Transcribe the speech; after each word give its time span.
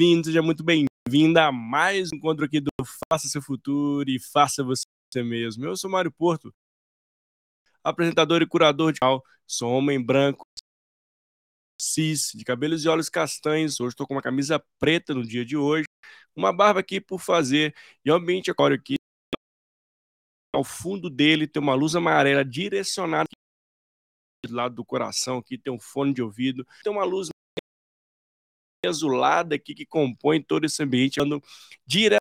Olá, 0.00 0.06
olá, 0.06 0.14
vindo, 0.14 0.24
seja 0.24 0.40
muito 0.40 0.64
bem-vinda 0.64 1.46
a 1.46 1.52
mais 1.52 2.10
um 2.10 2.16
encontro 2.16 2.46
aqui 2.46 2.58
do 2.58 2.70
Faça 3.12 3.28
Seu 3.28 3.42
Futuro 3.42 4.08
e 4.08 4.18
Faça 4.18 4.64
Você 4.64 4.86
Mesmo. 5.16 5.66
Eu 5.66 5.76
sou 5.76 5.90
Mário 5.90 6.10
Porto, 6.10 6.54
apresentador 7.84 8.40
e 8.40 8.46
curador 8.46 8.94
de 8.94 9.00
canal. 9.00 9.22
Sou 9.46 9.70
homem 9.70 10.02
branco, 10.02 10.46
cis, 11.78 12.32
de 12.34 12.44
cabelos 12.44 12.82
e 12.82 12.88
olhos 12.88 13.10
castanhos. 13.10 13.78
Hoje 13.78 13.92
estou 13.92 14.06
com 14.06 14.14
uma 14.14 14.22
camisa 14.22 14.58
preta 14.78 15.12
no 15.12 15.22
dia 15.22 15.44
de 15.44 15.58
hoje, 15.58 15.84
uma 16.34 16.50
barba 16.50 16.80
aqui 16.80 16.98
por 16.98 17.20
fazer 17.20 17.74
e 18.02 18.10
o 18.10 18.14
ambiente 18.14 18.50
agora 18.50 18.76
aqui. 18.76 18.94
Ao 20.54 20.64
fundo 20.64 21.10
dele 21.10 21.46
tem 21.46 21.62
uma 21.62 21.74
luz 21.74 21.94
amarela 21.94 22.42
direcionada 22.42 23.28
do 24.46 24.54
lado 24.54 24.74
do 24.76 24.84
coração 24.84 25.36
aqui, 25.36 25.58
tem 25.58 25.70
um 25.70 25.78
fone 25.78 26.14
de 26.14 26.22
ouvido, 26.22 26.66
tem 26.82 26.90
uma 26.90 27.04
luz 27.04 27.28
azulada 28.88 29.54
aqui 29.54 29.74
que 29.74 29.84
compõe 29.84 30.42
todo 30.42 30.64
esse 30.64 30.82
ambiente, 30.82 31.20
andando 31.20 31.42
diretamente 31.86 32.20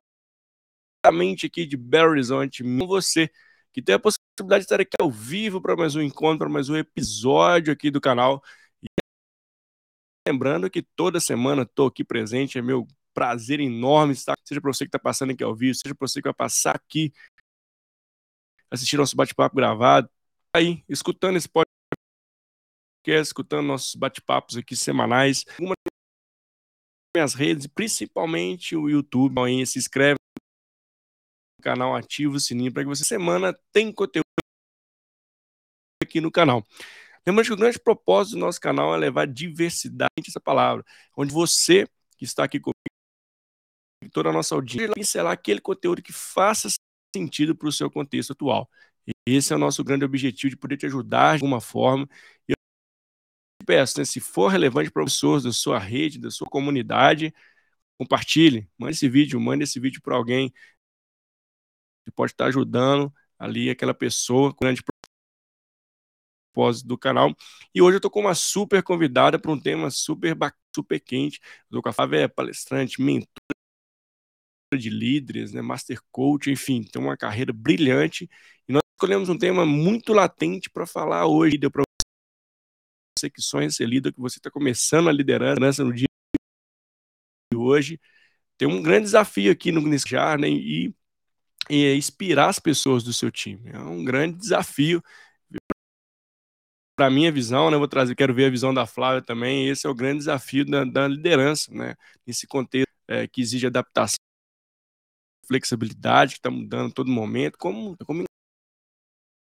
aqui 1.45 1.65
de 1.65 1.77
Belo 1.77 2.11
Horizonte, 2.11 2.63
com 2.63 2.87
você, 2.87 3.31
que 3.71 3.81
tem 3.81 3.95
a 3.95 3.99
possibilidade 3.99 4.61
de 4.61 4.65
estar 4.65 4.81
aqui 4.81 4.95
ao 4.99 5.09
vivo 5.09 5.61
para 5.61 5.75
mais 5.75 5.95
um 5.95 6.01
encontro, 6.01 6.39
para 6.39 6.49
mais 6.49 6.69
um 6.69 6.75
episódio 6.75 7.71
aqui 7.71 7.89
do 7.89 8.01
canal. 8.01 8.43
E 8.83 8.87
lembrando 10.27 10.69
que 10.69 10.81
toda 10.81 11.19
semana 11.19 11.63
estou 11.63 11.87
aqui 11.87 12.03
presente, 12.03 12.57
é 12.57 12.61
meu 12.61 12.87
prazer 13.13 13.59
enorme 13.59 14.13
estar, 14.13 14.35
seja 14.43 14.61
para 14.61 14.71
você 14.71 14.85
que 14.85 14.89
está 14.89 14.99
passando 14.99 15.31
aqui 15.31 15.43
ao 15.43 15.55
vivo, 15.55 15.75
seja 15.75 15.95
para 15.95 16.07
você 16.07 16.21
que 16.21 16.27
vai 16.27 16.33
passar 16.33 16.75
aqui, 16.75 17.13
assistir 18.69 18.97
nosso 18.97 19.15
bate-papo 19.15 19.55
gravado, 19.55 20.09
aí, 20.53 20.83
escutando 20.87 21.37
esse 21.37 21.49
podcast, 21.49 21.69
escutando 23.05 23.65
nossos 23.65 23.95
bate-papos 23.95 24.57
aqui 24.57 24.75
semanais, 24.75 25.45
uma 25.59 25.75
minhas 27.15 27.33
redes, 27.33 27.67
principalmente 27.67 28.75
o 28.75 28.89
YouTube. 28.89 29.39
Aí 29.41 29.65
se 29.65 29.79
inscreve 29.79 30.17
no 31.57 31.63
canal, 31.63 31.95
ativa 31.95 32.35
o 32.35 32.39
sininho 32.39 32.71
para 32.71 32.83
que 32.83 32.89
você 32.89 33.03
semana 33.03 33.57
tem 33.71 33.91
conteúdo 33.91 34.23
aqui 36.01 36.21
no 36.21 36.31
canal. 36.31 36.65
Lembrando 37.25 37.47
que 37.47 37.53
o 37.53 37.57
grande 37.57 37.79
propósito 37.79 38.35
do 38.35 38.39
nosso 38.39 38.59
canal 38.59 38.95
é 38.95 38.97
levar 38.97 39.27
diversidade 39.27 40.09
essa 40.27 40.39
palavra, 40.39 40.85
onde 41.15 41.33
você 41.33 41.87
que 42.17 42.25
está 42.25 42.43
aqui 42.43 42.59
comigo, 42.59 42.73
toda 44.11 44.29
a 44.29 44.33
nossa 44.33 44.55
audiência, 44.55 44.93
pincelar 44.93 45.33
aquele 45.33 45.61
conteúdo 45.61 46.01
que 46.01 46.11
faça 46.11 46.69
sentido 47.15 47.55
para 47.55 47.67
o 47.67 47.71
seu 47.71 47.89
contexto 47.89 48.33
atual. 48.33 48.69
Esse 49.25 49.53
é 49.53 49.55
o 49.55 49.59
nosso 49.59 49.83
grande 49.83 50.05
objetivo 50.05 50.49
de 50.49 50.57
poder 50.57 50.77
te 50.77 50.85
ajudar 50.85 51.37
de 51.37 51.43
alguma 51.43 51.61
forma. 51.61 52.07
E 52.47 52.53
peço, 53.69 53.99
né, 53.99 54.05
se 54.05 54.19
for 54.19 54.47
relevante 54.47 54.89
para 54.89 55.03
pessoas 55.03 55.43
da 55.43 55.51
sua 55.51 55.77
rede, 55.77 56.17
da 56.17 56.31
sua 56.31 56.47
comunidade, 56.49 57.31
compartilhe, 57.99 58.67
mande 58.79 58.95
esse 58.95 59.07
vídeo, 59.07 59.39
mande 59.39 59.63
esse 59.63 59.79
vídeo 59.79 60.01
para 60.01 60.15
alguém 60.15 60.51
que 62.03 62.11
pode 62.11 62.31
estar 62.31 62.47
ajudando 62.47 63.13
ali 63.37 63.69
aquela 63.69 63.93
pessoa 63.93 64.51
com 64.51 64.65
grande 64.65 64.81
propósito 66.51 66.87
do 66.87 66.97
canal. 66.97 67.35
E 67.73 67.79
hoje 67.79 67.93
eu 67.95 67.97
estou 67.99 68.09
com 68.09 68.21
uma 68.21 68.33
super 68.33 68.81
convidada 68.81 69.37
para 69.37 69.51
um 69.51 69.59
tema 69.59 69.91
super 69.91 70.35
super 70.75 70.99
quente. 70.99 71.39
O 71.71 71.87
a 71.87 71.93
Flávia 71.93 72.21
é 72.21 72.27
palestrante, 72.27 72.99
mentor 72.99 73.27
de 74.73 74.89
líderes, 74.89 75.53
né, 75.53 75.61
master 75.61 75.99
coach, 76.11 76.49
enfim, 76.49 76.81
tem 76.83 76.99
uma 76.99 77.15
carreira 77.15 77.53
brilhante. 77.53 78.27
E 78.67 78.73
nós 78.73 78.81
escolhemos 78.95 79.29
um 79.29 79.37
tema 79.37 79.63
muito 79.63 80.11
latente 80.11 80.71
para 80.71 80.87
falar 80.87 81.27
hoje, 81.27 81.55
deu 81.55 81.69
para 81.69 81.88
sonha 83.37 83.69
ser 83.69 83.87
líder, 83.87 84.13
que 84.13 84.19
você 84.19 84.39
está 84.39 84.49
começando 84.51 85.09
a 85.09 85.11
liderança 85.11 85.83
no 85.83 85.93
dia 85.93 86.07
de 87.51 87.57
hoje, 87.57 87.99
tem 88.57 88.67
um 88.67 88.81
grande 88.81 89.05
desafio 89.05 89.51
aqui 89.51 89.71
no 89.71 89.81
já, 90.07 90.37
né, 90.37 90.49
e, 90.49 90.93
e 91.69 91.85
é 91.85 91.95
inspirar 91.95 92.49
as 92.49 92.59
pessoas 92.59 93.03
do 93.03 93.13
seu 93.13 93.31
time. 93.31 93.69
É 93.71 93.79
um 93.79 94.03
grande 94.03 94.37
desafio. 94.37 95.01
Para 96.95 97.09
minha 97.09 97.31
visão, 97.31 97.71
né, 97.71 97.77
vou 97.77 97.87
trazer, 97.87 98.15
quero 98.15 98.33
ver 98.33 98.45
a 98.45 98.49
visão 98.49 98.73
da 98.73 98.85
Flávia 98.85 99.21
também. 99.21 99.69
Esse 99.69 99.87
é 99.87 99.89
o 99.89 99.95
grande 99.95 100.19
desafio 100.19 100.65
da, 100.65 100.83
da 100.83 101.07
liderança, 101.07 101.73
né, 101.73 101.95
nesse 102.27 102.45
contexto 102.45 102.91
é, 103.07 103.27
que 103.27 103.41
exige 103.41 103.65
adaptação, 103.67 104.17
flexibilidade, 105.47 106.33
que 106.33 106.39
está 106.39 106.51
mudando 106.51 106.91
a 106.91 106.93
todo 106.93 107.09
momento. 107.09 107.57
Como, 107.57 107.97
como 108.05 108.23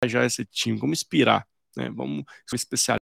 engajar 0.04 0.26
esse 0.26 0.46
time, 0.46 0.80
como 0.80 0.94
inspirar, 0.94 1.48
né? 1.76 1.90
Vamos 1.90 2.26
ser 2.48 2.56
especialistas 2.56 3.03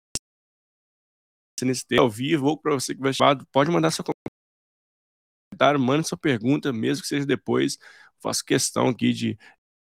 tempo 1.66 2.02
ao 2.02 2.10
vivo 2.10 2.48
ou 2.48 2.58
para 2.58 2.74
você 2.74 2.96
que 2.96 3.02
vai 3.02 3.14
chamar, 3.14 3.44
pode 3.52 3.72
mandar 3.72 3.92
seu 3.92 4.04
comentário, 5.52 5.80
mande 5.80 6.08
sua 6.08 6.18
pergunta, 6.18 6.72
mesmo 6.74 7.02
que 7.02 7.08
seja 7.08 7.26
depois. 7.26 7.78
Faço 8.22 8.44
questão 8.44 8.90
aqui 8.90 9.14
de 9.14 9.38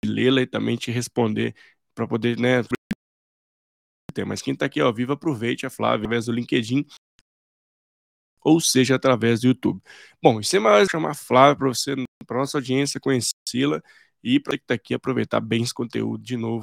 lê-la 0.05 0.43
e 0.43 0.47
também 0.47 0.77
te 0.77 0.91
responder 0.91 1.55
para 1.95 2.07
poder, 2.07 2.39
né? 2.39 2.63
Mas 4.27 4.41
quem 4.41 4.55
está 4.55 4.67
aqui 4.67 4.81
ao 4.81 4.95
vivo, 4.95 5.13
aproveite 5.13 5.67
a 5.67 5.71
Flávia 5.71 5.99
através 5.99 6.27
do 6.27 6.33
LinkedIn 6.33 6.87
ou 8.47 8.61
seja 8.61 8.95
através 8.95 9.41
do 9.41 9.49
YouTube. 9.49 9.83
Bom, 10.23 10.39
e 10.39 10.45
sem 10.45 10.61
mais 10.61 10.89
chamar 10.89 11.11
a 11.11 11.15
Flávia 11.15 11.57
para 11.57 11.69
você, 11.69 11.95
para 12.27 12.39
nossa 12.39 12.57
audiência 12.59 13.01
conhecê-la 13.01 13.83
e 14.23 14.39
para 14.39 14.57
que 14.57 14.63
está 14.63 14.75
aqui 14.75 14.95
aproveitar 14.95 15.41
bem 15.41 15.63
esse 15.65 15.75
conteúdo 15.75 16.23
de 16.23 16.37
novo, 16.37 16.63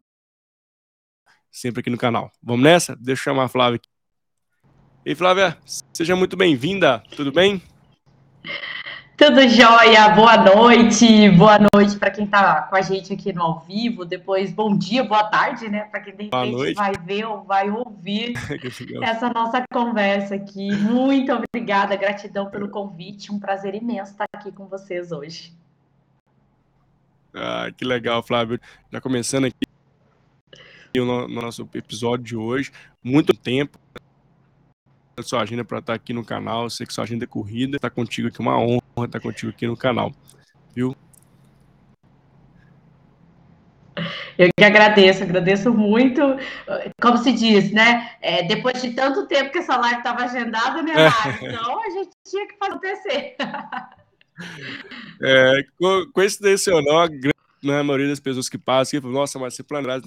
sempre 1.51 1.81
aqui 1.81 1.90
no 1.90 1.97
canal. 1.97 2.31
Vamos 2.41 2.63
nessa? 2.63 2.95
Deixa 2.95 3.22
eu 3.22 3.24
chamar 3.24 3.45
a 3.45 3.50
Flávia 3.50 3.75
aqui. 3.75 3.92
E 5.05 5.13
Flávia, 5.13 5.57
seja 5.91 6.15
muito 6.15 6.37
bem-vinda, 6.37 7.03
tudo 7.13 7.29
bem? 7.29 7.61
Tudo 9.17 9.41
jóia, 9.49 10.07
boa 10.15 10.37
noite, 10.37 11.29
boa 11.31 11.59
noite 11.75 11.97
para 11.97 12.09
quem 12.09 12.23
está 12.23 12.61
com 12.61 12.75
a 12.77 12.81
gente 12.81 13.11
aqui 13.11 13.33
no 13.33 13.41
ao 13.41 13.59
vivo, 13.59 14.05
depois 14.05 14.53
bom 14.53 14.77
dia, 14.77 15.03
boa 15.03 15.25
tarde, 15.25 15.67
né, 15.67 15.81
para 15.91 15.99
quem 15.99 16.15
de 16.15 16.23
repente 16.23 16.73
vai 16.73 16.93
ver 17.05 17.25
ou 17.25 17.43
vai 17.43 17.69
ouvir 17.69 18.31
essa 19.03 19.29
nossa 19.29 19.61
conversa 19.69 20.35
aqui. 20.35 20.73
Muito 20.73 21.33
obrigada, 21.33 21.97
gratidão 21.97 22.49
pelo 22.49 22.69
convite, 22.69 23.29
um 23.29 23.37
prazer 23.37 23.75
imenso 23.75 24.13
estar 24.13 24.27
aqui 24.31 24.53
com 24.53 24.67
vocês 24.67 25.11
hoje. 25.11 25.53
Ah, 27.33 27.67
que 27.75 27.83
legal, 27.83 28.23
Flávio. 28.23 28.57
Já 28.89 29.01
começando 29.01 29.45
aqui 29.45 29.67
no, 30.95 31.27
no 31.27 31.41
nosso 31.41 31.67
episódio 31.73 32.23
de 32.23 32.35
hoje, 32.38 32.71
muito 33.03 33.33
tempo, 33.33 33.77
sua 35.21 35.42
agenda 35.42 35.63
para 35.63 35.80
estar 35.80 35.94
aqui 35.94 36.13
no 36.13 36.25
canal. 36.25 36.69
Sei 36.69 36.86
que 36.88 36.94
sua 36.94 37.04
agenda 37.04 37.25
é 37.25 37.27
corrida. 37.27 37.75
Estar 37.75 37.89
contigo 37.89 38.30
aqui 38.30 38.38
é 38.39 38.42
uma 38.42 38.57
honra 38.57 38.81
estar 39.06 39.19
contigo 39.19 39.51
aqui 39.51 39.68
no 39.68 39.77
canal. 39.77 40.12
Viu? 40.75 40.95
Eu 44.38 44.50
que 44.57 44.63
agradeço, 44.63 45.24
agradeço 45.24 45.71
muito. 45.74 46.21
Como 47.01 47.18
se 47.18 47.31
diz, 47.31 47.71
né? 47.71 48.10
É, 48.21 48.44
depois 48.44 48.81
de 48.81 48.92
tanto 48.92 49.27
tempo 49.27 49.51
que 49.51 49.60
essa 49.60 49.77
live 49.77 49.98
estava 49.98 50.24
agendada, 50.24 50.81
né, 50.81 50.94
Mário? 50.95 51.48
Então 51.48 51.83
a 51.83 51.89
gente 51.92 52.12
tinha 52.25 52.48
que 52.48 52.57
fazer 52.57 52.71
acontecer. 52.74 53.36
É, 55.21 55.63
coincidência 56.12 56.74
ou 56.74 56.81
não, 56.81 56.98
a, 56.98 57.07
grande, 57.07 57.36
né, 57.63 57.80
a 57.80 57.83
maioria 57.83 58.07
das 58.07 58.19
pessoas 58.19 58.50
que 58.50 58.57
passam, 58.57 59.00
que 59.00 59.07
nossa, 59.07 59.38
mas 59.38 59.54
se 59.54 59.62
planejar, 59.62 60.01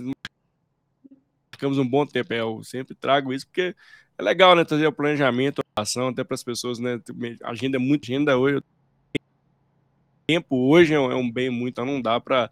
ficamos 1.53 1.79
um 1.79 1.87
bom 1.87 2.05
tempo. 2.05 2.33
É, 2.33 2.41
eu 2.41 2.63
sempre 2.65 2.95
trago 2.95 3.33
isso 3.33 3.47
porque 3.47 3.75
é 4.19 4.23
legal, 4.23 4.55
né? 4.55 4.65
Trazer 4.65 4.87
o 4.87 4.93
planejamento, 4.93 5.63
a 5.77 5.83
ação, 5.83 6.09
até 6.09 6.25
para 6.25 6.35
as 6.35 6.43
pessoas, 6.43 6.79
né? 6.79 7.01
A 7.43 7.51
agenda 7.51 7.77
é 7.77 7.81
muito 7.81 8.05
agenda 8.05 8.37
hoje. 8.37 8.63
Tempo 10.27 10.57
hoje 10.57 10.93
é 10.93 10.99
um 10.99 11.31
bem 11.31 11.51
muito, 11.51 11.75
então 11.75 11.87
não 11.87 12.03
dá 12.03 12.19
para 12.19 12.51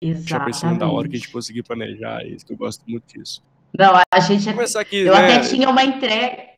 deixar 0.00 0.40
para 0.40 0.52
cima 0.52 0.74
da 0.78 0.88
hora 0.88 1.08
que 1.08 1.16
a 1.16 1.18
gente 1.18 1.30
conseguir 1.30 1.62
planejar. 1.62 2.22
É 2.22 2.28
isso 2.28 2.46
eu 2.48 2.56
gosto 2.56 2.82
muito 2.88 3.04
disso. 3.12 3.42
Não, 3.78 4.00
a 4.10 4.20
gente. 4.20 4.48
Aqui, 4.78 4.98
eu 4.98 5.14
né? 5.14 5.36
até 5.36 5.48
tinha 5.48 5.68
uma 5.68 5.82
entrega. 5.82 6.52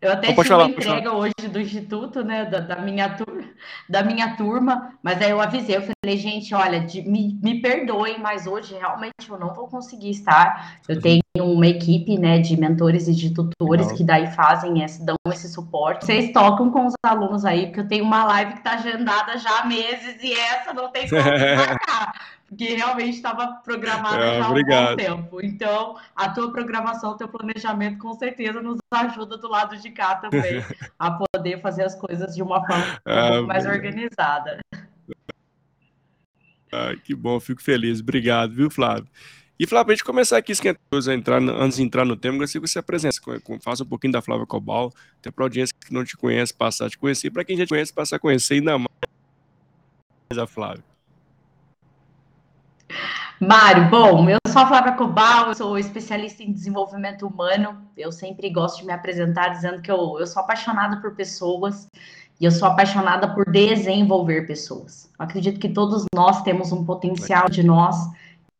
Eu 0.00 0.12
até 0.12 0.32
tinha 0.32 0.44
falar, 0.44 0.64
uma 0.64 0.70
entrega 0.70 1.12
hoje 1.12 1.34
do 1.50 1.60
Instituto, 1.60 2.24
né, 2.24 2.44
da, 2.44 2.60
da, 2.60 2.76
minha 2.80 3.08
turma, 3.10 3.39
da 3.88 4.02
minha 4.02 4.36
turma, 4.36 4.92
mas 5.02 5.20
aí 5.20 5.30
eu 5.30 5.40
avisei, 5.40 5.76
eu 5.76 5.82
falei, 5.82 6.16
gente, 6.16 6.54
olha, 6.54 6.80
de, 6.80 7.02
me, 7.02 7.38
me 7.42 7.60
perdoem, 7.60 8.18
mas 8.18 8.46
hoje 8.46 8.74
realmente 8.74 9.14
eu 9.28 9.38
não 9.38 9.52
vou 9.54 9.68
conseguir 9.68 10.10
estar. 10.10 10.78
Eu 10.88 10.96
uhum. 10.96 11.00
tenho 11.00 11.22
uma 11.38 11.66
equipe, 11.66 12.18
né, 12.18 12.38
de 12.38 12.56
mentores 12.58 13.08
e 13.08 13.14
de 13.14 13.30
tutores 13.32 13.86
Legal. 13.86 13.96
que 13.96 14.04
daí 14.04 14.26
fazem 14.32 14.82
esse, 14.82 15.04
dão 15.04 15.16
esse 15.28 15.48
suporte. 15.48 16.04
Vocês 16.04 16.32
tocam 16.32 16.70
com 16.70 16.86
os 16.86 16.94
alunos 17.02 17.44
aí, 17.44 17.66
porque 17.66 17.80
eu 17.80 17.88
tenho 17.88 18.04
uma 18.04 18.24
live 18.24 18.52
que 18.52 18.58
está 18.58 18.72
agendada 18.72 19.38
já 19.38 19.60
há 19.60 19.66
meses 19.66 20.22
e 20.22 20.32
essa 20.32 20.72
não 20.72 20.90
tem 20.90 21.08
como 21.08 21.22
marcar 21.56 22.39
porque 22.50 22.74
realmente 22.74 23.14
estava 23.14 23.46
programada 23.62 24.24
é, 24.24 24.38
já 24.38 24.44
há 24.44 24.50
obrigado. 24.50 24.86
um 24.86 24.96
bom 24.96 24.96
tempo. 24.96 25.40
Então, 25.40 25.96
a 26.16 26.28
tua 26.28 26.50
programação, 26.50 27.12
o 27.12 27.16
teu 27.16 27.28
planejamento, 27.28 27.98
com 27.98 28.12
certeza 28.14 28.60
nos 28.60 28.78
ajuda 28.90 29.38
do 29.38 29.48
lado 29.48 29.76
de 29.76 29.88
cá 29.90 30.16
também 30.16 30.60
a 30.98 31.12
poder 31.12 31.60
fazer 31.60 31.84
as 31.84 31.94
coisas 31.94 32.34
de 32.34 32.42
uma 32.42 32.66
forma 32.66 33.00
um 33.06 33.10
ah, 33.10 33.42
mais 33.42 33.64
organizada. 33.64 34.58
Ah, 36.72 36.92
que 37.04 37.14
bom, 37.14 37.38
fico 37.38 37.62
feliz. 37.62 38.00
Obrigado, 38.00 38.52
viu, 38.52 38.68
Flávio? 38.68 39.06
E 39.56 39.64
Flávio, 39.66 39.86
para 39.86 39.92
a 39.92 39.96
gente 39.96 40.04
começar 40.04 40.36
aqui, 40.36 40.52
entrar, 41.12 41.40
antes 41.40 41.76
de 41.76 41.84
entrar 41.84 42.04
no 42.04 42.16
tema, 42.16 42.34
eu 42.34 42.40
gostaria 42.40 42.62
que 42.62 42.68
você 42.68 42.80
apresente, 42.80 43.20
faça 43.62 43.84
um 43.84 43.86
pouquinho 43.86 44.12
da 44.12 44.22
Flávia 44.22 44.46
Cobal, 44.46 44.92
até 45.18 45.30
para 45.30 45.44
a 45.44 45.46
audiência 45.46 45.74
que 45.78 45.92
não 45.92 46.04
te 46.04 46.16
conhece 46.16 46.52
passar 46.52 46.86
a 46.86 46.90
te 46.90 46.98
conhecer, 46.98 47.30
para 47.30 47.44
quem 47.44 47.56
já 47.56 47.64
te 47.64 47.68
conhece 47.68 47.92
passar 47.92 48.16
a 48.16 48.18
conhecer 48.18 48.54
ainda 48.54 48.76
mais 48.76 48.88
a 50.36 50.46
Flávia. 50.46 50.89
Mário, 53.40 53.88
bom, 53.88 54.28
eu 54.28 54.36
sou 54.48 54.60
a 54.60 54.66
Flávia 54.66 54.92
Cobal, 54.92 55.48
eu 55.48 55.54
sou 55.54 55.78
especialista 55.78 56.42
em 56.42 56.52
desenvolvimento 56.52 57.26
humano. 57.26 57.86
Eu 57.96 58.12
sempre 58.12 58.50
gosto 58.50 58.80
de 58.80 58.86
me 58.86 58.92
apresentar 58.92 59.48
dizendo 59.48 59.80
que 59.80 59.90
eu, 59.90 60.18
eu 60.20 60.26
sou 60.26 60.42
apaixonada 60.42 61.00
por 61.00 61.14
pessoas 61.14 61.88
e 62.38 62.44
eu 62.44 62.50
sou 62.50 62.68
apaixonada 62.68 63.34
por 63.34 63.50
desenvolver 63.50 64.46
pessoas. 64.46 65.10
Eu 65.18 65.24
acredito 65.24 65.58
que 65.58 65.70
todos 65.70 66.04
nós 66.14 66.42
temos 66.42 66.70
um 66.70 66.84
potencial 66.84 67.48
de 67.48 67.62
nós 67.62 67.96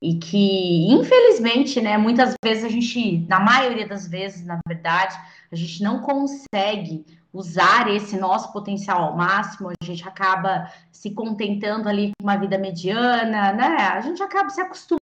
e 0.00 0.14
que, 0.14 0.90
infelizmente, 0.90 1.80
né, 1.80 1.98
muitas 1.98 2.34
vezes 2.42 2.64
a 2.64 2.68
gente, 2.68 3.26
na 3.28 3.38
maioria 3.38 3.86
das 3.86 4.08
vezes, 4.08 4.44
na 4.44 4.58
verdade, 4.66 5.14
a 5.52 5.56
gente 5.56 5.82
não 5.82 6.00
consegue 6.00 7.04
usar 7.32 7.88
esse 7.88 8.16
nosso 8.18 8.52
potencial 8.52 9.02
ao 9.04 9.16
máximo, 9.16 9.70
a 9.70 9.84
gente 9.84 10.06
acaba 10.08 10.70
se 10.90 11.10
contentando 11.10 11.88
ali 11.88 12.12
com 12.18 12.26
uma 12.26 12.36
vida 12.36 12.58
mediana, 12.58 13.52
né? 13.52 13.76
A 13.92 14.00
gente 14.00 14.22
acaba 14.22 14.50
se 14.50 14.60
acostumando 14.60 14.99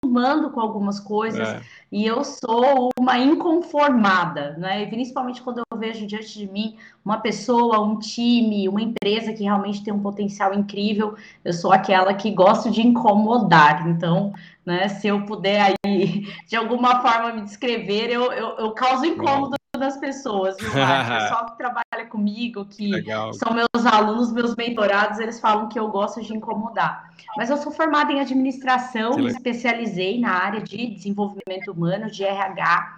com 0.51 0.59
algumas 0.59 0.99
coisas 0.99 1.47
é. 1.47 1.61
e 1.91 2.05
eu 2.05 2.23
sou 2.23 2.89
uma 2.99 3.17
inconformada, 3.17 4.55
né? 4.57 4.83
E 4.83 4.87
principalmente 4.87 5.41
quando 5.41 5.59
eu 5.59 5.77
vejo 5.77 6.05
diante 6.07 6.37
de 6.37 6.47
mim 6.47 6.75
uma 7.03 7.17
pessoa, 7.17 7.79
um 7.81 7.97
time, 7.99 8.67
uma 8.67 8.81
empresa 8.81 9.33
que 9.33 9.43
realmente 9.43 9.83
tem 9.83 9.93
um 9.93 10.01
potencial 10.01 10.53
incrível, 10.53 11.15
eu 11.43 11.53
sou 11.53 11.71
aquela 11.71 12.13
que 12.13 12.31
gosto 12.31 12.69
de 12.69 12.81
incomodar. 12.85 13.87
Então, 13.87 14.33
né, 14.65 14.87
se 14.87 15.07
eu 15.07 15.25
puder 15.25 15.73
aí 15.85 16.27
de 16.47 16.55
alguma 16.55 17.01
forma 17.01 17.33
me 17.33 17.41
descrever, 17.41 18.09
eu, 18.09 18.31
eu, 18.31 18.49
eu 18.57 18.71
causo 18.71 19.05
incômodo 19.05 19.58
das 19.79 19.97
pessoas, 19.97 20.57
viu, 20.57 20.69
O 20.69 21.21
pessoal 21.21 21.45
que 21.47 21.57
trabalha 21.57 22.05
comigo, 22.09 22.65
que 22.65 22.89
Legal. 22.89 23.33
são 23.33 23.53
meus 23.53 23.85
alunos, 23.85 24.31
meus 24.31 24.55
mentorados, 24.55 25.19
eles 25.19 25.39
falam 25.39 25.69
que 25.69 25.79
eu 25.79 25.87
gosto 25.89 26.21
de 26.21 26.33
incomodar. 26.35 27.09
Mas 27.37 27.49
eu 27.49 27.57
sou 27.57 27.71
formada 27.71 28.11
em 28.11 28.19
administração, 28.19 29.17
me 29.17 29.27
especializei 29.27 30.19
na 30.19 30.31
área 30.31 30.61
de 30.61 30.87
desenvolvimento 30.87 31.71
humano, 31.71 32.11
de 32.11 32.23
RH, 32.23 32.97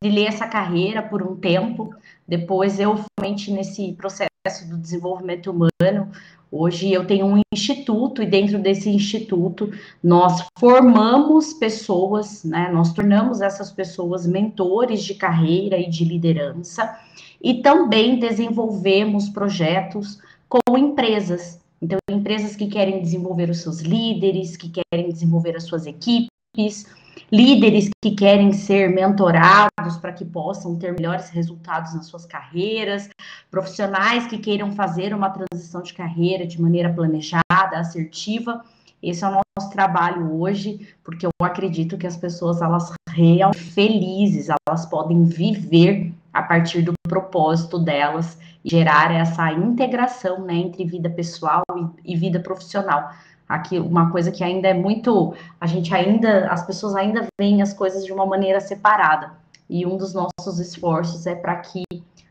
trilhei 0.00 0.26
essa 0.26 0.46
carreira 0.46 1.02
por 1.02 1.22
um 1.22 1.36
tempo. 1.36 1.94
Depois 2.26 2.78
eu 2.78 3.04
realmente 3.18 3.50
nesse 3.50 3.92
processo 3.92 4.30
do 4.68 4.76
desenvolvimento 4.76 5.50
humano, 5.50 6.10
Hoje 6.54 6.92
eu 6.92 7.06
tenho 7.06 7.24
um 7.24 7.40
instituto 7.50 8.22
e 8.22 8.26
dentro 8.26 8.58
desse 8.58 8.90
instituto 8.90 9.72
nós 10.04 10.46
formamos 10.58 11.54
pessoas, 11.54 12.44
né? 12.44 12.70
Nós 12.70 12.92
tornamos 12.92 13.40
essas 13.40 13.72
pessoas 13.72 14.26
mentores 14.26 15.02
de 15.02 15.14
carreira 15.14 15.78
e 15.78 15.88
de 15.88 16.04
liderança 16.04 16.94
e 17.42 17.62
também 17.62 18.18
desenvolvemos 18.18 19.30
projetos 19.30 20.18
com 20.46 20.76
empresas. 20.76 21.58
Então, 21.80 21.98
empresas 22.10 22.54
que 22.54 22.66
querem 22.66 23.00
desenvolver 23.00 23.48
os 23.48 23.60
seus 23.60 23.80
líderes, 23.80 24.54
que 24.54 24.70
querem 24.70 25.10
desenvolver 25.10 25.56
as 25.56 25.64
suas 25.64 25.86
equipes, 25.86 26.86
líderes 27.32 27.88
que 28.02 28.10
querem 28.10 28.52
ser 28.52 28.90
mentorados 28.90 29.96
para 29.98 30.12
que 30.12 30.22
possam 30.22 30.76
ter 30.76 30.92
melhores 30.92 31.30
resultados 31.30 31.94
nas 31.94 32.06
suas 32.06 32.26
carreiras, 32.26 33.08
profissionais 33.50 34.26
que 34.26 34.36
queiram 34.36 34.72
fazer 34.72 35.14
uma 35.14 35.30
transição 35.30 35.80
de 35.80 35.94
carreira 35.94 36.46
de 36.46 36.60
maneira 36.60 36.92
planejada, 36.92 37.78
assertiva. 37.78 38.62
Esse 39.02 39.24
é 39.24 39.28
o 39.28 39.40
nosso 39.56 39.72
trabalho 39.72 40.38
hoje, 40.38 40.86
porque 41.02 41.24
eu 41.24 41.30
acredito 41.40 41.96
que 41.96 42.06
as 42.06 42.18
pessoas 42.18 42.60
elas 42.60 42.92
realmente 43.08 43.58
felizes, 43.58 44.48
elas 44.68 44.84
podem 44.84 45.24
viver 45.24 46.12
a 46.34 46.42
partir 46.42 46.82
do 46.82 46.92
propósito 47.08 47.78
delas 47.78 48.38
gerar 48.64 49.12
essa 49.12 49.50
integração 49.52 50.44
né, 50.44 50.54
entre 50.54 50.84
vida 50.84 51.10
pessoal 51.10 51.62
e, 52.04 52.12
e 52.12 52.16
vida 52.16 52.38
profissional 52.38 53.10
aqui 53.52 53.78
uma 53.78 54.10
coisa 54.10 54.32
que 54.32 54.42
ainda 54.42 54.68
é 54.68 54.74
muito, 54.74 55.34
a 55.60 55.66
gente 55.66 55.94
ainda, 55.94 56.48
as 56.48 56.66
pessoas 56.66 56.94
ainda 56.96 57.26
veem 57.38 57.60
as 57.60 57.74
coisas 57.74 58.04
de 58.04 58.12
uma 58.12 58.24
maneira 58.24 58.60
separada. 58.60 59.32
E 59.68 59.86
um 59.86 59.96
dos 59.96 60.14
nossos 60.14 60.58
esforços 60.58 61.26
é 61.26 61.34
para 61.34 61.56
que 61.56 61.84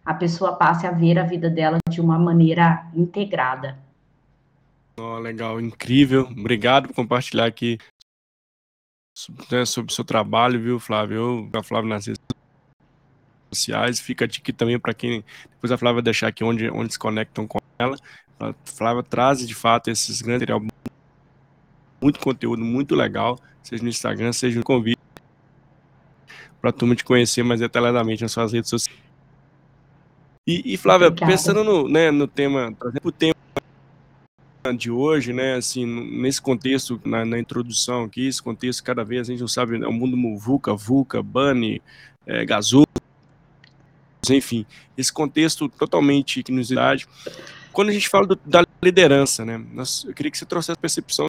a 0.04 0.14
pessoa 0.14 0.56
passe 0.56 0.88
a 0.88 0.92
ver 0.92 1.20
a 1.20 1.24
vida 1.24 1.50
dela 1.50 1.78
de 1.90 2.02
uma 2.02 2.18
maneira 2.18 2.88
integrada. 2.94 3.78
Oh, 5.00 5.18
legal, 5.18 5.62
incrível. 5.62 6.28
Obrigado 6.30 6.88
por 6.88 6.96
compartilhar 6.96 7.46
aqui 7.46 7.78
né, 9.52 9.66
sobre 9.66 9.92
o 9.92 9.96
seu 9.96 10.04
trabalho, 10.04 10.60
viu, 10.60 10.80
Flávio? 10.80 11.50
Eu, 11.54 11.60
a 11.60 11.64
Flávia 11.64 11.90
nas 11.90 12.08
redes 12.08 12.22
sociais, 13.54 14.00
fica 14.00 14.26
aqui 14.26 14.52
também 14.52 14.80
para 14.80 14.94
quem 14.94 15.24
depois 15.52 15.72
a 15.72 15.78
Flávia 15.78 16.02
deixar 16.02 16.28
aqui 16.28 16.44
onde, 16.44 16.70
onde 16.70 16.94
se 16.94 17.00
conectam 17.00 17.48
com 17.48 17.60
ela. 17.78 17.98
A 18.40 18.54
Flávia 18.66 19.04
traz 19.04 19.48
de 19.48 19.54
fato 19.54 19.90
esses 19.90 20.22
grandes 20.22 20.42
material 20.42 20.62
muito 22.02 22.20
conteúdo 22.20 22.64
muito 22.64 22.96
legal, 22.96 23.40
seja 23.62 23.84
no 23.84 23.90
Instagram, 23.90 24.34
seja 24.34 24.58
no 24.58 24.66
convite 24.66 25.00
para 26.60 26.70
a 26.70 26.74
turma 26.74 26.96
te 26.96 27.04
conhecer 27.04 27.44
mais 27.44 27.60
detalhadamente 27.60 28.22
nas 28.22 28.32
suas 28.32 28.54
redes 28.54 28.70
sociais. 28.70 29.00
E, 30.48 30.74
e 30.74 30.78
Flávia, 30.78 31.08
Obrigada. 31.08 31.32
pensando 31.32 31.64
no, 31.64 31.88
né, 31.88 32.12
no 32.12 32.28
tema, 32.28 32.72
por 32.74 32.90
exemplo, 32.90 33.10
o 33.10 33.12
tema 33.12 33.36
de 34.78 34.92
hoje, 34.92 35.34
né, 35.34 35.56
assim, 35.56 35.86
nesse 35.86 36.42
contexto, 36.42 37.02
na, 37.04 37.26
na, 37.26 37.40
introdução 37.40 38.04
aqui, 38.04 38.28
esse 38.28 38.42
contexto, 38.42 38.84
cada 38.84 39.04
vez 39.04 39.28
a 39.28 39.32
gente 39.32 39.42
não 39.42 39.48
sabe, 39.48 39.84
é 39.84 39.88
o 39.88 39.92
mundo 39.92 40.18
VUCA, 40.38 40.74
VUCA, 40.76 41.22
BANI, 41.24 41.82
é, 42.28 42.46
gasoso, 42.46 42.86
enfim, 44.30 44.66
esse 44.96 45.12
contexto 45.12 45.68
totalmente 45.68 46.44
inusidade. 46.48 47.08
Quando 47.72 47.90
a 47.90 47.94
gente 47.94 48.08
fala 48.08 48.28
do, 48.28 48.40
da 48.46 48.64
liderança, 48.84 49.44
né, 49.44 49.64
nós, 49.74 50.04
eu 50.06 50.14
queria 50.14 50.32
que 50.32 50.38
você 50.38 50.46
trouxesse 50.46 50.78
a 50.78 50.82
percepção 50.82 51.28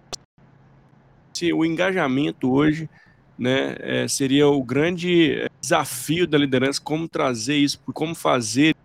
se 1.43 1.53
o 1.53 1.65
engajamento 1.65 2.53
hoje 2.53 2.89
né, 3.37 3.75
é, 3.81 4.07
seria 4.07 4.47
o 4.47 4.63
grande 4.63 5.51
desafio 5.61 6.25
da 6.25 6.39
liderança, 6.39 6.81
como 6.81 7.09
trazer 7.09 7.57
isso, 7.57 7.81
como 7.93 8.15
fazer 8.15 8.77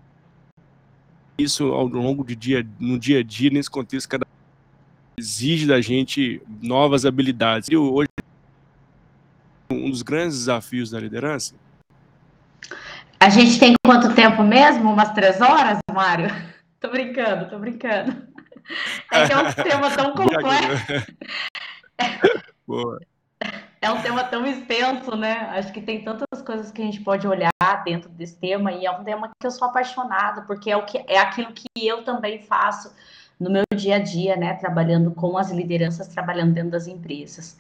isso 1.38 1.66
ao 1.66 1.86
longo 1.86 2.24
do 2.24 2.36
dia, 2.36 2.68
no 2.80 2.98
dia 2.98 3.20
a 3.20 3.24
dia, 3.24 3.52
nesse 3.52 3.70
contexto 3.70 4.10
cada 4.10 4.26
exige 5.20 5.68
da 5.68 5.80
gente 5.80 6.42
novas 6.60 7.06
habilidades. 7.06 7.70
E 7.70 7.78
hoje 7.78 8.10
um 9.70 9.92
dos 9.92 10.02
grandes 10.02 10.40
desafios 10.40 10.90
da 10.90 11.00
liderança. 11.00 11.54
A 13.20 13.30
gente 13.30 13.60
tem 13.60 13.76
quanto 13.86 14.16
tempo 14.16 14.42
mesmo? 14.42 14.92
Umas 14.92 15.14
três 15.14 15.40
horas, 15.42 15.78
Mário? 15.94 16.34
Tô 16.80 16.90
brincando, 16.90 17.50
tô 17.50 17.60
brincando. 17.60 18.16
É 19.12 19.28
que 19.28 19.34
é 19.34 19.38
um 19.38 19.54
tema 19.54 19.92
tão 19.92 20.12
complexo. 20.14 21.14
Boa. 22.68 23.00
É 23.80 23.92
um 23.92 24.01
tema 24.01 24.24
tão 24.24 24.46
extenso, 24.46 25.16
né? 25.16 25.34
Acho 25.51 25.72
que 25.72 25.82
tem 25.82 26.04
tantas 26.04 26.42
coisas 26.42 26.72
que 26.72 26.82
a 26.82 26.86
gente 26.86 27.01
pode 27.01 27.27
olhar 27.27 27.51
dentro 27.86 28.10
desse 28.10 28.36
tema 28.36 28.72
e 28.72 28.86
é 28.86 28.92
um 28.92 29.04
tema 29.04 29.30
que 29.39 29.46
eu 29.46 29.51
sou 29.51 29.68
apaixonada, 29.68 30.42
porque 30.42 30.72
é 30.72 30.75
o 30.75 30.86
que 30.86 30.98
é 31.08 31.20
aquilo 31.20 31.54
que 31.54 31.68
eu 31.88 32.04
também 32.04 32.42
faço 32.42 32.92
no 33.39 33.50
meu 33.51 33.63
dia 33.75 33.98
a 33.98 34.00
dia, 34.00 34.36
né? 34.36 34.56
Trabalhando 34.56 35.12
com 35.12 35.38
as 35.38 35.51
lideranças, 35.51 36.08
trabalhando 36.08 36.54
dentro 36.54 36.72
das 36.72 36.88
empresas. 36.88 37.58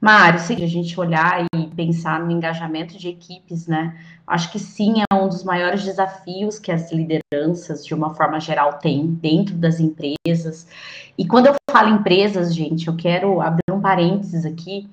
Mário, 0.00 0.38
se 0.38 0.52
a 0.52 0.66
gente 0.66 0.98
olhar 1.00 1.46
e 1.54 1.66
pensar 1.68 2.20
no 2.20 2.30
engajamento 2.30 2.98
de 2.98 3.08
equipes, 3.08 3.66
né? 3.66 3.98
Acho 4.26 4.52
que 4.52 4.58
sim, 4.58 5.02
é 5.10 5.14
um 5.14 5.28
dos 5.28 5.42
maiores 5.42 5.84
desafios 5.84 6.58
que 6.58 6.70
as 6.70 6.92
lideranças, 6.92 7.84
de 7.84 7.94
uma 7.94 8.14
forma 8.14 8.38
geral, 8.38 8.74
têm 8.74 9.06
dentro 9.06 9.54
das 9.54 9.80
empresas. 9.80 10.66
E 11.16 11.26
quando 11.26 11.46
eu 11.46 11.54
falo 11.70 11.88
empresas, 11.88 12.54
gente, 12.54 12.88
eu 12.88 12.96
quero 12.96 13.40
abrir 13.40 13.72
um 13.72 13.80
parênteses 13.80 14.44
aqui. 14.44 14.88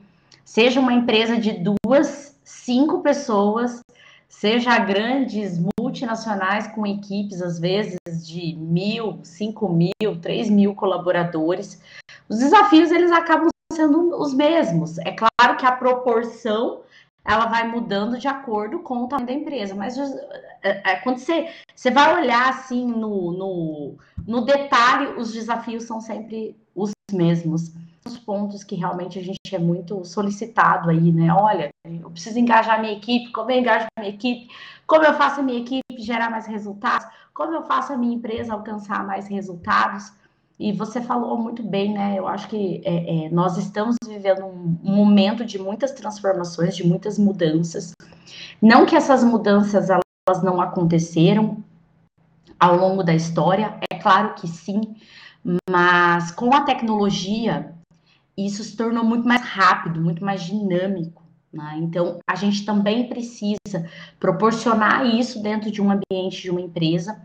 Seja 0.46 0.80
uma 0.80 0.94
empresa 0.94 1.38
de 1.38 1.64
duas, 1.84 2.38
cinco 2.44 3.02
pessoas, 3.02 3.82
seja 4.30 4.78
grandes 4.80 5.60
multinacionais 5.80 6.68
com 6.68 6.88
equipes, 6.88 7.42
às 7.42 7.60
vezes, 7.60 7.98
de 8.26 8.56
mil, 8.56 9.20
cinco 9.24 9.68
mil, 9.70 10.20
três 10.22 10.50
mil 10.50 10.76
colaboradores, 10.76 11.82
os 12.30 12.40
desafios 12.40 12.92
eles 12.92 13.12
acabam 13.12 13.53
sendo 13.74 14.20
os 14.20 14.34
mesmos. 14.34 14.98
É 15.00 15.12
claro 15.12 15.58
que 15.58 15.66
a 15.66 15.72
proporção 15.72 16.82
ela 17.26 17.46
vai 17.46 17.68
mudando 17.68 18.18
de 18.18 18.28
acordo 18.28 18.80
com 18.80 19.04
o 19.04 19.08
tamanho 19.08 19.28
da 19.28 19.34
empresa, 19.34 19.74
mas 19.74 19.98
é, 20.62 20.92
é, 20.92 20.96
quando 20.98 21.20
você, 21.20 21.50
você 21.74 21.90
vai 21.90 22.22
olhar 22.22 22.50
assim 22.50 22.86
no, 22.86 23.32
no, 23.32 23.96
no 24.28 24.42
detalhe, 24.42 25.20
os 25.20 25.32
desafios 25.32 25.84
são 25.84 26.02
sempre 26.02 26.58
os 26.76 26.92
mesmos. 27.12 27.72
Os 28.06 28.20
pontos 28.20 28.66
que 28.66 28.76
realmente 28.76 29.18
a 29.18 29.24
gente 29.24 29.40
é 29.54 29.58
muito 29.58 30.04
solicitado 30.04 30.90
aí, 30.90 31.14
né? 31.14 31.34
Olha, 31.34 31.70
eu 31.86 32.12
preciso 32.12 32.38
engajar 32.38 32.82
minha 32.82 32.92
equipe, 32.92 33.32
como 33.32 33.50
eu 33.50 33.58
engajo 33.58 33.86
minha 33.98 34.10
equipe, 34.10 34.50
como 34.86 35.06
eu 35.06 35.14
faço 35.14 35.40
a 35.40 35.44
minha 35.44 35.60
equipe 35.60 35.82
gerar 36.00 36.30
mais 36.30 36.46
resultados, 36.46 37.08
como 37.34 37.54
eu 37.54 37.64
faço 37.64 37.94
a 37.94 37.98
minha 37.98 38.14
empresa 38.14 38.54
alcançar 38.54 39.08
mais 39.08 39.28
resultados. 39.28 40.12
E 40.60 40.72
você 40.72 41.02
falou 41.02 41.38
muito 41.38 41.64
bem, 41.64 41.94
né? 41.94 42.18
Eu 42.18 42.28
acho 42.28 42.48
que 42.48 42.82
é, 42.86 43.26
é, 43.26 43.30
nós 43.30 43.58
estamos 43.58 43.96
vivendo 44.08 44.46
um, 44.46 44.78
momento 44.84 45.44
de 45.44 45.58
muitas 45.58 45.92
transformações, 45.92 46.76
de 46.76 46.86
muitas 46.86 47.18
mudanças. 47.18 47.92
Não 48.62 48.86
que 48.86 48.96
essas 48.96 49.24
mudanças 49.24 49.90
elas 49.90 50.44
não 50.44 50.62
aconteceram 50.62 51.58
ao 52.60 52.78
longo 52.78 53.04
da 53.04 53.14
história, 53.14 53.78
é 53.92 53.96
claro 53.96 54.36
que 54.36 54.48
sim, 54.48 54.96
mas 55.70 56.32
com 56.32 56.54
a 56.54 56.62
tecnologia 56.62 57.74
isso 58.38 58.64
se 58.64 58.78
tornou 58.78 59.04
muito 59.04 59.28
mais 59.28 59.42
rápido, 59.42 60.02
muito 60.02 60.24
mais 60.24 60.44
dinâmico. 60.44 61.24
Né? 61.52 61.76
Então, 61.80 62.20
a 62.28 62.36
gente 62.36 62.66
também 62.66 63.08
precisa 63.08 63.90
proporcionar 64.20 65.06
isso 65.06 65.42
dentro 65.42 65.70
de 65.70 65.82
um 65.82 65.92
ambiente 65.92 66.42
de 66.42 66.50
uma 66.50 66.62
empresa, 66.62 67.22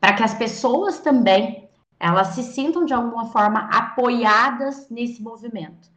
para 0.00 0.12
que 0.12 0.22
as 0.22 0.34
pessoas 0.34 0.98
também 0.98 1.67
elas 1.98 2.28
se 2.28 2.42
sintam 2.42 2.84
de 2.84 2.94
alguma 2.94 3.26
forma 3.26 3.60
apoiadas 3.70 4.88
nesse 4.90 5.22
movimento. 5.22 5.88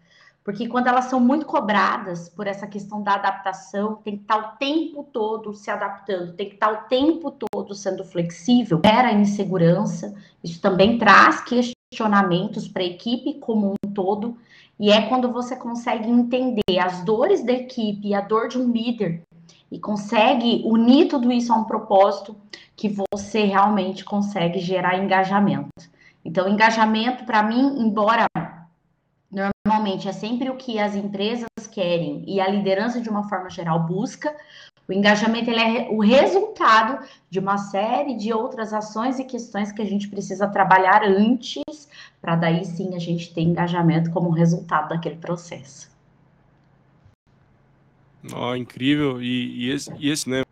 Porque 0.44 0.68
quando 0.68 0.88
elas 0.88 1.06
são 1.06 1.20
muito 1.20 1.46
cobradas 1.46 2.28
por 2.28 2.48
essa 2.48 2.66
questão 2.66 3.04
da 3.04 3.14
adaptação, 3.14 3.96
tem 4.04 4.18
que 4.18 4.24
estar 4.24 4.38
o 4.38 4.58
tempo 4.58 5.04
todo 5.04 5.54
se 5.54 5.70
adaptando, 5.70 6.34
tem 6.34 6.50
que 6.50 6.56
estar 6.56 6.72
o 6.72 6.88
tempo 6.88 7.32
todo 7.32 7.76
sendo 7.76 8.04
flexível, 8.04 8.82
gera 8.84 9.14
insegurança, 9.14 10.16
isso 10.44 10.60
também 10.60 10.98
traz 10.98 11.42
questionamentos 11.42 12.68
para 12.68 12.82
a 12.82 12.88
equipe 12.88 13.36
como 13.36 13.76
um 13.84 13.94
todo, 13.94 14.36
e 14.80 14.90
é 14.90 15.08
quando 15.08 15.32
você 15.32 15.56
consegue 15.56 16.10
entender 16.10 16.80
as 16.80 17.06
dores 17.06 17.46
da 17.46 17.54
equipe 17.54 18.08
e 18.08 18.16
a 18.16 18.22
dor 18.22 18.48
de 18.48 18.58
um 18.58 18.72
líder 18.72 19.22
e 19.72 19.80
consegue 19.80 20.62
unir 20.66 21.08
tudo 21.08 21.32
isso 21.32 21.54
a 21.54 21.56
um 21.56 21.64
propósito 21.64 22.36
que 22.76 22.94
você 23.14 23.46
realmente 23.46 24.04
consegue 24.04 24.60
gerar 24.60 24.98
engajamento. 24.98 25.70
Então, 26.24 26.50
engajamento, 26.50 27.24
para 27.24 27.42
mim, 27.42 27.80
embora 27.80 28.26
normalmente 29.32 30.10
é 30.10 30.12
sempre 30.12 30.50
o 30.50 30.58
que 30.58 30.78
as 30.78 30.94
empresas 30.94 31.48
querem 31.72 32.24
e 32.28 32.42
a 32.42 32.48
liderança, 32.48 33.00
de 33.00 33.10
uma 33.10 33.30
forma 33.30 33.50
geral, 33.50 33.80
busca, 33.80 34.36
o 34.88 34.94
engajamento 34.94 35.50
ele 35.50 35.62
é 35.62 35.90
o 35.90 36.00
resultado 36.00 37.08
de 37.30 37.40
uma 37.40 37.58
série 37.58 38.16
de 38.16 38.34
outras 38.34 38.74
ações 38.74 39.20
e 39.20 39.24
questões 39.24 39.72
que 39.72 39.82
a 39.82 39.86
gente 39.86 40.10
precisa 40.10 40.48
trabalhar 40.48 41.04
antes, 41.04 41.64
para 42.22 42.36
daí 42.36 42.66
sim 42.66 42.94
a 42.94 43.00
gente 43.00 43.34
ter 43.34 43.42
engajamento 43.42 44.12
como 44.12 44.30
resultado 44.32 44.90
daquele 44.90 45.16
processo. 45.16 45.91
Oh, 48.34 48.56
incrível. 48.56 49.22
E, 49.22 49.66
e, 49.66 49.72
esse, 49.72 49.92
e 49.98 50.10
esse, 50.10 50.30
né, 50.30 50.44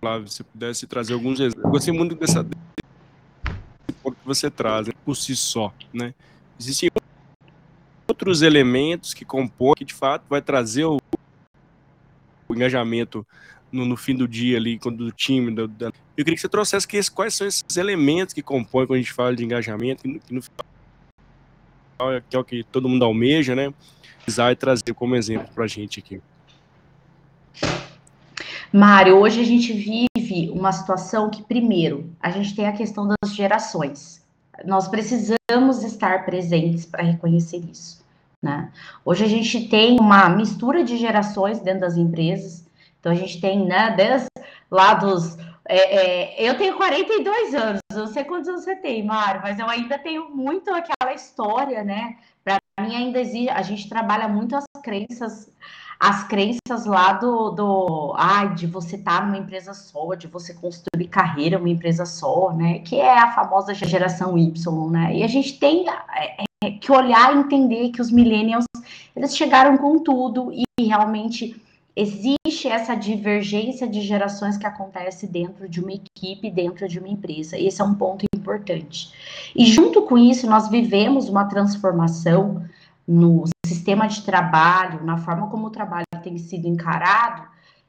Flávio, 0.00 0.28
se 0.28 0.44
pudesse 0.44 0.86
trazer 0.86 1.14
alguns 1.14 1.40
exemplos. 1.40 1.64
Eu 1.64 1.70
gostei 1.70 1.94
muito 1.94 2.14
dessa 2.14 2.44
que 2.44 4.24
você 4.24 4.50
traz 4.50 4.86
né, 4.86 4.92
por 5.04 5.16
si 5.16 5.34
só, 5.34 5.72
né? 5.92 6.14
Existem 6.58 6.90
outros 8.06 8.42
elementos 8.42 9.12
que 9.12 9.24
compõem, 9.24 9.74
que 9.76 9.84
de 9.84 9.94
fato 9.94 10.24
vai 10.28 10.40
trazer 10.40 10.84
o, 10.84 10.98
o 12.48 12.54
engajamento 12.54 13.26
no, 13.70 13.84
no, 13.84 13.96
fim 13.96 14.14
do 14.14 14.28
dia 14.28 14.56
ali, 14.56 14.78
quando 14.78 15.04
do 15.04 15.12
time. 15.12 15.52
Do, 15.52 15.66
da... 15.68 15.86
Eu 16.16 16.24
queria 16.24 16.34
que 16.34 16.40
você 16.40 16.48
trouxesse 16.48 16.86
que, 16.86 17.00
quais 17.10 17.34
são 17.34 17.46
esses 17.46 17.76
elementos 17.76 18.32
que 18.32 18.42
compõem 18.42 18.86
quando 18.86 18.98
a 18.98 19.02
gente 19.02 19.12
fala 19.12 19.34
de 19.34 19.44
engajamento, 19.44 20.02
que 20.02 20.08
no, 20.08 20.20
que 20.20 20.34
no 20.34 20.42
final 20.42 22.12
é, 22.12 22.22
que 22.28 22.36
é 22.36 22.38
o 22.38 22.44
que 22.44 22.62
todo 22.64 22.88
mundo 22.88 23.04
almeja, 23.04 23.54
né? 23.54 23.72
Precisar 24.26 24.50
e 24.50 24.56
trazer 24.56 24.92
como 24.92 25.14
exemplo 25.14 25.46
para 25.54 25.62
a 25.62 25.68
gente 25.68 26.00
aqui. 26.00 26.20
Mário, 28.72 29.18
hoje 29.18 29.40
a 29.40 29.44
gente 29.44 29.72
vive 29.72 30.50
uma 30.50 30.72
situação 30.72 31.30
que, 31.30 31.44
primeiro, 31.44 32.10
a 32.20 32.28
gente 32.30 32.52
tem 32.56 32.66
a 32.66 32.72
questão 32.72 33.06
das 33.06 33.32
gerações. 33.32 34.26
Nós 34.64 34.88
precisamos 34.88 35.84
estar 35.84 36.24
presentes 36.24 36.84
para 36.84 37.04
reconhecer 37.04 37.58
isso. 37.70 38.04
Né? 38.42 38.68
Hoje 39.04 39.24
a 39.24 39.28
gente 39.28 39.68
tem 39.68 39.96
uma 40.00 40.28
mistura 40.28 40.82
de 40.82 40.96
gerações 40.96 41.60
dentro 41.60 41.82
das 41.82 41.96
empresas. 41.96 42.66
Então 42.98 43.12
a 43.12 43.14
gente 43.14 43.40
tem, 43.40 43.64
né, 43.64 43.94
desde 43.96 44.26
lá 44.68 44.94
dos. 44.94 45.38
É, 45.68 46.40
é, 46.42 46.50
eu 46.50 46.58
tenho 46.58 46.76
42 46.76 47.54
anos, 47.54 47.80
não 47.92 48.08
sei 48.08 48.24
quantos 48.24 48.48
anos 48.48 48.64
você 48.64 48.74
tem, 48.74 49.04
Mário, 49.04 49.40
mas 49.40 49.56
eu 49.60 49.68
ainda 49.68 49.96
tenho 50.00 50.28
muito 50.30 50.70
aquela 50.70 51.14
história, 51.14 51.84
né? 51.84 52.16
Para 52.44 52.58
mim 52.86 52.94
ainda 52.94 53.20
existe, 53.20 53.50
a 53.50 53.62
gente 53.62 53.88
trabalha 53.88 54.28
muito 54.28 54.54
as 54.56 54.64
crenças 54.82 55.50
as 55.98 56.24
crenças 56.24 56.84
lá 56.84 57.14
do, 57.14 57.50
do 57.50 58.12
ai, 58.16 58.54
de 58.54 58.66
você 58.66 58.96
estar 58.96 59.20
tá 59.20 59.26
numa 59.26 59.38
empresa 59.38 59.72
só, 59.72 60.14
de 60.14 60.26
você 60.26 60.52
construir 60.52 61.08
carreira 61.08 61.58
numa 61.58 61.70
empresa 61.70 62.04
só, 62.04 62.52
né? 62.52 62.80
Que 62.80 62.96
é 62.96 63.18
a 63.18 63.32
famosa 63.32 63.72
geração 63.72 64.36
Y, 64.36 64.90
né? 64.90 65.16
E 65.16 65.22
a 65.22 65.26
gente 65.26 65.58
tem 65.58 65.86
é, 65.88 66.44
é, 66.62 66.70
que 66.72 66.92
olhar 66.92 67.34
e 67.34 67.38
entender 67.38 67.90
que 67.90 68.02
os 68.02 68.10
millennials 68.10 68.66
eles 69.14 69.34
chegaram 69.34 69.78
com 69.78 69.98
tudo 69.98 70.52
e 70.52 70.64
realmente 70.78 71.60
existe 71.96 72.68
essa 72.68 72.94
divergência 72.94 73.88
de 73.88 74.02
gerações 74.02 74.58
que 74.58 74.66
acontece 74.66 75.26
dentro 75.26 75.66
de 75.66 75.80
uma 75.80 75.92
equipe, 75.92 76.50
dentro 76.50 76.86
de 76.86 76.98
uma 76.98 77.08
empresa. 77.08 77.58
Esse 77.58 77.80
é 77.80 77.84
um 77.84 77.94
ponto 77.94 78.26
importante. 78.34 79.10
E 79.56 79.64
junto 79.64 80.02
com 80.02 80.18
isso, 80.18 80.46
nós 80.46 80.68
vivemos 80.68 81.30
uma 81.30 81.46
transformação 81.46 82.62
no 83.06 83.44
sistema 83.64 84.06
de 84.06 84.22
trabalho, 84.22 85.04
na 85.04 85.18
forma 85.18 85.48
como 85.48 85.66
o 85.66 85.70
trabalho 85.70 86.04
tem 86.22 86.36
sido 86.38 86.66
encarado, 86.66 87.46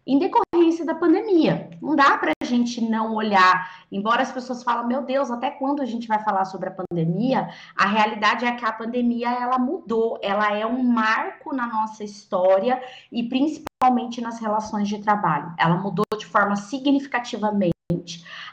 em 0.08 0.18
decorrência 0.18 0.86
da 0.86 0.96
pandemia. 0.96 1.70
Não 1.82 1.96
dá 1.96 2.18
para 2.18 2.32
a 2.42 2.46
gente 2.46 2.80
não 2.80 3.14
olhar, 3.14 3.86
embora 3.92 4.22
as 4.22 4.32
pessoas 4.32 4.64
falem, 4.64 4.88
meu 4.88 5.04
Deus, 5.04 5.30
até 5.30 5.52
quando 5.52 5.82
a 5.82 5.86
gente 5.86 6.08
vai 6.08 6.24
falar 6.24 6.46
sobre 6.46 6.70
a 6.70 6.72
pandemia? 6.72 7.50
A 7.76 7.88
realidade 7.88 8.46
é 8.46 8.52
que 8.54 8.64
a 8.64 8.72
pandemia 8.72 9.30
ela 9.30 9.60
mudou, 9.60 10.18
ela 10.24 10.54
é 10.54 10.66
um 10.66 10.82
marco 10.82 11.54
na 11.54 11.68
nossa 11.68 12.06
história 12.06 12.82
e 13.12 13.24
principalmente 13.24 14.22
nas 14.22 14.40
relações 14.40 14.88
de 14.88 15.00
trabalho. 15.00 15.54
Ela 15.58 15.76
mudou 15.76 16.06
de 16.18 16.26
forma 16.26 16.56
significativamente 16.56 17.77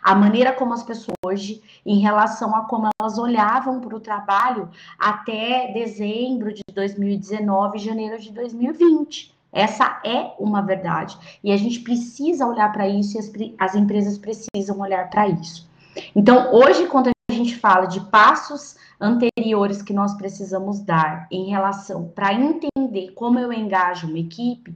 a 0.03 0.15
maneira 0.15 0.53
como 0.53 0.75
as 0.75 0.83
pessoas 0.83 1.15
hoje, 1.25 1.63
em 1.85 1.99
relação 1.99 2.55
a 2.55 2.65
como 2.67 2.89
elas 3.01 3.19
olhavam 3.19 3.81
para 3.81 3.97
o 3.97 4.01
trabalho 4.01 4.69
até 4.99 5.73
dezembro 5.73 6.53
de 6.53 6.63
2019, 6.73 7.79
janeiro 7.79 8.21
de 8.21 8.31
2020. 8.33 9.35
Essa 9.53 10.01
é 10.05 10.35
uma 10.39 10.61
verdade. 10.63 11.17
E 11.43 11.53
a 11.53 11.57
gente 11.57 11.81
precisa 11.81 12.47
olhar 12.47 12.73
para 12.73 12.89
isso 12.89 13.17
e 13.17 13.21
as, 13.21 13.33
as 13.59 13.75
empresas 13.75 14.19
precisam 14.19 14.81
olhar 14.81 15.09
para 15.09 15.29
isso. 15.29 15.69
Então, 16.15 16.53
hoje, 16.53 16.87
quando 16.87 17.09
a 17.09 17.33
gente 17.33 17.57
fala 17.57 17.87
de 17.87 18.01
passos 18.01 18.77
anteriores 19.01 19.81
que 19.81 19.93
nós 19.93 20.15
precisamos 20.15 20.81
dar 20.81 21.27
em 21.31 21.51
relação 21.51 22.09
para 22.09 22.35
entender 22.35 23.13
como 23.15 23.39
eu 23.39 23.53
engajo 23.53 24.09
uma 24.09 24.19
equipe, 24.19 24.75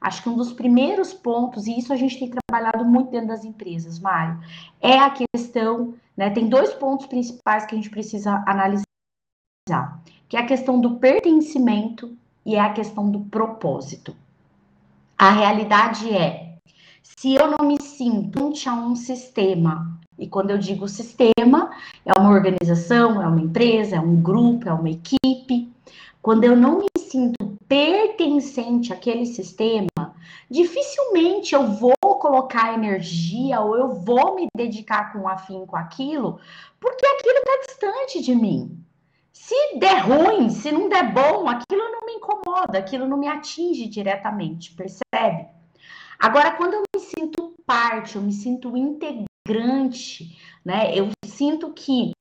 Acho 0.00 0.22
que 0.22 0.28
um 0.28 0.36
dos 0.36 0.52
primeiros 0.52 1.12
pontos, 1.12 1.66
e 1.66 1.78
isso 1.78 1.92
a 1.92 1.96
gente 1.96 2.18
tem 2.18 2.30
trabalhado 2.30 2.84
muito 2.84 3.10
dentro 3.10 3.28
das 3.28 3.44
empresas, 3.44 3.98
Mário, 3.98 4.40
é 4.80 4.98
a 4.98 5.10
questão, 5.10 5.94
né? 6.16 6.30
Tem 6.30 6.48
dois 6.48 6.72
pontos 6.74 7.06
principais 7.06 7.66
que 7.66 7.74
a 7.74 7.78
gente 7.78 7.90
precisa 7.90 8.42
analisar, 8.46 8.84
que 10.28 10.36
é 10.36 10.40
a 10.40 10.46
questão 10.46 10.80
do 10.80 10.96
pertencimento 10.96 12.16
e 12.44 12.54
é 12.54 12.60
a 12.60 12.72
questão 12.72 13.10
do 13.10 13.20
propósito. 13.20 14.16
A 15.18 15.30
realidade 15.30 16.14
é, 16.14 16.48
se 17.02 17.34
eu 17.34 17.50
não 17.50 17.66
me 17.66 17.80
sinto 17.82 18.52
a 18.66 18.72
um 18.74 18.94
sistema, 18.94 19.98
e 20.18 20.26
quando 20.26 20.50
eu 20.50 20.58
digo 20.58 20.88
sistema, 20.88 21.70
é 22.04 22.18
uma 22.18 22.30
organização, 22.30 23.22
é 23.22 23.26
uma 23.26 23.40
empresa, 23.40 23.96
é 23.96 24.00
um 24.00 24.20
grupo, 24.20 24.68
é 24.68 24.72
uma 24.72 24.90
equipe, 24.90 25.72
quando 26.20 26.44
eu 26.44 26.56
não 26.56 26.78
me 26.78 26.86
sinto 26.98 27.47
pertencente 27.68 28.92
àquele 28.92 29.26
sistema, 29.26 30.14
dificilmente 30.50 31.54
eu 31.54 31.66
vou 31.66 31.94
colocar 32.00 32.72
energia 32.72 33.60
ou 33.60 33.76
eu 33.76 33.90
vou 33.90 34.34
me 34.34 34.48
dedicar 34.56 35.12
com 35.12 35.28
afinco 35.28 35.76
aquilo, 35.76 36.40
porque 36.80 37.06
aquilo 37.06 37.38
está 37.38 37.66
distante 37.66 38.22
de 38.22 38.34
mim. 38.34 38.82
Se 39.32 39.78
der 39.78 39.98
ruim, 40.00 40.50
se 40.50 40.72
não 40.72 40.88
der 40.88 41.12
bom, 41.12 41.48
aquilo 41.48 41.92
não 41.92 42.06
me 42.06 42.14
incomoda, 42.14 42.78
aquilo 42.78 43.06
não 43.06 43.16
me 43.16 43.28
atinge 43.28 43.86
diretamente, 43.86 44.74
percebe? 44.74 45.46
Agora, 46.18 46.52
quando 46.52 46.74
eu 46.74 46.82
me 46.94 47.00
sinto 47.00 47.54
parte, 47.64 48.16
eu 48.16 48.22
me 48.22 48.32
sinto 48.32 48.76
integrante, 48.76 50.36
né? 50.64 50.92
Eu 50.92 51.10
sinto 51.24 51.72
que 51.72 52.12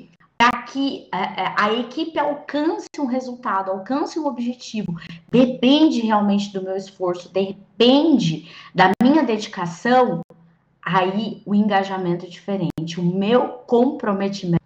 que 0.72 1.08
a, 1.12 1.20
é, 1.20 1.24
é, 1.24 1.56
a, 1.58 1.74
equipe 1.74 2.18
alcance 2.20 2.88
um 3.00 3.06
resultado, 3.06 3.72
alcance 3.72 4.20
um 4.20 4.26
objetivo, 4.26 4.96
depende 5.32 6.02
realmente 6.02 6.52
do 6.52 6.62
meu 6.62 6.76
esforço, 6.76 7.32
depende 7.32 8.52
da 8.74 8.92
minha 9.02 9.24
dedicação, 9.24 10.22
aí 10.84 11.42
o 11.46 11.54
engajamento 11.54 12.26
é 12.26 12.30
diferente, 12.30 13.00
o 13.00 13.04
meu 13.04 13.50
comprometimento. 13.68 14.64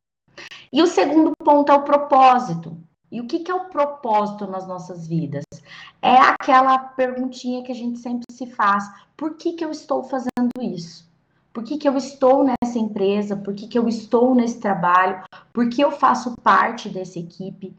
E 0.71 0.81
o 0.81 0.87
segundo 0.87 1.33
ponto 1.43 1.71
é 1.71 1.75
o 1.75 1.83
propósito. 1.83 2.77
E 3.11 3.19
o 3.19 3.27
que, 3.27 3.39
que 3.39 3.51
é 3.51 3.53
o 3.53 3.65
propósito 3.65 4.47
nas 4.47 4.65
nossas 4.65 5.05
vidas? 5.05 5.43
É 6.01 6.15
aquela 6.15 6.79
perguntinha 6.79 7.61
que 7.61 7.71
a 7.71 7.75
gente 7.75 7.99
sempre 7.99 8.23
se 8.31 8.47
faz: 8.47 8.89
por 9.17 9.35
que, 9.35 9.51
que 9.53 9.65
eu 9.65 9.71
estou 9.71 10.03
fazendo 10.03 10.49
isso? 10.61 11.10
Por 11.53 11.63
que, 11.63 11.77
que 11.77 11.87
eu 11.87 11.97
estou 11.97 12.43
nessa 12.45 12.79
empresa? 12.79 13.35
Por 13.35 13.53
que, 13.53 13.67
que 13.67 13.77
eu 13.77 13.87
estou 13.87 14.33
nesse 14.33 14.59
trabalho? 14.59 15.23
Por 15.51 15.69
que 15.69 15.81
eu 15.81 15.91
faço 15.91 16.35
parte 16.41 16.87
dessa 16.87 17.19
equipe? 17.19 17.75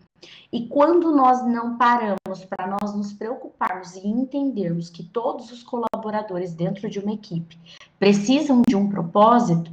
E 0.53 0.67
quando 0.69 1.15
nós 1.15 1.45
não 1.47 1.77
paramos 1.77 2.45
para 2.49 2.67
nós 2.67 2.95
nos 2.95 3.13
preocuparmos 3.13 3.97
e 3.97 4.07
entendermos 4.07 4.91
que 4.91 5.03
todos 5.03 5.51
os 5.51 5.63
colaboradores 5.63 6.55
dentro 6.55 6.89
de 6.89 6.99
uma 6.99 7.13
equipe 7.13 7.59
precisam 7.99 8.63
de 8.69 8.77
um 8.77 8.89
propósito, 8.89 9.73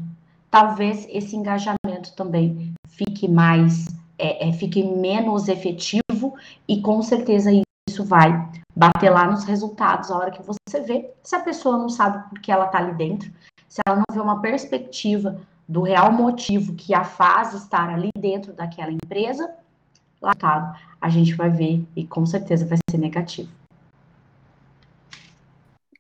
talvez 0.50 1.06
esse 1.10 1.36
engajamento 1.36 2.16
também 2.16 2.74
fique 2.88 3.28
mais, 3.28 3.86
é, 4.18 4.48
é, 4.48 4.54
fique 4.54 4.84
menos 4.84 5.48
efetivo 5.48 6.34
e 6.68 6.82
com 6.82 7.02
certeza 7.02 7.52
isso 7.88 8.04
vai 8.04 8.50
bater 8.76 9.10
lá 9.10 9.30
nos 9.30 9.44
resultados 9.44 10.10
a 10.10 10.18
hora 10.18 10.32
que 10.32 10.42
você 10.42 10.80
vê. 10.80 11.12
Se 11.22 11.36
a 11.36 11.42
pessoa 11.42 11.78
não 11.78 11.90
sabe 11.90 12.30
por 12.30 12.40
que 12.40 12.52
ela 12.52 12.66
está 12.66 12.78
ali 12.78 12.94
dentro, 12.94 13.32
se 13.70 13.80
ela 13.86 13.98
não 13.98 14.04
vê 14.12 14.20
uma 14.20 14.42
perspectiva 14.42 15.40
do 15.68 15.82
real 15.82 16.12
motivo 16.12 16.74
que 16.74 16.94
a 16.94 17.04
faz 17.04 17.54
estar 17.54 17.90
ali 17.90 18.10
dentro 18.18 18.52
daquela 18.52 18.92
empresa, 18.92 19.54
latado, 20.20 20.78
a 21.00 21.08
gente 21.08 21.36
vai 21.36 21.50
ver 21.50 21.86
e 21.96 22.06
com 22.06 22.26
certeza 22.26 22.66
vai 22.66 22.80
ser 22.90 22.98
negativo. 22.98 23.50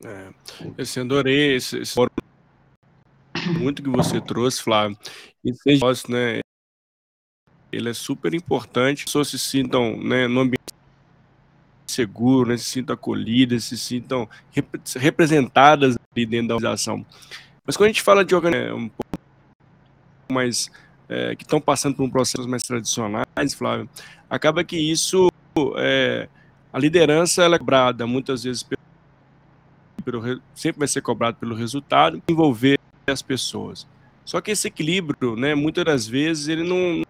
É, 0.03 0.29
eu 0.77 1.03
adorei 1.03 1.55
esse, 1.55 1.77
esse 1.77 1.95
muito 3.59 3.83
que 3.83 3.89
você 3.89 4.19
trouxe, 4.19 4.61
Flávio. 4.61 4.97
Esse 5.43 5.61
negócio, 5.65 6.11
né? 6.11 6.39
Ele 7.71 7.89
é 7.89 7.93
super 7.93 8.33
importante. 8.33 8.99
As 8.99 9.05
pessoas 9.05 9.27
se 9.27 9.39
sintam 9.39 9.97
né, 9.97 10.27
no 10.27 10.41
ambiente 10.41 10.59
seguro, 11.87 12.49
né, 12.49 12.57
se 12.57 12.65
sintam 12.65 12.93
acolhidas, 12.93 13.65
se 13.65 13.77
sintam 13.77 14.29
rep 14.51 14.67
representadas 14.95 15.97
ali 16.11 16.25
dentro 16.25 16.49
da 16.49 16.55
organização. 16.55 17.05
Mas 17.69 17.77
quando 17.77 17.85
a 17.85 17.89
gente 17.89 18.01
fala 18.01 18.25
de 18.25 18.33
organização 18.33 18.75
um 18.77 18.89
pouco 18.89 20.33
mais 20.33 20.71
é, 21.07 21.35
que 21.35 21.43
estão 21.43 21.61
passando 21.61 21.95
por 21.95 22.01
um 22.01 22.09
processo 22.09 22.49
mais 22.49 22.63
tradicionais, 22.63 23.53
Flávio, 23.55 23.87
acaba 24.27 24.63
que 24.63 24.75
isso, 24.75 25.31
é, 25.77 26.27
a 26.73 26.79
liderança 26.79 27.43
ela 27.43 27.57
é 27.57 27.59
cobrada 27.59 28.07
muitas 28.07 28.41
vezes 28.43 28.63
pelo, 28.63 28.81
pelo, 30.03 30.41
sempre 30.55 30.79
vai 30.79 30.87
ser 30.87 31.03
cobrado 31.03 31.37
pelo 31.37 31.53
resultado, 31.53 32.19
envolver 32.27 32.79
as 33.05 33.21
pessoas. 33.21 33.85
Só 34.25 34.41
que 34.41 34.49
esse 34.49 34.67
equilíbrio, 34.67 35.35
né, 35.35 35.53
muitas 35.53 35.85
das 35.85 36.07
vezes 36.07 36.47
ele 36.47 36.63
não 36.63 37.03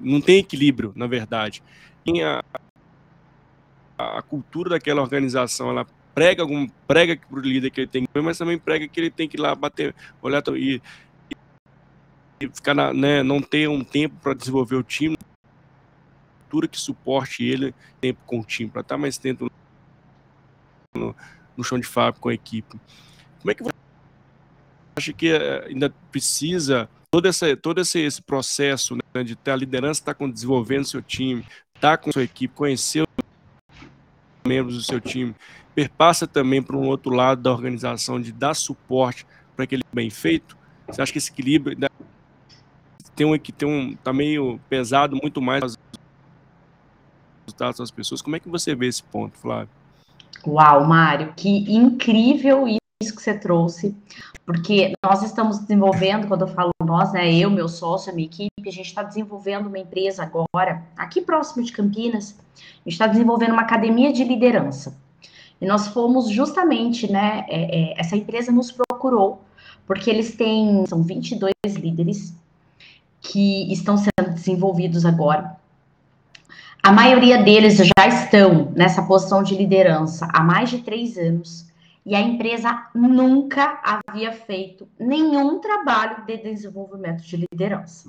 não 0.00 0.20
tem 0.20 0.38
equilíbrio, 0.38 0.92
na 0.94 1.08
verdade. 1.08 1.60
A, 3.98 4.18
a 4.18 4.22
cultura 4.22 4.70
daquela 4.70 5.02
organização, 5.02 5.70
ela 5.70 5.84
prega 6.16 6.42
algum 6.42 6.66
prega 6.88 7.14
para 7.14 7.38
o 7.38 7.42
líder 7.42 7.70
que 7.70 7.82
ele 7.82 7.86
tem 7.86 8.06
que 8.06 8.20
mas 8.22 8.38
também 8.38 8.58
prega 8.58 8.88
que 8.88 8.98
ele 8.98 9.10
tem 9.10 9.28
que 9.28 9.36
ir 9.36 9.40
lá 9.40 9.54
bater, 9.54 9.94
olhar 10.22 10.42
e, 10.56 10.80
e 12.40 12.48
ficar 12.48 12.72
na, 12.72 12.90
né, 12.90 13.22
não 13.22 13.42
ter 13.42 13.68
um 13.68 13.84
tempo 13.84 14.16
para 14.22 14.32
desenvolver 14.32 14.76
o 14.76 14.82
time, 14.82 15.14
cultura 16.44 16.68
que 16.68 16.80
suporte 16.80 17.44
ele 17.44 17.74
tempo 18.00 18.18
com 18.24 18.40
o 18.40 18.44
time 18.44 18.70
para 18.70 18.80
estar 18.80 18.96
mais 18.96 19.18
tempo 19.18 19.50
no, 20.94 21.14
no 21.54 21.62
chão 21.62 21.78
de 21.78 21.86
fábrica 21.86 22.22
com 22.22 22.30
a 22.30 22.34
equipe. 22.34 22.80
Como 23.40 23.50
é 23.50 23.54
que 23.54 23.62
você 23.62 23.72
acha 24.96 25.12
que 25.12 25.28
eh, 25.28 25.66
ainda 25.66 25.90
precisa 26.10 26.88
todo, 27.10 27.26
essa, 27.26 27.54
todo 27.58 27.82
esse, 27.82 28.00
esse 28.00 28.22
processo 28.22 28.96
né, 28.96 29.22
de 29.22 29.36
ter 29.36 29.50
a 29.50 29.56
liderança, 29.56 30.00
estar 30.00 30.14
tá 30.14 30.26
desenvolvendo 30.26 30.86
seu 30.86 31.02
time, 31.02 31.44
tá 31.78 31.98
com 31.98 32.10
sua 32.10 32.22
equipe, 32.22 32.54
conhecer 32.54 33.06
membros 34.46 34.76
do 34.76 34.82
seu 34.82 35.00
time, 35.00 35.34
perpassa 35.74 36.26
também 36.26 36.62
para 36.62 36.76
um 36.76 36.86
outro 36.86 37.12
lado 37.12 37.42
da 37.42 37.52
organização 37.52 38.20
de 38.20 38.32
dar 38.32 38.54
suporte 38.54 39.26
para 39.54 39.64
aquele 39.64 39.82
bem 39.92 40.10
feito? 40.10 40.56
Você 40.88 41.02
acha 41.02 41.12
que 41.12 41.18
esse 41.18 41.30
equilíbrio 41.30 41.76
tem 43.14 43.26
um 43.26 43.38
que 43.38 43.50
tem 43.50 43.68
um 43.68 43.96
tá 43.96 44.12
meio 44.12 44.60
pesado 44.68 45.16
muito 45.16 45.40
mais 45.40 45.64
os 45.64 45.78
resultados 47.46 47.78
das 47.78 47.90
pessoas? 47.90 48.22
Como 48.22 48.36
é 48.36 48.40
que 48.40 48.48
você 48.48 48.74
vê 48.74 48.86
esse 48.86 49.02
ponto, 49.02 49.36
Flávio? 49.38 49.68
Uau, 50.46 50.84
Mário, 50.84 51.32
que 51.34 51.48
incrível 51.48 52.68
isso 53.02 53.14
que 53.14 53.22
você 53.22 53.34
trouxe, 53.34 53.94
porque 54.46 54.94
nós 55.04 55.22
estamos 55.22 55.58
desenvolvendo, 55.58 56.28
quando 56.28 56.42
eu 56.42 56.48
falo 56.48 56.70
nós, 56.82 57.12
né, 57.12 57.30
eu, 57.34 57.50
meu 57.50 57.68
sócio, 57.68 58.10
a 58.10 58.14
minha 58.14 58.26
equipe, 58.26 58.50
a 58.66 58.72
gente 58.72 58.86
está 58.86 59.02
desenvolvendo 59.02 59.66
uma 59.66 59.78
empresa 59.78 60.22
agora, 60.22 60.82
aqui 60.96 61.20
próximo 61.20 61.62
de 61.62 61.72
Campinas, 61.72 62.36
a 62.56 62.88
gente 62.88 62.92
está 62.94 63.06
desenvolvendo 63.06 63.52
uma 63.52 63.62
academia 63.62 64.12
de 64.12 64.24
liderança. 64.24 64.96
E 65.60 65.66
nós 65.66 65.88
fomos 65.88 66.30
justamente, 66.30 67.10
né, 67.10 67.44
é, 67.48 67.92
é, 67.92 68.00
essa 68.00 68.16
empresa 68.16 68.50
nos 68.50 68.72
procurou, 68.72 69.42
porque 69.86 70.08
eles 70.08 70.34
têm, 70.34 70.86
são 70.86 71.02
22 71.02 71.52
líderes 71.76 72.34
que 73.20 73.70
estão 73.70 73.98
sendo 73.98 74.32
desenvolvidos 74.32 75.04
agora. 75.04 75.56
A 76.82 76.92
maioria 76.92 77.42
deles 77.42 77.76
já 77.76 78.06
estão 78.06 78.72
nessa 78.74 79.02
posição 79.02 79.42
de 79.42 79.54
liderança 79.54 80.28
há 80.32 80.42
mais 80.42 80.70
de 80.70 80.78
três 80.78 81.18
anos 81.18 81.65
e 82.06 82.14
a 82.14 82.20
empresa 82.20 82.88
nunca 82.94 83.80
havia 83.82 84.32
feito 84.32 84.88
nenhum 84.96 85.58
trabalho 85.58 86.24
de 86.24 86.36
desenvolvimento 86.36 87.22
de 87.24 87.44
liderança. 87.52 88.08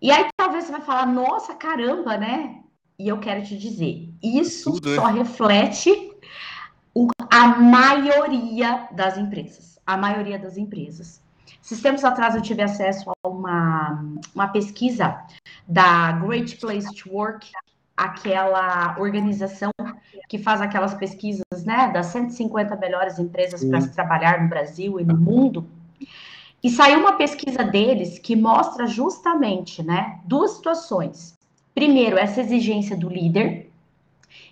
E 0.00 0.10
aí 0.10 0.26
talvez 0.36 0.64
você 0.64 0.72
vai 0.72 0.82
falar, 0.82 1.06
nossa, 1.06 1.54
caramba, 1.54 2.18
né? 2.18 2.62
E 2.98 3.08
eu 3.08 3.18
quero 3.18 3.42
te 3.42 3.56
dizer, 3.56 4.12
isso 4.22 4.72
Tudo, 4.74 4.94
só 4.94 5.06
né? 5.10 5.20
reflete 5.20 6.12
o, 6.94 7.08
a 7.32 7.46
maioria 7.46 8.88
das 8.92 9.16
empresas. 9.16 9.78
A 9.86 9.96
maioria 9.96 10.38
das 10.38 10.58
empresas. 10.58 11.22
Esses 11.64 11.80
tempos 11.80 12.04
atrás 12.04 12.34
eu 12.34 12.42
tive 12.42 12.60
acesso 12.62 13.10
a 13.10 13.28
uma, 13.28 14.04
uma 14.34 14.48
pesquisa 14.48 15.18
da 15.66 16.12
Great 16.12 16.56
Place 16.56 16.94
to 16.94 17.10
Work, 17.10 17.50
aquela 17.96 18.96
organização 18.98 19.70
que 20.28 20.38
faz 20.38 20.60
aquelas 20.60 20.94
pesquisas, 20.94 21.42
né, 21.68 21.90
das 21.92 22.06
150 22.06 22.74
melhores 22.76 23.18
empresas 23.18 23.62
para 23.62 23.82
se 23.82 23.92
trabalhar 23.92 24.40
no 24.42 24.48
Brasil 24.48 24.98
e 24.98 25.04
no 25.04 25.14
mundo. 25.14 25.68
E 26.64 26.70
saiu 26.70 27.00
uma 27.00 27.12
pesquisa 27.12 27.62
deles 27.62 28.18
que 28.18 28.34
mostra 28.34 28.86
justamente, 28.86 29.82
né, 29.82 30.18
duas 30.24 30.52
situações. 30.52 31.36
Primeiro, 31.74 32.16
essa 32.16 32.40
exigência 32.40 32.96
do 32.96 33.10
líder 33.10 33.70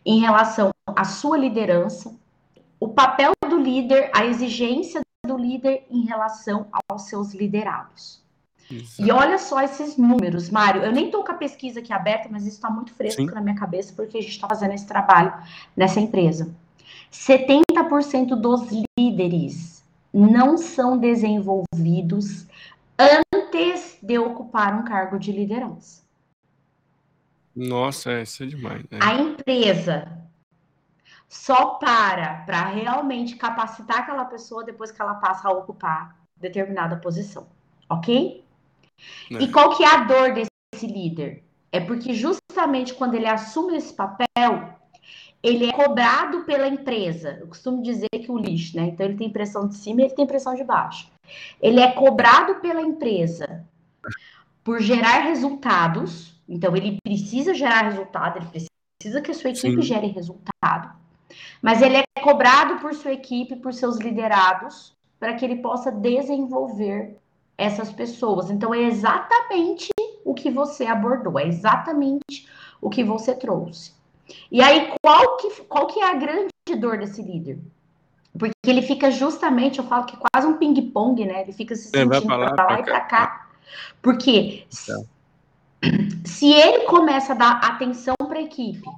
em 0.05 0.21
relação 0.21 0.71
à 0.87 1.05
sua 1.05 1.39
liderança, 1.39 2.15
o 2.79 2.89
papel 2.89 3.33
do 3.49 3.59
líder, 3.59 4.11
a 4.15 4.27
exigência 4.27 5.01
do 5.27 5.39
líder 5.39 5.87
em 5.91 6.05
relação 6.05 6.67
aos 6.87 7.09
seus 7.09 7.33
liderados. 7.33 8.23
E 8.99 9.11
olha 9.11 9.39
só 9.39 9.63
esses 9.63 9.97
números, 9.97 10.51
Mário. 10.51 10.83
Eu 10.83 10.93
nem 10.93 11.07
estou 11.07 11.25
com 11.25 11.33
a 11.33 11.37
pesquisa 11.37 11.81
aqui 11.81 11.93
aberta, 11.93 12.29
mas 12.31 12.45
isso 12.45 12.57
está 12.57 12.69
muito 12.69 12.93
fresco 12.93 13.23
Sim. 13.23 13.31
na 13.31 13.41
minha 13.41 13.57
cabeça, 13.57 13.93
porque 13.97 14.19
a 14.19 14.21
gente 14.21 14.33
está 14.33 14.47
fazendo 14.47 14.75
esse 14.75 14.87
trabalho 14.87 15.33
nessa 15.77 15.99
empresa. 15.99 16.55
70% 17.13 18.35
dos 18.35 18.69
líderes 18.99 19.85
não 20.13 20.57
são 20.57 20.97
desenvolvidos 20.99 22.47
antes 22.99 23.99
de 24.03 24.19
ocupar 24.19 24.79
um 24.79 24.85
cargo 24.85 25.19
de 25.19 25.33
liderança. 25.33 26.03
Nossa, 27.55 28.21
isso 28.21 28.43
é 28.43 28.47
demais. 28.47 28.83
Né? 28.91 28.99
A 29.01 29.15
empresa 29.15 30.27
só 31.29 31.75
para 31.75 32.45
para 32.47 32.67
realmente 32.67 33.37
capacitar 33.37 33.99
aquela 33.99 34.25
pessoa 34.25 34.65
depois 34.65 34.91
que 34.91 35.01
ela 35.01 35.15
passa 35.15 35.49
a 35.49 35.53
ocupar 35.53 36.17
determinada 36.37 36.97
posição, 36.97 37.47
ok? 37.89 38.45
É. 39.31 39.35
E 39.43 39.51
qual 39.51 39.77
que 39.77 39.83
é 39.83 39.89
a 39.89 40.05
dor 40.05 40.33
desse 40.33 40.87
líder? 40.87 41.45
É 41.73 41.81
porque 41.81 42.15
justamente 42.15 42.95
quando 42.95 43.15
ele 43.15 43.27
assume 43.27 43.77
esse 43.77 43.93
papel, 43.93 44.76
ele 45.47 45.67
é 45.67 45.73
cobrado 45.73 46.41
pela 46.41 46.67
empresa. 46.67 47.39
Eu 47.41 47.47
costumo 47.47 47.81
dizer 47.81 48.09
que 48.11 48.31
o 48.31 48.37
lixo, 48.37 48.77
né? 48.77 48.87
Então 48.89 49.07
ele 49.07 49.17
tem 49.17 49.31
pressão 49.31 49.69
de 49.69 49.77
cima 49.77 50.01
e 50.01 50.05
ele 50.05 50.15
tem 50.15 50.27
pressão 50.27 50.57
de 50.57 50.65
baixo. 50.65 51.09
Ele 51.63 51.79
é 51.79 51.93
cobrado 51.93 52.57
pela 52.57 52.83
empresa 52.83 53.65
por 54.65 54.81
gerar 54.81 55.21
resultados. 55.21 56.35
Então 56.49 56.77
ele 56.77 56.99
precisa 57.03 57.55
gerar 57.55 57.83
resultado, 57.83 58.39
ele 58.39 58.47
precisa 58.47 59.21
que 59.21 59.31
a 59.31 59.35
sua 59.35 59.51
equipe 59.51 59.77
Sim. 59.77 59.83
gere 59.83 60.09
resultado. 60.09 60.97
Mas 61.63 61.81
ele 61.81 61.99
é 61.99 62.21
cobrado 62.21 62.81
por 62.81 62.93
sua 62.95 63.13
equipe, 63.13 63.57
por 63.57 63.73
seus 63.73 63.99
liderados, 63.99 64.97
para 65.19 65.35
que 65.35 65.45
ele 65.45 65.57
possa 65.57 65.93
desenvolver 65.93 67.17
essas 67.57 67.93
pessoas. 67.93 68.51
Então, 68.51 68.75
é 68.75 68.83
exatamente 68.83 69.89
o 70.25 70.35
que 70.35 70.51
você 70.51 70.87
abordou, 70.87 71.39
é 71.39 71.47
exatamente 71.47 72.49
o 72.81 72.91
que 72.91 73.03
você 73.03 73.35
trouxe. 73.35 73.96
E 74.51 74.61
aí, 74.61 74.93
qual 75.03 75.37
que, 75.37 75.51
qual 75.65 75.87
que 75.87 76.01
é 76.01 76.11
a 76.11 76.15
grande 76.15 76.51
dor 76.79 76.99
desse 76.99 77.23
líder? 77.23 77.59
Porque 78.39 78.53
ele 78.67 78.83
fica 78.83 79.11
justamente, 79.11 79.79
eu 79.79 79.85
falo 79.85 80.05
que 80.05 80.17
é 80.17 80.19
quase 80.19 80.47
um 80.47 80.59
ping-pong, 80.59 81.25
né? 81.25 81.43
Ele 81.43 81.53
fica 81.53 81.75
se 81.75 81.91
sentindo 81.91 82.27
para 82.27 82.37
lá, 82.37 82.55
lá 82.55 82.81
e 82.81 82.83
para 82.83 83.01
cá. 83.01 83.49
Porque 84.03 84.67
então. 84.85 85.07
se 86.25 86.53
ele 86.53 86.85
começa 86.85 87.33
a 87.33 87.37
dar 87.37 87.61
atenção 87.63 88.15
para 88.27 88.39
a 88.39 88.43
equipe, 88.43 88.89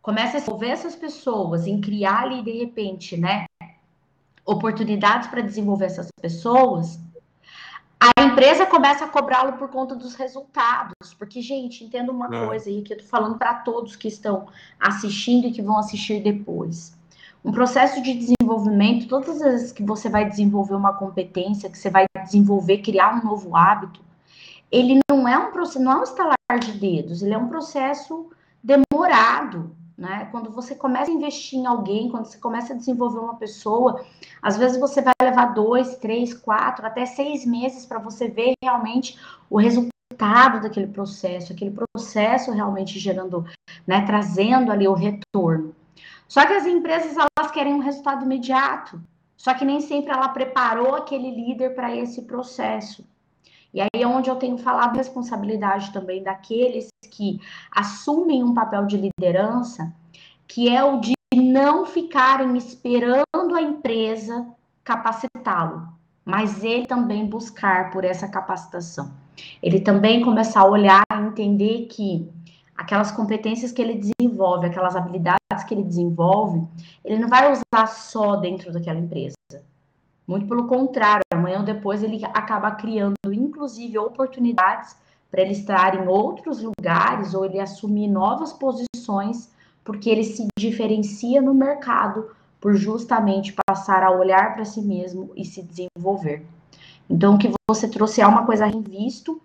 começa 0.00 0.38
a 0.38 0.40
envolver 0.40 0.68
essas 0.68 0.96
pessoas 0.96 1.66
em 1.66 1.80
criar 1.80 2.24
ali, 2.24 2.42
de 2.42 2.52
repente, 2.52 3.16
né? 3.16 3.46
oportunidades 4.44 5.28
para 5.28 5.40
desenvolver 5.40 5.86
essas 5.86 6.08
pessoas, 6.20 6.98
a 8.02 8.22
empresa 8.24 8.66
começa 8.66 9.04
a 9.04 9.08
cobrá-lo 9.08 9.52
por 9.52 9.68
conta 9.68 9.94
dos 9.94 10.16
resultados. 10.16 11.14
Porque, 11.16 11.40
gente, 11.40 11.84
entenda 11.84 12.10
uma 12.10 12.26
é. 12.26 12.46
coisa 12.46 12.68
aí 12.68 12.82
que 12.82 12.94
eu 12.94 12.98
tô 12.98 13.04
falando 13.04 13.38
para 13.38 13.54
todos 13.54 13.94
que 13.94 14.08
estão 14.08 14.48
assistindo 14.80 15.46
e 15.46 15.52
que 15.52 15.62
vão 15.62 15.78
assistir 15.78 16.20
depois. 16.20 16.98
Um 17.44 17.52
processo 17.52 18.02
de 18.02 18.14
desenvolvimento, 18.14 19.08
todas 19.08 19.28
as 19.28 19.42
vezes 19.42 19.72
que 19.72 19.82
você 19.82 20.08
vai 20.08 20.28
desenvolver 20.28 20.74
uma 20.74 20.94
competência, 20.94 21.70
que 21.70 21.78
você 21.78 21.90
vai 21.90 22.06
desenvolver, 22.24 22.78
criar 22.78 23.14
um 23.14 23.24
novo 23.24 23.56
hábito, 23.56 24.00
ele 24.70 25.00
não 25.10 25.28
é 25.28 25.38
um 25.38 25.52
processo, 25.52 25.80
não 25.80 25.92
é 25.92 25.96
um 25.98 26.02
estalar 26.02 26.58
de 26.60 26.72
dedos, 26.72 27.22
ele 27.22 27.34
é 27.34 27.38
um 27.38 27.48
processo 27.48 28.30
demorado, 28.62 29.76
né? 29.96 30.28
Quando 30.30 30.50
você 30.50 30.74
começa 30.74 31.10
a 31.10 31.14
investir 31.14 31.58
em 31.58 31.66
alguém, 31.66 32.10
quando 32.10 32.26
você 32.26 32.38
começa 32.38 32.72
a 32.72 32.76
desenvolver 32.76 33.18
uma 33.18 33.36
pessoa, 33.36 34.04
às 34.40 34.56
vezes 34.56 34.78
você 34.78 35.00
vai 35.00 35.12
levar 35.22 35.54
dois, 35.54 35.96
três, 35.96 36.34
quatro, 36.34 36.86
até 36.86 37.06
seis 37.06 37.44
meses 37.44 37.86
para 37.86 37.98
você 37.98 38.28
ver 38.28 38.54
realmente 38.62 39.18
o 39.48 39.58
resultado 39.58 40.60
daquele 40.60 40.86
processo, 40.86 41.52
aquele 41.52 41.70
processo 41.70 42.52
realmente 42.52 42.98
gerando, 42.98 43.44
né, 43.86 44.04
trazendo 44.04 44.70
ali 44.70 44.86
o 44.86 44.94
retorno. 44.94 45.74
Só 46.28 46.46
que 46.46 46.52
as 46.52 46.66
empresas 46.66 47.16
elas 47.16 47.50
querem 47.50 47.74
um 47.74 47.80
resultado 47.80 48.24
imediato. 48.24 49.00
Só 49.36 49.54
que 49.54 49.64
nem 49.64 49.80
sempre 49.80 50.12
ela 50.12 50.28
preparou 50.28 50.94
aquele 50.94 51.30
líder 51.30 51.74
para 51.74 51.94
esse 51.94 52.22
processo. 52.22 53.04
E 53.72 53.80
aí 53.80 53.88
é 53.94 54.06
onde 54.06 54.28
eu 54.28 54.36
tenho 54.36 54.58
falado 54.58 54.96
responsabilidade 54.96 55.92
também 55.92 56.22
daqueles 56.22 56.88
que 57.10 57.40
assumem 57.70 58.42
um 58.42 58.52
papel 58.52 58.86
de 58.86 58.96
liderança, 58.96 59.92
que 60.46 60.68
é 60.68 60.84
o 60.84 61.00
de 61.00 61.14
não 61.34 61.86
ficarem 61.86 62.56
esperando 62.56 63.54
a 63.54 63.62
empresa 63.62 64.46
capacitá-lo, 64.84 65.88
mas 66.24 66.62
ele 66.62 66.86
também 66.86 67.26
buscar 67.26 67.90
por 67.90 68.04
essa 68.04 68.28
capacitação. 68.28 69.10
Ele 69.62 69.80
também 69.80 70.22
começar 70.22 70.60
a 70.60 70.66
olhar 70.66 71.02
e 71.10 71.16
entender 71.16 71.86
que 71.86 72.30
aquelas 72.76 73.10
competências 73.10 73.72
que 73.72 73.80
ele 73.80 74.00
desenvolve, 74.20 74.66
aquelas 74.66 74.94
habilidades 74.94 75.64
que 75.66 75.74
ele 75.74 75.84
desenvolve, 75.84 76.62
ele 77.04 77.18
não 77.18 77.28
vai 77.28 77.50
usar 77.50 77.86
só 77.86 78.36
dentro 78.36 78.72
daquela 78.72 78.98
empresa. 78.98 79.34
Muito 80.32 80.46
pelo 80.46 80.66
contrário, 80.66 81.22
amanhã 81.30 81.58
ou 81.58 81.62
depois 81.62 82.02
ele 82.02 82.24
acaba 82.24 82.70
criando, 82.70 83.16
inclusive, 83.26 83.98
oportunidades 83.98 84.96
para 85.30 85.42
ele 85.42 85.52
estar 85.52 85.94
em 85.94 86.08
outros 86.08 86.62
lugares 86.62 87.34
ou 87.34 87.44
ele 87.44 87.60
assumir 87.60 88.08
novas 88.08 88.50
posições, 88.50 89.50
porque 89.84 90.08
ele 90.08 90.24
se 90.24 90.46
diferencia 90.58 91.42
no 91.42 91.52
mercado 91.52 92.30
por 92.58 92.74
justamente 92.74 93.54
passar 93.66 94.02
a 94.02 94.10
olhar 94.10 94.54
para 94.54 94.64
si 94.64 94.80
mesmo 94.80 95.30
e 95.36 95.44
se 95.44 95.62
desenvolver. 95.62 96.46
Então, 97.10 97.34
o 97.34 97.38
que 97.38 97.52
você 97.68 97.86
trouxe 97.86 98.22
é 98.22 98.26
uma 98.26 98.46
coisa 98.46 98.66
visto, 98.88 99.38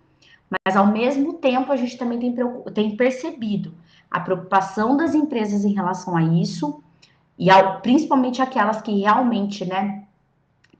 mas 0.64 0.74
ao 0.74 0.86
mesmo 0.86 1.34
tempo 1.34 1.70
a 1.70 1.76
gente 1.76 1.98
também 1.98 2.18
tem, 2.18 2.34
tem 2.72 2.96
percebido 2.96 3.74
a 4.10 4.20
preocupação 4.20 4.96
das 4.96 5.14
empresas 5.14 5.66
em 5.66 5.74
relação 5.74 6.16
a 6.16 6.22
isso, 6.22 6.82
e 7.38 7.50
ao, 7.50 7.82
principalmente 7.82 8.40
aquelas 8.40 8.80
que 8.80 9.00
realmente, 9.00 9.66
né, 9.66 10.07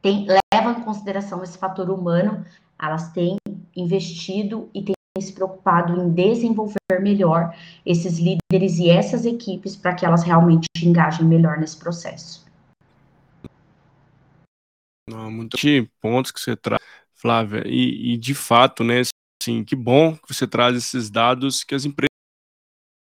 tem, 0.02 0.26
levam 0.54 0.80
em 0.80 0.84
consideração 0.84 1.42
esse 1.42 1.58
fator 1.58 1.90
humano, 1.90 2.44
elas 2.80 3.12
têm 3.12 3.36
investido 3.76 4.70
e 4.74 4.82
têm 4.82 4.94
se 5.20 5.32
preocupado 5.32 6.00
em 6.00 6.10
desenvolver 6.10 6.78
melhor 7.00 7.52
esses 7.84 8.18
líderes 8.18 8.78
e 8.78 8.88
essas 8.88 9.24
equipes 9.24 9.74
para 9.74 9.94
que 9.94 10.06
elas 10.06 10.22
realmente 10.22 10.66
engajem 10.80 11.26
melhor 11.26 11.58
nesse 11.58 11.76
processo. 11.76 12.46
Muitos 15.10 15.60
pontos 16.00 16.30
que 16.30 16.40
você 16.40 16.54
traz, 16.54 16.82
Flávia, 17.14 17.62
e, 17.66 18.14
e, 18.14 18.16
de 18.18 18.34
fato, 18.34 18.84
né, 18.84 19.02
assim, 19.42 19.64
que 19.64 19.74
bom 19.74 20.14
que 20.16 20.32
você 20.32 20.46
traz 20.46 20.76
esses 20.76 21.10
dados 21.10 21.64
que 21.64 21.74
as 21.74 21.84
empresas 21.84 22.08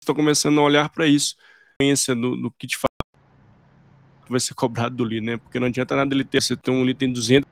estão 0.02 0.14
começando 0.14 0.58
a 0.58 0.64
olhar 0.64 0.88
para 0.88 1.06
isso, 1.06 1.36
no, 2.16 2.36
no 2.36 2.50
que 2.50 2.66
de 2.66 2.76
fato 2.76 2.91
vai 4.32 4.40
ser 4.40 4.54
cobrado 4.54 4.96
do 4.96 5.04
líder, 5.04 5.20
né? 5.20 5.36
Porque 5.36 5.60
não 5.60 5.68
adianta 5.68 5.94
nada 5.94 6.14
ele 6.14 6.24
ter, 6.24 6.42
você 6.42 6.56
ter 6.56 6.70
um 6.70 6.84
líder 6.84 6.98
tem 6.98 7.12
200 7.12 7.48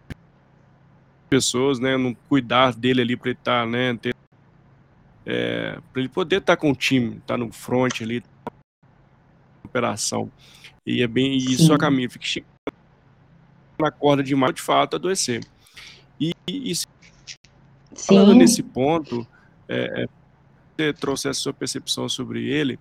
pessoas, 1.28 1.78
né? 1.78 1.96
Não 1.96 2.14
cuidar 2.28 2.74
dele 2.74 3.02
ali 3.02 3.16
para 3.16 3.30
ele 3.30 3.38
estar, 3.38 3.64
tá, 3.64 3.70
né? 3.70 3.96
Ter, 3.96 4.14
é, 5.24 5.78
para 5.92 6.00
ele 6.00 6.08
poder 6.08 6.38
estar 6.38 6.56
tá 6.56 6.60
com 6.60 6.70
o 6.70 6.74
time, 6.74 7.18
estar 7.18 7.34
tá 7.34 7.36
no 7.36 7.52
front 7.52 8.00
ali, 8.00 8.22
operação. 9.64 10.30
E 10.84 11.02
é 11.02 11.06
bem 11.06 11.36
isso 11.36 11.72
a 11.72 11.78
caminho, 11.78 12.10
fica 12.10 12.44
na 13.78 13.90
corda 13.90 14.22
demais, 14.22 14.54
de 14.54 14.62
fato, 14.62 14.96
adoecer. 14.96 15.44
E, 16.18 16.32
e 16.48 16.72
falando 17.94 18.34
nesse 18.34 18.62
ponto, 18.62 19.26
é, 19.68 20.02
é, 20.02 20.06
você 20.76 20.92
trouxe 20.92 21.28
a 21.28 21.34
sua 21.34 21.52
percepção 21.52 22.08
sobre 22.08 22.48
ele, 22.48 22.78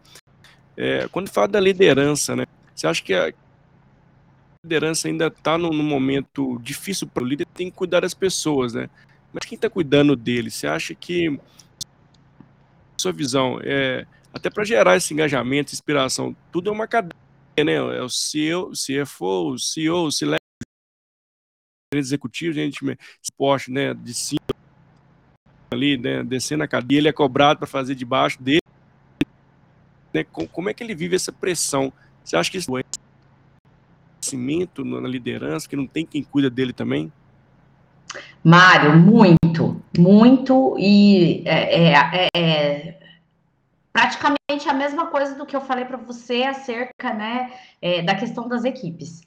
é, 0.75 1.07
quando 1.09 1.29
fala 1.29 1.47
da 1.47 1.59
liderança, 1.59 2.35
né? 2.35 2.45
Você 2.73 2.88
acha 2.88 3.03
que 3.03 3.13
a, 3.13 3.33
liderança 4.63 5.08
ainda 5.08 5.28
está 5.28 5.58
num, 5.58 5.72
num, 5.72 5.84
momento 5.84 6.60
difícil 6.60 7.08
para 7.08 7.24
o 7.24 7.26
líder, 7.26 7.45
tem 7.48 7.69
que 7.69 7.78
cuidar 7.78 8.02
das 8.02 8.13
pessoas, 8.13 8.74
né? 8.74 8.89
Mas 9.32 9.48
quem 9.48 9.56
está 9.56 9.69
cuidando 9.69 10.15
dele? 10.15 10.52
Você 10.52 10.67
acha 10.67 10.93
que 10.93 11.39
sua 12.98 13.12
visão 13.12 13.60
é 13.63 14.06
até 14.34 14.50
para 14.50 14.63
gerar 14.63 14.98
esse 14.98 15.13
engajamento, 15.13 15.74
inspiração, 15.74 16.36
tudo 16.52 16.69
é 16.69 16.74
uma 16.74 16.88
cadeia, 16.88 17.13
né? 17.58 17.74
É 17.74 18.02
o 18.02 18.10
CEO, 18.10 18.72
CFO, 18.72 19.54
o 19.54 19.60
CEO, 19.60 20.06
o 20.06 20.12
C 20.12 20.26
executivo, 21.91 22.54
gente, 22.54 22.80
esporte, 23.22 23.72
né, 23.72 23.95
de 23.95 24.13
cima 24.13 24.39
ali, 25.72 25.98
né, 25.98 26.24
descendo 26.24 26.63
a 26.63 26.67
cadeia, 26.67 27.00
ele 27.00 27.08
é 27.08 27.13
cobrado 27.13 27.58
para 27.58 27.67
fazer 27.67 27.95
debaixo 27.95 28.41
dele. 28.41 28.62
Né, 30.13 30.24
como 30.24 30.69
é 30.69 30.74
que 30.74 30.84
ele 30.84 30.93
vive 30.93 31.15
essa 31.15 31.32
pressão? 31.32 31.91
Você 32.24 32.36
acha 32.36 32.52
que 32.52 32.58
isso 32.58 32.78
é 32.78 32.84
crescimento 34.30 34.86
na 34.86 35.08
liderança, 35.08 35.68
que 35.68 35.76
não 35.76 35.88
tem 35.88 36.06
quem 36.06 36.24
cuida 36.24 36.50
dele 36.50 36.74
também? 36.74 37.12
Mário, 38.44 38.98
muito, 38.98 39.82
muito, 39.98 40.76
e 40.80 41.44
é, 41.46 41.94
é, 41.94 42.30
é, 42.36 43.00
praticamente 43.92 44.68
a 44.68 44.74
mesma 44.74 45.08
coisa 45.08 45.36
do 45.36 45.46
que 45.46 45.56
eu 45.56 45.62
falei 45.62 45.86
para 45.86 45.98
você 45.98 46.44
acerca 46.44 47.13
né, 47.13 47.52
é, 47.82 48.02
da 48.02 48.15
questão 48.15 48.48
das 48.48 48.63
equipes. 48.63 49.22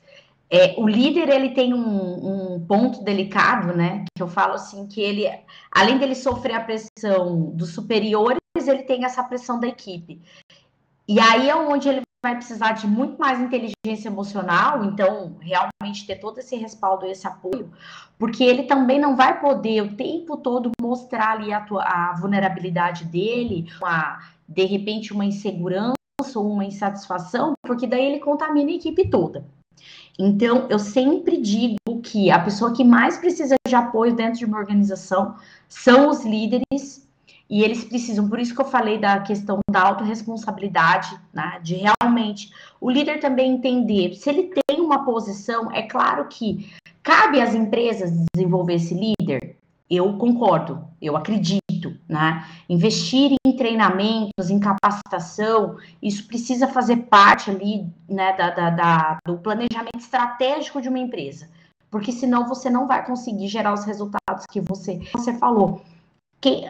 É, 0.51 0.75
o 0.77 0.87
líder 0.87 1.31
ele 1.31 1.51
tem 1.51 1.73
um, 1.73 2.55
um, 2.55 2.67
ponto 2.67 3.03
delicado, 3.03 3.75
né? 3.75 4.05
Que 4.15 4.23
eu 4.23 4.29
falo 4.29 4.53
assim 4.53 4.87
que 4.87 5.01
ele, 5.01 5.27
além 5.71 5.97
dele 5.97 6.15
sofrer 6.15 6.55
a 6.55 6.61
pressão 6.61 7.51
dos 7.55 7.73
superiores, 7.73 8.39
ele 8.67 8.83
tem 8.83 9.03
essa 9.07 9.23
pressão 9.23 9.59
da 9.59 9.67
equipe. 9.67 10.21
E 11.09 11.19
aí 11.19 11.49
é 11.49 11.57
onde 11.57 11.89
ele 11.89 12.03
vai 12.23 12.37
precisar 12.37 12.73
de 12.73 12.87
muito 12.87 13.19
mais 13.19 13.41
inteligência 13.41 14.09
emocional, 14.09 14.85
então 14.85 15.37
realmente 15.41 16.07
ter 16.07 16.17
todo 16.17 16.39
esse 16.39 16.55
respaldo, 16.55 17.05
esse 17.05 17.27
apoio, 17.27 17.73
porque 18.17 18.45
ele 18.45 18.63
também 18.63 19.01
não 19.01 19.17
vai 19.17 19.41
poder 19.41 19.83
o 19.83 19.97
tempo 19.97 20.37
todo 20.37 20.71
mostrar 20.81 21.33
ali 21.33 21.53
a, 21.53 21.61
tua, 21.61 21.83
a 21.83 22.15
vulnerabilidade 22.15 23.05
dele, 23.07 23.67
uma, 23.81 24.21
de 24.49 24.65
repente 24.65 25.13
uma 25.13 25.25
insegurança 25.25 25.97
ou 26.37 26.49
uma 26.49 26.65
insatisfação, 26.65 27.55
porque 27.63 27.87
daí 27.87 28.05
ele 28.05 28.21
contamina 28.21 28.71
a 28.71 28.75
equipe 28.75 29.09
toda. 29.09 29.45
Então, 30.17 30.69
eu 30.71 30.79
sempre 30.79 31.41
digo 31.41 31.77
que 32.03 32.31
a 32.31 32.39
pessoa 32.39 32.73
que 32.73 32.85
mais 32.85 33.19
precisa 33.19 33.57
de 33.67 33.75
apoio 33.75 34.15
dentro 34.15 34.39
de 34.39 34.45
uma 34.45 34.59
organização 34.59 35.35
são 35.69 36.09
os 36.09 36.25
líderes 36.25 37.02
e 37.53 37.63
eles 37.63 37.85
precisam, 37.85 38.31
por 38.31 38.41
isso 38.41 38.55
que 38.55 38.63
eu 38.63 38.65
falei 38.65 38.97
da 38.97 39.21
questão 39.21 39.59
da 39.71 39.83
autorresponsabilidade, 39.83 41.21
né, 41.35 41.61
de 41.63 41.75
realmente 41.75 42.51
o 42.81 42.91
líder 42.91 43.21
também 43.21 43.53
entender, 43.53 44.15
se 44.15 44.31
ele 44.31 44.51
tem 44.67 44.81
uma 44.81 45.05
posição, 45.05 45.71
é 45.71 45.83
claro 45.83 46.27
que 46.29 46.73
cabe 47.03 47.43
às 47.43 47.55
empresas 47.55 48.11
desenvolver 48.35 48.77
esse 48.77 48.95
líder, 48.95 49.59
eu 49.91 50.17
concordo, 50.17 50.83
eu 51.03 51.15
acredito, 51.15 51.95
né? 52.09 52.47
Investir 52.67 53.35
em 53.45 53.55
treinamentos, 53.55 54.49
em 54.49 54.59
capacitação, 54.59 55.77
isso 56.01 56.27
precisa 56.27 56.67
fazer 56.67 56.97
parte 56.97 57.51
ali, 57.51 57.87
né, 58.09 58.35
da, 58.35 58.49
da, 58.49 58.71
da, 58.71 59.19
do 59.27 59.37
planejamento 59.37 59.99
estratégico 59.99 60.81
de 60.81 60.89
uma 60.89 60.99
empresa, 60.99 61.51
porque 61.91 62.13
senão 62.13 62.49
você 62.49 62.71
não 62.71 62.87
vai 62.87 63.05
conseguir 63.05 63.49
gerar 63.49 63.75
os 63.75 63.85
resultados 63.85 64.47
que 64.51 64.63
você, 64.63 64.99
você 65.13 65.35
falou 65.35 65.83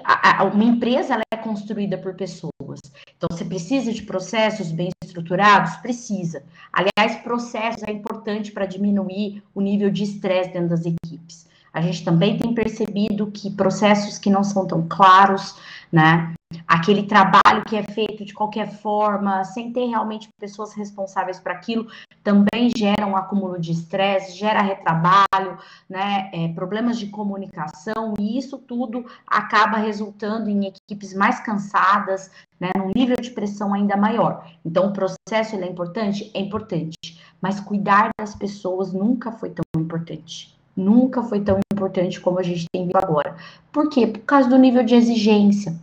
a, 0.05 0.43
a, 0.43 0.45
uma 0.45 0.65
empresa 0.65 1.15
ela 1.15 1.23
é 1.33 1.37
construída 1.37 1.97
por 1.97 2.15
pessoas. 2.15 2.81
Então, 3.17 3.29
você 3.31 3.45
precisa 3.45 3.93
de 3.93 4.03
processos 4.03 4.71
bem 4.71 4.91
estruturados? 5.05 5.77
Precisa. 5.77 6.43
Aliás, 6.73 7.23
processos 7.23 7.83
é 7.83 7.91
importante 7.91 8.53
para 8.53 8.67
diminuir 8.67 9.43
o 9.55 9.61
nível 9.61 9.91
de 9.91 10.05
estresse 10.05 10.53
dentro 10.53 10.71
das 10.71 10.85
equipes. 10.85 11.47
A 11.73 11.81
gente 11.81 12.05
também 12.05 12.39
tem 12.39 12.55
percebido 12.55 13.31
que 13.31 13.51
processos 13.51 14.19
que 14.19 14.29
não 14.29 14.45
são 14.45 14.67
tão 14.67 14.87
claros, 14.87 15.57
né, 15.91 16.35
aquele 16.67 17.05
trabalho 17.05 17.65
que 17.67 17.77
é 17.77 17.83
feito 17.83 18.25
de 18.25 18.33
qualquer 18.33 18.71
forma, 18.71 19.45
sem 19.45 19.73
ter 19.73 19.87
realmente 19.87 20.29
pessoas 20.39 20.73
responsáveis 20.75 21.39
para 21.39 21.53
aquilo, 21.53 21.87
também 22.23 22.71
gera 22.77 23.07
um 23.07 23.17
acúmulo 23.17 23.59
de 23.61 23.73
estresse, 23.73 24.39
gera 24.39 24.63
retrabalho, 24.63 25.59
né, 25.89 26.31
é, 26.33 26.49
problemas 26.49 26.99
de 26.99 27.07
comunicação, 27.07 28.15
e 28.19 28.39
isso 28.39 28.59
tudo 28.59 29.05
acaba 29.27 29.77
resultando 29.77 30.49
em 30.49 30.67
equipes 30.67 31.15
mais 31.15 31.41
cansadas, 31.41 32.31
né, 32.61 32.71
num 32.77 32.93
nível 32.95 33.17
de 33.21 33.31
pressão 33.31 33.75
ainda 33.75 33.97
maior. 33.97 34.47
Então, 34.65 34.89
o 34.89 34.93
processo 34.93 35.57
é 35.57 35.67
importante? 35.67 36.31
É 36.35 36.41
importante, 36.41 36.97
mas 37.41 37.61
cuidar 37.61 38.11
das 38.19 38.35
pessoas 38.35 38.93
nunca 38.93 39.33
foi 39.33 39.51
tão 39.51 39.65
importante. 39.77 40.57
Nunca 40.75 41.23
foi 41.23 41.41
tão 41.41 41.59
importante 41.73 42.21
como 42.21 42.39
a 42.39 42.43
gente 42.43 42.67
tem 42.73 42.89
agora. 42.95 43.37
Por 43.71 43.91
quê? 43.91 44.07
Por 44.07 44.21
causa 44.21 44.49
do 44.49 44.57
nível 44.57 44.83
de 44.83 44.95
exigência. 44.95 45.75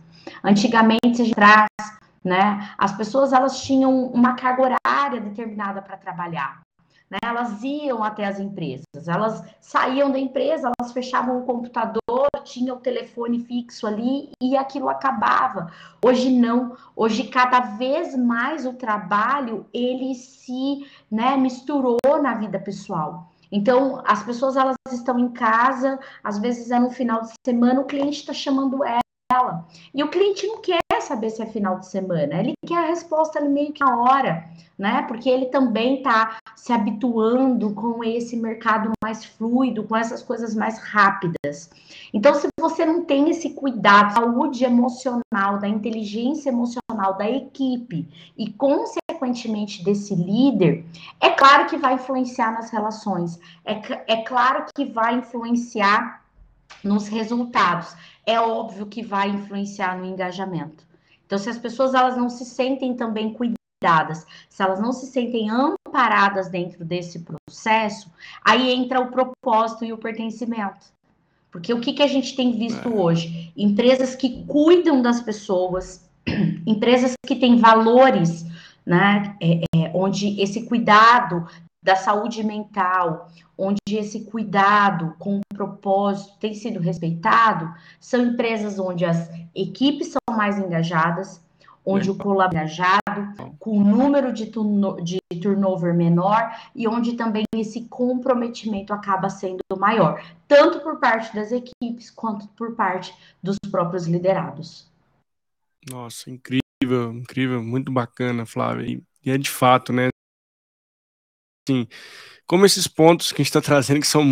Antigamente, 0.42 1.22
a 1.22 1.24
gente 1.24 1.34
traz, 1.34 1.68
né? 2.24 2.70
As 2.78 2.96
pessoas 2.96 3.32
elas 3.32 3.62
tinham 3.62 4.06
uma 4.06 4.34
carga 4.34 4.62
horária 4.62 5.20
determinada 5.20 5.82
para 5.82 5.96
trabalhar. 5.96 6.60
Né? 7.10 7.18
Elas 7.24 7.60
iam 7.64 8.04
até 8.04 8.24
as 8.24 8.38
empresas, 8.38 9.08
elas 9.08 9.42
saíam 9.60 10.12
da 10.12 10.18
empresa, 10.18 10.70
elas 10.78 10.92
fechavam 10.92 11.40
o 11.40 11.44
computador, 11.44 12.28
tinha 12.44 12.72
o 12.72 12.78
telefone 12.78 13.40
fixo 13.40 13.84
ali 13.84 14.30
e 14.40 14.56
aquilo 14.56 14.88
acabava. 14.88 15.72
Hoje 16.04 16.30
não, 16.30 16.76
hoje 16.94 17.24
cada 17.24 17.60
vez 17.60 18.16
mais 18.16 18.64
o 18.64 18.74
trabalho 18.74 19.66
ele 19.74 20.14
se 20.14 20.86
né, 21.10 21.36
misturou 21.36 21.98
na 22.22 22.34
vida 22.34 22.60
pessoal. 22.60 23.28
Então, 23.52 24.00
as 24.06 24.22
pessoas 24.22 24.56
elas 24.56 24.76
estão 24.92 25.18
em 25.18 25.30
casa, 25.30 25.98
às 26.22 26.38
vezes 26.38 26.70
é 26.70 26.78
no 26.78 26.90
final 26.90 27.22
de 27.22 27.32
semana, 27.44 27.80
o 27.80 27.84
cliente 27.84 28.20
está 28.20 28.32
chamando 28.32 28.84
ela. 29.30 29.66
E 29.94 30.02
o 30.02 30.08
cliente 30.08 30.46
não 30.46 30.60
quer 30.60 30.80
saber 31.00 31.30
se 31.30 31.42
é 31.42 31.46
final 31.46 31.78
de 31.78 31.86
semana, 31.86 32.38
ele 32.38 32.52
quer 32.66 32.78
a 32.78 32.86
resposta 32.86 33.38
ali 33.38 33.48
meio 33.48 33.72
que 33.72 33.82
na 33.82 34.00
hora, 34.00 34.44
né? 34.78 35.02
Porque 35.08 35.28
ele 35.28 35.46
também 35.46 35.98
está 35.98 36.38
se 36.54 36.72
habituando 36.72 37.74
com 37.74 38.04
esse 38.04 38.36
mercado 38.36 38.92
mais 39.02 39.24
fluido, 39.24 39.84
com 39.84 39.96
essas 39.96 40.22
coisas 40.22 40.54
mais 40.54 40.78
rápidas. 40.78 41.70
Então, 42.12 42.34
se 42.34 42.48
você 42.60 42.84
não 42.84 43.04
tem 43.04 43.30
esse 43.30 43.50
cuidado, 43.50 44.14
saúde 44.14 44.64
emocional, 44.64 45.58
da 45.58 45.68
inteligência 45.68 46.50
emocional 46.50 47.16
da 47.16 47.28
equipe 47.28 48.08
e, 48.36 48.52
consequentemente, 48.52 49.84
desse 49.84 50.14
líder, 50.14 50.84
é 51.20 51.30
claro 51.30 51.66
que 51.66 51.76
vai 51.76 51.94
influenciar 51.94 52.52
nas 52.52 52.70
relações, 52.70 53.38
é, 53.64 53.80
é 54.06 54.22
claro 54.22 54.66
que 54.74 54.84
vai 54.84 55.16
influenciar 55.16 56.20
nos 56.82 57.08
resultados. 57.08 57.94
É 58.26 58.40
óbvio 58.40 58.86
que 58.86 59.02
vai 59.02 59.28
influenciar 59.28 59.98
no 59.98 60.04
engajamento. 60.04 60.84
Então, 61.26 61.38
se 61.38 61.48
as 61.48 61.58
pessoas 61.58 61.94
elas 61.94 62.16
não 62.16 62.28
se 62.28 62.44
sentem 62.44 62.94
também 62.94 63.32
cuidadas, 63.32 64.26
se 64.48 64.62
elas 64.62 64.80
não 64.80 64.92
se 64.92 65.06
sentem 65.06 65.48
amparadas 65.48 66.48
dentro 66.48 66.84
desse 66.84 67.20
processo, 67.20 68.10
aí 68.44 68.72
entra 68.72 69.00
o 69.00 69.10
propósito 69.10 69.84
e 69.84 69.92
o 69.92 69.98
pertencimento. 69.98 70.86
Porque 71.50 71.72
o 71.72 71.80
que, 71.80 71.92
que 71.92 72.02
a 72.02 72.06
gente 72.06 72.36
tem 72.36 72.56
visto 72.56 72.88
é. 72.88 72.92
hoje? 72.92 73.52
Empresas 73.56 74.14
que 74.14 74.44
cuidam 74.44 75.02
das 75.02 75.20
pessoas, 75.20 76.08
empresas 76.66 77.14
que 77.26 77.36
têm 77.36 77.56
valores, 77.56 78.44
né? 78.86 79.36
É, 79.40 79.62
é, 79.76 79.90
onde 79.94 80.40
esse 80.40 80.64
cuidado 80.66 81.46
da 81.82 81.96
saúde 81.96 82.42
mental, 82.44 83.28
onde 83.56 83.78
esse 83.90 84.24
cuidado 84.24 85.14
com 85.18 85.38
o 85.38 85.54
propósito 85.54 86.38
tem 86.38 86.54
sido 86.54 86.80
respeitado, 86.80 87.72
são 87.98 88.20
empresas 88.22 88.78
onde 88.78 89.04
as 89.04 89.30
equipes 89.54 90.08
são 90.08 90.36
mais 90.36 90.58
engajadas, 90.58 91.42
onde 91.84 92.10
o 92.10 92.14
colaborador 92.14 92.58
é 92.58 92.64
engajado, 92.64 93.54
com 93.58 93.78
o 93.78 93.84
número 93.84 94.32
de, 94.32 94.50
de 95.02 95.20
turnover 95.40 95.94
menor 95.94 96.54
e 96.74 96.86
onde 96.86 97.14
também 97.14 97.44
esse 97.54 97.86
comprometimento 97.86 98.92
acaba 98.92 99.28
sendo 99.30 99.60
maior, 99.78 100.22
tanto 100.46 100.80
por 100.80 100.98
parte 100.98 101.34
das 101.34 101.50
equipes 101.52 102.10
quanto 102.10 102.46
por 102.48 102.74
parte 102.74 103.14
dos 103.42 103.56
próprios 103.70 104.06
liderados. 104.06 104.90
Nossa, 105.90 106.30
incrível, 106.30 107.12
incrível, 107.12 107.62
muito 107.62 107.90
bacana, 107.90 108.44
Flávia. 108.44 109.00
E 109.24 109.30
é 109.30 109.38
de 109.38 109.50
fato, 109.50 109.92
né? 109.92 110.08
Assim, 111.68 111.86
como 112.46 112.66
esses 112.66 112.88
pontos 112.88 113.32
que 113.32 113.42
a 113.42 113.44
gente 113.44 113.56
está 113.56 113.60
trazendo, 113.62 114.00
que 114.00 114.06
são 114.06 114.24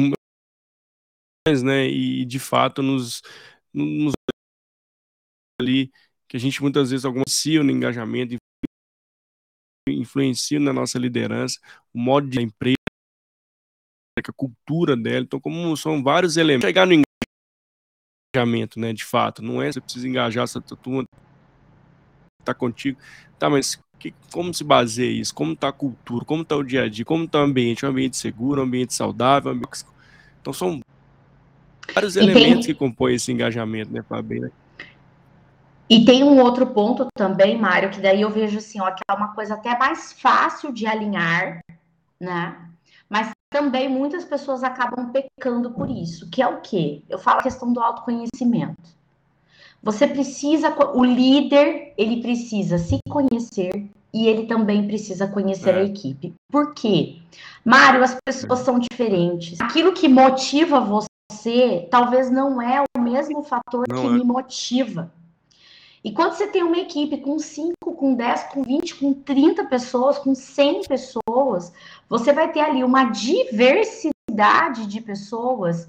né, 1.65 1.87
e 1.87 2.27
de 2.27 2.39
fato 2.39 2.83
nos, 2.83 3.23
nos 3.73 4.13
ali, 5.61 5.91
que 6.29 6.37
a 6.37 6.41
gente 6.41 6.61
muitas 6.63 6.91
vezes 6.91 7.05
algumas 7.05 7.45
no 7.45 7.71
engajamento, 7.71 8.37
influenciam 9.89 10.63
na 10.63 10.73
nossa 10.73 10.99
liderança, 10.99 11.59
o 11.93 11.99
modo 11.99 12.29
de 12.29 12.43
empresa, 12.43 12.77
a 14.19 14.33
cultura 14.33 14.95
dela, 14.97 15.25
então 15.25 15.41
como 15.41 15.75
são 15.77 16.03
vários 16.03 16.37
elementos, 16.37 16.69
chegar 16.69 16.87
no 16.87 17.03
engajamento, 18.37 18.79
né, 18.79 18.93
de 18.93 19.05
fato, 19.05 19.43
não 19.43 19.63
é 19.63 19.73
você 19.73 19.81
precisa 19.81 20.07
engajar 20.07 20.45
essa 20.45 20.61
turma 20.61 21.05
tá 22.45 22.55
contigo, 22.55 23.01
tá, 23.39 23.49
mas 23.49 23.81
que, 23.99 24.15
como 24.33 24.55
se 24.55 24.65
baseia 24.65 25.11
isso? 25.11 25.35
Como 25.35 25.53
está 25.53 25.69
a 25.69 25.73
cultura? 25.73 26.25
Como 26.25 26.43
está 26.43 26.57
o 26.57 26.63
dia 26.63 26.85
a 26.85 26.89
dia? 26.89 27.05
Como 27.05 27.25
está 27.25 27.41
o 27.41 27.43
ambiente? 27.43 27.85
Um 27.85 27.89
ambiente 27.89 28.17
seguro, 28.17 28.61
um 28.61 28.65
ambiente 28.65 28.95
saudável? 28.95 29.53
Um 29.53 29.57
ambiente... 29.57 29.85
Então 30.41 30.53
são 30.53 30.81
vários 31.93 32.17
e 32.17 32.21
elementos 32.21 32.67
tem... 32.67 32.75
que 32.75 32.79
compõem 32.79 33.15
esse 33.15 33.33
engajamento, 33.33 33.93
né, 33.93 34.03
Fabio? 34.09 34.51
E 35.91 36.05
tem 36.05 36.23
um 36.23 36.39
outro 36.41 36.67
ponto 36.67 37.09
também, 37.15 37.59
Mário, 37.59 37.91
que 37.91 38.01
daí 38.01 38.21
eu 38.21 38.31
vejo 38.31 38.59
assim, 38.59 38.81
ó, 38.81 38.91
que 38.91 39.03
é 39.09 39.13
uma 39.13 39.35
coisa 39.35 39.55
até 39.55 39.77
mais 39.79 40.13
fácil 40.13 40.71
de 40.71 40.87
alinhar, 40.87 41.61
né? 42.21 42.69
Mas 43.09 43.31
também 43.51 43.89
muitas 43.89 44.25
pessoas 44.25 44.63
acabam 44.63 45.11
pecando 45.11 45.71
por 45.71 45.91
isso, 45.91 46.29
que 46.29 46.43
é 46.43 46.47
o 46.47 46.61
quê? 46.61 47.03
Eu 47.09 47.19
falo 47.19 47.41
a 47.41 47.43
questão 47.43 47.73
do 47.73 47.81
autoconhecimento. 47.81 48.98
Você 49.83 50.07
precisa, 50.07 50.75
o 50.95 51.05
líder, 51.05 51.95
ele 51.97 52.21
precisa 52.21 52.79
se 52.79 52.99
conhecer 53.09 53.89
e 54.13 54.27
ele 54.27 54.47
também 54.47 54.87
precisa 54.87 55.27
conhecer 55.29 55.75
é. 55.75 55.81
a 55.81 55.85
equipe. 55.85 56.35
Por 56.51 56.75
quê? 56.75 57.17
Mário, 57.65 58.03
as 58.03 58.17
pessoas 58.25 58.61
são 58.61 58.79
diferentes. 58.79 59.61
Aquilo 59.61 59.93
que 59.93 60.09
motiva 60.09 60.81
você 60.81 61.87
talvez 61.91 62.31
não 62.31 62.61
é 62.61 62.83
o 62.97 63.01
mesmo 63.01 63.43
fator 63.43 63.85
não 63.89 64.01
que 64.01 64.07
é. 64.07 64.11
me 64.11 64.25
motiva. 64.25 65.13
E 66.03 66.13
quando 66.13 66.33
você 66.33 66.47
tem 66.47 66.63
uma 66.63 66.79
equipe 66.79 67.19
com 67.19 67.39
5, 67.39 67.75
com 67.81 68.15
10, 68.15 68.45
com 68.45 68.63
20, 68.63 68.95
com 68.95 69.13
30 69.13 69.65
pessoas, 69.65 70.19
com 70.19 70.35
100 70.35 70.83
pessoas, 70.83 71.73
você 72.09 72.33
vai 72.33 72.51
ter 72.53 72.61
ali 72.61 72.85
uma 72.85 73.05
diversidade 73.05 74.87
de 74.87 75.01
pessoas 75.01 75.89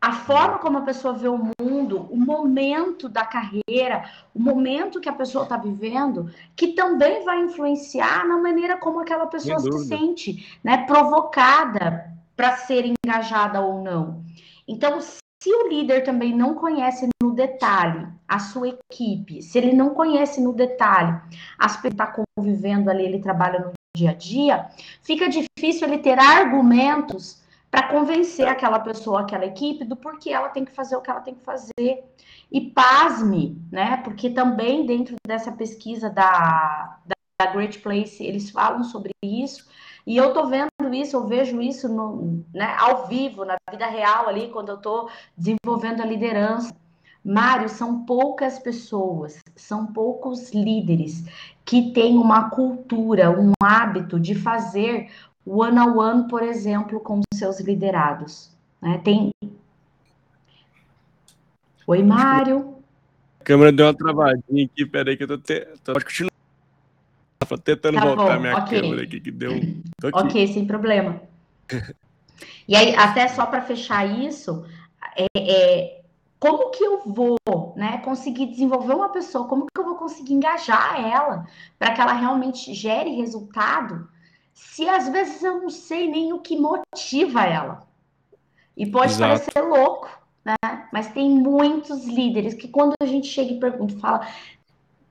a 0.00 0.12
forma 0.12 0.58
como 0.58 0.78
a 0.78 0.82
pessoa 0.82 1.14
vê 1.14 1.28
o 1.28 1.50
mundo, 1.60 2.06
o 2.10 2.16
momento 2.16 3.08
da 3.08 3.24
carreira, 3.24 4.08
o 4.32 4.40
momento 4.40 5.00
que 5.00 5.08
a 5.08 5.12
pessoa 5.12 5.42
está 5.44 5.56
vivendo, 5.56 6.30
que 6.54 6.68
também 6.68 7.24
vai 7.24 7.40
influenciar 7.40 8.26
na 8.26 8.38
maneira 8.38 8.76
como 8.76 9.00
aquela 9.00 9.26
pessoa 9.26 9.58
se 9.58 9.86
sente, 9.86 10.58
né, 10.62 10.86
provocada 10.86 12.12
para 12.36 12.56
ser 12.56 12.84
engajada 13.04 13.60
ou 13.60 13.82
não. 13.82 14.22
Então, 14.68 15.00
se 15.00 15.18
o 15.46 15.68
líder 15.68 16.04
também 16.04 16.34
não 16.34 16.54
conhece 16.54 17.08
no 17.20 17.32
detalhe 17.32 18.06
a 18.28 18.38
sua 18.38 18.68
equipe, 18.68 19.42
se 19.42 19.58
ele 19.58 19.72
não 19.72 19.90
conhece 19.90 20.40
no 20.40 20.52
detalhe 20.52 21.20
as 21.58 21.76
pessoas 21.76 21.82
que 21.82 22.02
está 22.02 22.24
convivendo 22.36 22.90
ali, 22.90 23.04
ele 23.04 23.18
trabalha 23.18 23.58
no 23.60 23.72
dia 23.96 24.10
a 24.10 24.14
dia, 24.14 24.68
fica 25.02 25.28
difícil 25.28 25.88
ele 25.88 25.98
ter 25.98 26.18
argumentos 26.18 27.42
para 27.70 27.88
convencer 27.88 28.48
aquela 28.48 28.78
pessoa, 28.78 29.20
aquela 29.20 29.44
equipe, 29.44 29.84
do 29.84 29.96
porquê 29.96 30.30
ela 30.30 30.48
tem 30.48 30.64
que 30.64 30.72
fazer 30.72 30.96
o 30.96 31.00
que 31.00 31.10
ela 31.10 31.20
tem 31.20 31.34
que 31.34 31.44
fazer. 31.44 32.04
E 32.50 32.60
pasme, 32.70 33.60
né? 33.70 33.98
Porque 33.98 34.30
também 34.30 34.86
dentro 34.86 35.16
dessa 35.26 35.52
pesquisa 35.52 36.08
da, 36.08 36.98
da 37.06 37.46
Great 37.52 37.78
Place, 37.80 38.24
eles 38.24 38.50
falam 38.50 38.82
sobre 38.84 39.12
isso. 39.22 39.66
E 40.06 40.16
eu 40.16 40.32
tô 40.32 40.46
vendo 40.46 40.70
isso, 40.94 41.16
eu 41.16 41.26
vejo 41.26 41.60
isso 41.60 41.86
no, 41.86 42.42
né, 42.54 42.74
ao 42.78 43.06
vivo, 43.06 43.44
na 43.44 43.56
vida 43.70 43.86
real 43.86 44.26
ali, 44.26 44.48
quando 44.48 44.70
eu 44.70 44.78
tô 44.78 45.10
desenvolvendo 45.36 46.00
a 46.00 46.06
liderança. 46.06 46.74
Mário, 47.22 47.68
são 47.68 48.06
poucas 48.06 48.58
pessoas, 48.58 49.38
são 49.54 49.86
poucos 49.92 50.50
líderes 50.52 51.24
que 51.62 51.92
têm 51.92 52.16
uma 52.16 52.48
cultura, 52.48 53.30
um 53.30 53.52
hábito 53.62 54.18
de 54.18 54.34
fazer 54.34 55.10
one-on-one, 55.48 56.28
por 56.28 56.42
exemplo, 56.42 57.00
com 57.00 57.20
seus 57.34 57.60
liderados. 57.60 58.50
Né? 58.80 59.00
Tem. 59.04 59.30
Oi, 61.86 62.02
Mário. 62.02 62.76
A 63.40 63.44
câmera 63.44 63.72
deu 63.72 63.86
uma 63.86 63.94
travadinha 63.94 64.66
aqui, 64.66 64.84
peraí 64.84 65.16
que 65.16 65.24
eu 65.24 65.28
tô, 65.28 65.38
te... 65.38 65.60
tô... 65.82 65.92
Pode 65.94 66.04
continuar. 66.04 66.32
Tô 67.48 67.56
tentando 67.56 67.94
tá 67.98 68.04
voltar 68.04 68.34
bom, 68.34 68.40
minha 68.42 68.58
okay. 68.58 68.80
câmera 68.80 69.02
aqui, 69.02 69.20
que 69.20 69.30
deu. 69.30 69.52
Ok, 70.12 70.46
sem 70.48 70.66
problema. 70.66 71.20
e 72.68 72.76
aí, 72.76 72.94
até 72.94 73.26
só 73.28 73.46
para 73.46 73.62
fechar 73.62 74.04
isso, 74.04 74.66
é, 75.16 75.26
é, 75.36 76.02
como 76.38 76.70
que 76.70 76.84
eu 76.84 77.02
vou 77.06 77.36
né, 77.74 77.98
conseguir 78.04 78.46
desenvolver 78.46 78.94
uma 78.94 79.08
pessoa, 79.08 79.48
como 79.48 79.66
que 79.66 79.78
conseguir 80.08 80.34
engajar 80.34 81.04
ela, 81.04 81.46
para 81.78 81.92
que 81.92 82.00
ela 82.00 82.14
realmente 82.14 82.72
gere 82.72 83.16
resultado, 83.16 84.08
se 84.58 84.88
às 84.88 85.08
vezes 85.08 85.42
eu 85.42 85.62
não 85.62 85.70
sei 85.70 86.10
nem 86.10 86.32
o 86.32 86.40
que 86.40 86.56
motiva 86.58 87.44
ela. 87.44 87.86
E 88.76 88.84
pode 88.86 89.12
Exato. 89.12 89.52
parecer 89.52 89.60
louco, 89.60 90.08
né? 90.44 90.56
Mas 90.92 91.12
tem 91.12 91.30
muitos 91.30 92.04
líderes 92.04 92.54
que 92.54 92.66
quando 92.66 92.94
a 93.00 93.06
gente 93.06 93.28
chega 93.28 93.52
e 93.52 93.60
pergunta, 93.60 93.98
fala, 93.98 94.26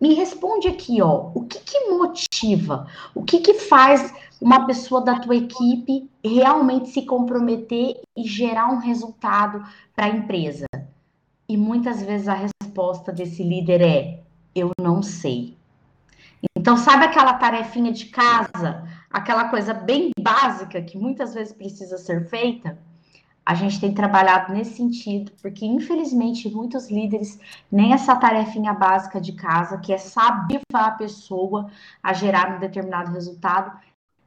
me 0.02 0.14
responde 0.14 0.68
aqui, 0.68 1.02
ó, 1.02 1.32
o 1.34 1.46
que 1.46 1.60
que 1.60 1.90
motiva? 1.90 2.88
O 3.16 3.24
que 3.24 3.40
que 3.40 3.54
faz 3.54 4.14
uma 4.40 4.66
pessoa 4.68 5.02
da 5.02 5.20
tua 5.20 5.36
equipe 5.36 6.10
realmente 6.24 6.90
se 6.90 7.06
comprometer 7.06 8.02
e 8.16 8.24
gerar 8.28 8.68
um 8.68 8.80
resultado 8.80 9.66
para 9.96 10.08
a 10.08 10.10
empresa? 10.10 10.66
E 11.48 11.56
muitas 11.56 12.02
vezes 12.02 12.28
a 12.28 12.34
resposta 12.62 13.14
desse 13.14 13.44
líder 13.44 13.82
é: 13.82 14.20
eu 14.54 14.72
não 14.80 15.02
sei. 15.02 15.58
Então, 16.56 16.78
sabe 16.78 17.06
aquela 17.06 17.34
tarefinha 17.36 17.92
de 17.92 18.08
casa, 18.08 18.84
aquela 19.10 19.50
coisa 19.50 19.74
bem 19.74 20.12
básica 20.20 20.82
que 20.82 20.98
muitas 20.98 21.34
vezes 21.34 21.54
precisa 21.54 21.98
ser 21.98 22.28
feita? 22.28 22.78
a 23.48 23.56
gente 23.56 23.80
tem 23.80 23.94
trabalhado 23.94 24.52
nesse 24.52 24.76
sentido, 24.76 25.32
porque 25.42 25.66
infelizmente 25.66 26.50
muitos 26.50 26.92
líderes 26.92 27.40
nem 27.72 27.94
essa 27.94 28.14
tarefinha 28.14 28.74
básica 28.74 29.22
de 29.22 29.32
casa, 29.32 29.78
que 29.78 29.94
é 29.94 29.98
saber 29.98 30.60
a 30.74 30.92
pessoa 30.92 31.72
a 32.04 32.12
gerar 32.12 32.58
um 32.58 32.60
determinado 32.60 33.10
resultado, 33.14 33.72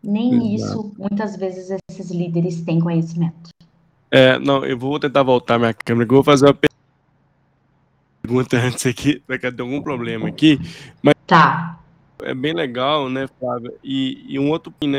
nem 0.03 0.55
Exato. 0.55 0.73
isso 0.73 0.95
muitas 0.97 1.37
vezes 1.37 1.79
esses 1.91 2.11
líderes 2.11 2.63
têm 2.63 2.81
conhecimento. 2.81 3.51
É, 4.11 4.39
não, 4.39 4.65
eu 4.65 4.79
vou 4.79 4.99
tentar 4.99 5.23
voltar 5.23 5.59
minha 5.59 5.75
câmera, 5.75 6.07
que 6.07 6.13
eu 6.15 6.17
vou 6.17 6.25
fazer 6.25 6.47
uma 6.47 6.59
pergunta 8.23 8.57
antes 8.57 8.87
aqui, 8.87 9.23
vai 9.29 9.39
que 9.39 9.53
ter 9.53 9.61
algum 9.61 9.83
problema 9.83 10.29
aqui, 10.29 10.59
mas 11.03 11.15
tá. 11.27 11.80
É 12.23 12.35
bem 12.35 12.53
legal, 12.53 13.09
né, 13.09 13.27
Flávia? 13.39 13.73
E, 13.83 14.25
e 14.29 14.39
um 14.39 14.51
outro, 14.51 14.73
né, 14.85 14.99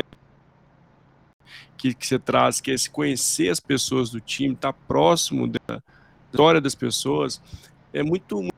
que, 1.76 1.94
que 1.94 2.06
você 2.06 2.18
traz, 2.18 2.60
que 2.60 2.70
é 2.70 2.74
esse 2.74 2.88
conhecer 2.88 3.48
as 3.48 3.58
pessoas 3.58 4.10
do 4.10 4.20
time, 4.20 4.54
estar 4.54 4.72
tá 4.72 4.78
próximo 4.86 5.48
da 5.48 5.82
história 6.30 6.60
das 6.60 6.74
pessoas, 6.74 7.42
é 7.92 8.02
muito, 8.02 8.36
muito, 8.36 8.52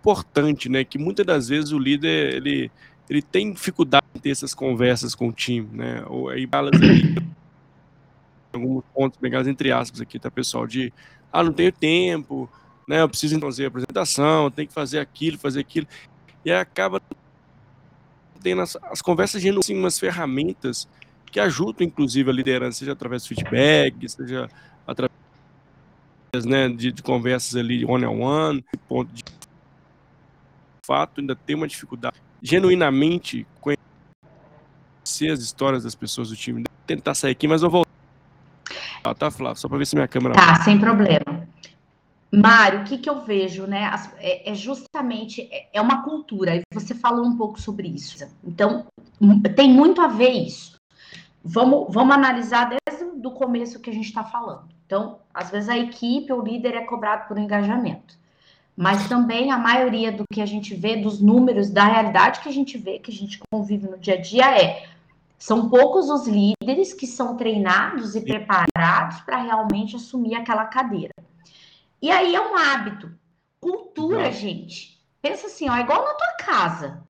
importante, 0.00 0.68
né? 0.68 0.82
Que 0.84 0.98
muitas 0.98 1.26
das 1.26 1.48
vezes 1.48 1.72
o 1.72 1.78
líder 1.78 2.34
ele, 2.34 2.70
ele 3.08 3.20
tem 3.20 3.52
dificuldade 3.52 4.06
em 4.14 4.18
ter 4.18 4.30
essas 4.30 4.54
conversas 4.54 5.14
com 5.14 5.28
o 5.28 5.32
time, 5.32 5.68
né? 5.72 6.02
Ou 6.06 6.28
aí 6.28 6.46
balas 6.46 6.72
alguns 8.52 8.82
pontos 8.94 9.18
pegados 9.18 9.46
entre 9.46 9.70
aspas 9.70 10.00
aqui, 10.00 10.18
tá 10.18 10.30
pessoal? 10.30 10.66
De 10.66 10.92
ah, 11.32 11.42
não 11.42 11.52
tenho 11.52 11.70
tempo, 11.70 12.48
né? 12.88 13.02
Eu 13.02 13.08
preciso 13.08 13.38
fazer 13.38 13.66
a 13.66 13.68
apresentação, 13.68 14.50
tem 14.50 14.66
que 14.66 14.72
fazer 14.72 14.98
aquilo, 14.98 15.38
fazer 15.38 15.60
aquilo, 15.60 15.86
e 16.44 16.52
acaba 16.52 17.00
tendo 18.42 18.62
as, 18.62 18.76
as 18.84 19.02
conversas 19.02 19.42
de 19.42 19.50
assim, 19.50 19.78
umas 19.78 19.98
ferramentas 19.98 20.88
que 21.30 21.38
ajudam, 21.38 21.86
inclusive, 21.86 22.28
a 22.30 22.32
liderança, 22.32 22.78
seja 22.80 22.92
através 22.92 23.22
do 23.22 23.28
feedback, 23.28 24.08
seja 24.08 24.48
através 24.86 25.12
né, 26.44 26.68
de, 26.68 26.90
de 26.90 27.02
conversas 27.02 27.54
ali 27.56 27.84
one-on-one, 27.84 28.60
-on 28.60 28.62
-one, 28.62 28.78
ponto 28.88 29.12
de 29.12 29.22
fato, 30.86 31.20
ainda 31.20 31.36
tem 31.36 31.54
uma 31.54 31.68
dificuldade 31.68 32.16
genuinamente 32.42 33.46
conhecer 33.60 35.30
as 35.30 35.40
histórias 35.40 35.84
das 35.84 35.94
pessoas 35.94 36.30
do 36.30 36.36
time. 36.36 36.64
Vou 36.68 36.86
tentar 36.86 37.14
sair 37.14 37.32
aqui, 37.32 37.46
mas 37.46 37.62
eu 37.62 37.70
vou 37.70 37.84
voltar, 39.04 39.14
tá, 39.14 39.30
Flávio? 39.30 39.60
Só 39.60 39.68
para 39.68 39.78
ver 39.78 39.86
se 39.86 39.94
minha 39.94 40.08
câmera... 40.08 40.34
Tá, 40.34 40.64
sem 40.64 40.78
problema. 40.78 41.39
Mário, 42.32 42.80
o 42.80 42.84
que, 42.84 42.98
que 42.98 43.10
eu 43.10 43.24
vejo, 43.24 43.66
né? 43.66 43.90
É, 44.18 44.50
é, 44.50 44.54
justamente 44.54 45.48
é, 45.50 45.68
é 45.72 45.80
uma 45.80 46.02
cultura, 46.04 46.56
e 46.56 46.62
você 46.72 46.94
falou 46.94 47.26
um 47.26 47.36
pouco 47.36 47.60
sobre 47.60 47.88
isso. 47.88 48.24
Então, 48.44 48.86
tem 49.56 49.68
muito 49.68 50.00
a 50.00 50.06
ver 50.06 50.30
isso 50.30 50.80
vamos, 51.44 51.92
vamos 51.92 52.14
analisar 52.14 52.70
desde 52.86 53.26
o 53.26 53.30
começo 53.30 53.80
que 53.80 53.90
a 53.90 53.92
gente 53.92 54.06
está 54.06 54.24
falando. 54.24 54.68
Então, 54.86 55.18
às 55.32 55.50
vezes 55.50 55.68
a 55.68 55.78
equipe, 55.78 56.32
o 56.32 56.42
líder 56.42 56.74
é 56.74 56.84
cobrado 56.84 57.26
por 57.28 57.38
engajamento. 57.38 58.18
Mas 58.76 59.08
também 59.08 59.50
a 59.50 59.58
maioria 59.58 60.10
do 60.10 60.24
que 60.32 60.40
a 60.40 60.46
gente 60.46 60.74
vê, 60.74 60.96
dos 60.96 61.20
números, 61.20 61.70
da 61.70 61.84
realidade 61.84 62.40
que 62.40 62.48
a 62.48 62.52
gente 62.52 62.78
vê, 62.78 62.98
que 62.98 63.10
a 63.10 63.14
gente 63.14 63.38
convive 63.50 63.88
no 63.88 63.98
dia 63.98 64.14
a 64.14 64.20
dia, 64.20 64.58
é 64.58 64.88
são 65.38 65.70
poucos 65.70 66.10
os 66.10 66.26
líderes 66.26 66.92
que 66.92 67.06
são 67.06 67.36
treinados 67.36 68.14
e 68.14 68.20
preparados 68.20 69.20
para 69.22 69.42
realmente 69.42 69.96
assumir 69.96 70.34
aquela 70.34 70.66
cadeira. 70.66 71.12
E 72.02 72.10
aí 72.10 72.34
é 72.34 72.40
um 72.40 72.56
hábito. 72.56 73.12
Cultura, 73.60 74.32
gente. 74.32 74.98
Pensa 75.20 75.46
assim, 75.48 75.68
ó, 75.68 75.76
igual 75.76 76.04
na 76.04 76.14
tua 76.14 76.32
casa. 76.44 77.02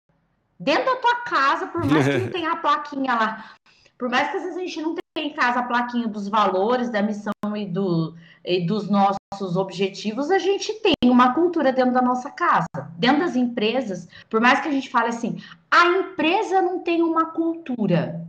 Dentro 0.58 0.84
da 0.84 0.96
tua 0.96 1.16
casa, 1.22 1.66
por 1.68 1.84
mais 1.84 2.06
que 2.06 2.18
não 2.18 2.30
tenha 2.32 2.52
a 2.52 2.56
plaquinha 2.56 3.14
lá, 3.14 3.54
por 3.96 4.08
mais 4.08 4.30
que 4.30 4.38
às 4.38 4.42
vezes 4.42 4.56
a 4.56 4.60
gente 4.60 4.82
não 4.82 4.94
tenha 4.94 5.28
em 5.28 5.32
casa 5.34 5.60
a 5.60 5.62
plaquinha 5.62 6.08
dos 6.08 6.28
valores, 6.28 6.90
da 6.90 7.02
missão 7.02 7.32
e, 7.54 7.66
do, 7.66 8.14
e 8.44 8.66
dos 8.66 8.90
nossos 8.90 9.56
objetivos, 9.56 10.30
a 10.30 10.38
gente 10.38 10.72
tem 10.80 10.94
uma 11.04 11.34
cultura 11.34 11.72
dentro 11.72 11.92
da 11.92 12.02
nossa 12.02 12.30
casa. 12.30 12.66
Dentro 12.96 13.20
das 13.20 13.36
empresas, 13.36 14.08
por 14.28 14.40
mais 14.40 14.60
que 14.60 14.68
a 14.68 14.72
gente 14.72 14.90
fale 14.90 15.08
assim, 15.08 15.40
a 15.70 15.86
empresa 15.86 16.60
não 16.60 16.80
tem 16.80 17.02
uma 17.02 17.26
cultura. 17.26 18.26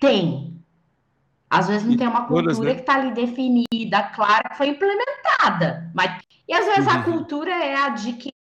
Tem. 0.00 0.53
Às 1.58 1.68
vezes 1.68 1.86
não 1.86 1.96
tem 1.96 2.08
uma 2.08 2.26
cultura 2.26 2.64
né? 2.64 2.74
que 2.74 2.80
está 2.80 2.94
ali 2.94 3.12
definida, 3.12 4.02
clara, 4.14 4.48
que 4.50 4.56
foi 4.56 4.68
implementada. 4.68 5.90
Mas... 5.94 6.20
E 6.48 6.52
às 6.52 6.66
vezes 6.66 6.88
a 6.88 6.96
uhum. 6.96 7.02
cultura 7.04 7.50
é 7.52 7.74
a 7.74 7.88
de 7.88 8.12
que 8.12 8.32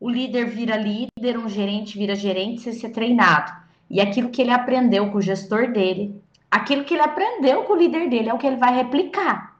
o 0.00 0.08
líder 0.08 0.46
vira 0.46 0.76
líder, 0.76 1.38
um 1.38 1.48
gerente 1.48 1.98
vira 1.98 2.14
gerente, 2.14 2.60
sem 2.60 2.72
ser 2.72 2.90
treinado. 2.90 3.52
E 3.90 4.00
aquilo 4.00 4.30
que 4.30 4.42
ele 4.42 4.52
aprendeu 4.52 5.10
com 5.10 5.18
o 5.18 5.22
gestor 5.22 5.72
dele, 5.72 6.22
aquilo 6.50 6.84
que 6.84 6.94
ele 6.94 7.02
aprendeu 7.02 7.64
com 7.64 7.72
o 7.72 7.76
líder 7.76 8.08
dele 8.08 8.28
é 8.28 8.34
o 8.34 8.38
que 8.38 8.46
ele 8.46 8.56
vai 8.56 8.74
replicar. 8.74 9.56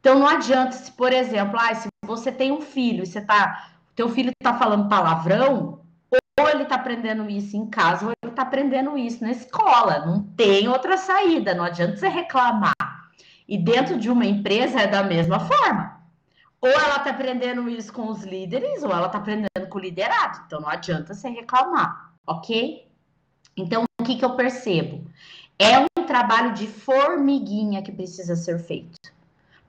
Então 0.00 0.18
não 0.18 0.26
adianta 0.26 0.72
se, 0.72 0.90
por 0.90 1.12
exemplo, 1.12 1.58
ah, 1.60 1.74
se 1.74 1.88
você 2.04 2.32
tem 2.32 2.50
um 2.50 2.60
filho 2.60 3.04
e 3.04 3.06
você 3.06 3.20
tá, 3.20 3.70
teu 3.94 4.08
filho 4.08 4.30
está 4.30 4.58
falando 4.58 4.88
palavrão, 4.88 5.78
ou 6.38 6.48
ele 6.48 6.62
está 6.62 6.76
aprendendo 6.76 7.28
isso 7.28 7.56
em 7.56 7.66
casa, 7.66 8.06
ou 8.06 8.12
ele 8.22 8.32
está 8.32 8.42
aprendendo 8.42 8.96
isso 8.96 9.22
na 9.22 9.30
escola. 9.30 10.06
Não 10.06 10.22
tem 10.22 10.68
outra 10.68 10.96
saída, 10.96 11.54
não 11.54 11.64
adianta 11.64 11.96
você 11.96 12.08
reclamar. 12.08 12.74
E 13.46 13.58
dentro 13.58 13.98
de 13.98 14.10
uma 14.10 14.24
empresa 14.24 14.80
é 14.80 14.86
da 14.86 15.02
mesma 15.02 15.40
forma. 15.40 16.00
Ou 16.60 16.70
ela 16.70 16.96
está 16.96 17.10
aprendendo 17.10 17.68
isso 17.68 17.92
com 17.92 18.08
os 18.08 18.22
líderes, 18.22 18.82
ou 18.82 18.90
ela 18.90 19.06
está 19.06 19.18
aprendendo 19.18 19.68
com 19.68 19.78
o 19.78 19.80
liderado. 19.80 20.42
Então 20.46 20.60
não 20.60 20.68
adianta 20.68 21.12
você 21.12 21.28
reclamar, 21.28 22.14
ok? 22.26 22.88
Então, 23.56 23.84
o 24.00 24.04
que, 24.04 24.16
que 24.16 24.24
eu 24.24 24.34
percebo? 24.36 25.04
É 25.58 25.78
um 25.78 26.06
trabalho 26.06 26.54
de 26.54 26.66
formiguinha 26.66 27.82
que 27.82 27.92
precisa 27.92 28.34
ser 28.34 28.58
feito. 28.58 28.98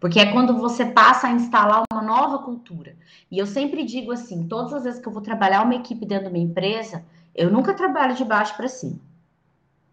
Porque 0.04 0.20
é 0.20 0.34
quando 0.34 0.58
você 0.58 0.86
passa 0.86 1.28
a 1.28 1.32
instalar 1.32 1.82
uma 1.90 2.02
nova 2.02 2.40
cultura. 2.40 2.94
E 3.32 3.40
eu 3.40 3.48
sempre 3.48 3.86
digo 3.86 4.12
assim: 4.12 4.46
todas 4.50 4.74
as 4.74 4.84
vezes 4.84 5.00
que 5.00 5.08
eu 5.08 5.14
vou 5.14 5.22
trabalhar 5.22 5.64
uma 5.64 5.76
equipe 5.76 6.06
dentro 6.06 6.26
de 6.26 6.30
uma 6.30 6.44
empresa, 6.44 7.06
eu 7.34 7.50
nunca 7.50 7.74
trabalho 7.74 8.14
de 8.14 8.26
baixo 8.26 8.54
para 8.58 8.68
cima. 8.68 9.00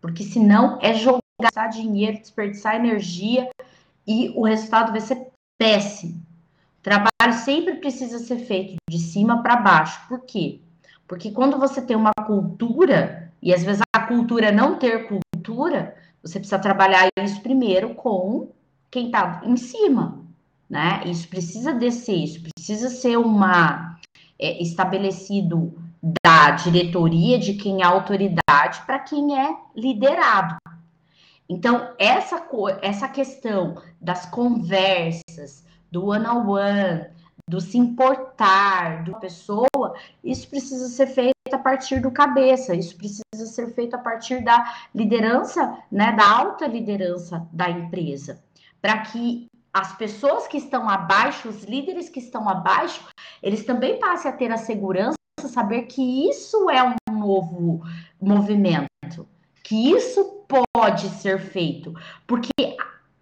Porque 0.01 0.25
senão 0.25 0.81
é 0.83 0.95
jogar 0.95 1.69
dinheiro, 1.71 2.19
desperdiçar 2.19 2.75
energia 2.75 3.51
e 4.05 4.33
o 4.35 4.43
resultado 4.43 4.91
vai 4.91 5.01
ser 5.01 5.29
péssimo. 5.57 6.15
O 6.81 6.83
trabalho 6.83 7.33
sempre 7.45 7.75
precisa 7.75 8.19
ser 8.19 8.41
feito 8.41 8.75
de 8.91 8.99
cima 8.99 9.45
para 9.45 9.55
baixo. 9.55 10.09
Por 10.09 10.23
quê? 10.23 10.59
Porque 11.07 11.31
quando 11.31 11.57
você 11.57 11.81
tem 11.81 11.97
uma 11.97 12.11
cultura, 12.27 13.33
e 13.41 13.55
às 13.55 13.63
vezes 13.63 13.81
a 13.95 14.01
cultura 14.01 14.51
não 14.51 14.77
ter 14.77 15.07
cultura, 15.07 15.95
você 16.21 16.41
precisa 16.41 16.59
trabalhar 16.59 17.07
isso 17.17 17.41
primeiro 17.43 17.95
com 17.95 18.49
quem 18.91 19.07
está 19.07 19.43
em 19.45 19.57
cima, 19.57 20.25
né? 20.69 21.03
Isso 21.07 21.29
precisa 21.29 21.73
descer, 21.73 22.17
isso 22.17 22.41
precisa 22.43 22.89
ser 22.89 23.17
uma 23.17 23.99
é, 24.39 24.63
estabelecido 24.63 25.73
da 26.25 26.53
diretoria 26.53 27.39
de 27.39 27.55
quem 27.55 27.83
é 27.83 27.85
autoridade 27.85 28.81
para 28.87 28.99
quem 28.99 29.39
é 29.39 29.57
liderado. 29.77 30.57
Então, 31.49 31.91
essa, 31.99 32.47
essa 32.81 33.09
questão 33.09 33.75
das 34.01 34.25
conversas, 34.27 35.65
do 35.91 36.07
one-on-one, 36.07 37.07
do 37.49 37.61
se 37.61 37.77
importar 37.77 39.03
da 39.05 39.19
pessoa, 39.19 39.95
isso 40.23 40.49
precisa 40.49 40.87
ser 40.89 41.09
feito 41.09 41.35
a 41.53 41.59
partir 41.59 42.01
do 42.01 42.13
cabeça, 42.13 42.75
isso 42.75 42.97
precisa 42.97 43.47
ser 43.47 43.75
feito 43.75 43.95
a 43.95 43.99
partir 43.99 44.45
da 44.45 44.73
liderança, 44.95 45.77
né, 45.91 46.13
da 46.13 46.31
alta 46.31 46.69
liderança 46.69 47.45
da 47.53 47.69
empresa, 47.69 48.41
para 48.81 48.99
que 48.99 49.47
as 49.73 49.97
pessoas 49.97 50.47
que 50.49 50.59
estão 50.59 50.89
abaixo, 50.89 51.49
os 51.49 51.65
líderes 51.65 52.09
que 52.09 52.19
estão 52.19 52.49
abaixo, 52.49 53.05
eles 53.43 53.65
também 53.65 53.99
passem 53.99 54.31
a 54.31 54.35
ter 54.35 54.51
a 54.51 54.57
segurança, 54.57 55.17
saber 55.41 55.83
que 55.83 56.29
isso 56.29 56.69
é 56.71 56.83
um 56.83 57.19
novo 57.19 57.83
movimento, 58.21 59.27
que 59.63 59.93
isso 59.93 60.45
pode 60.49 61.09
ser 61.09 61.39
feito, 61.39 61.95
porque 62.27 62.51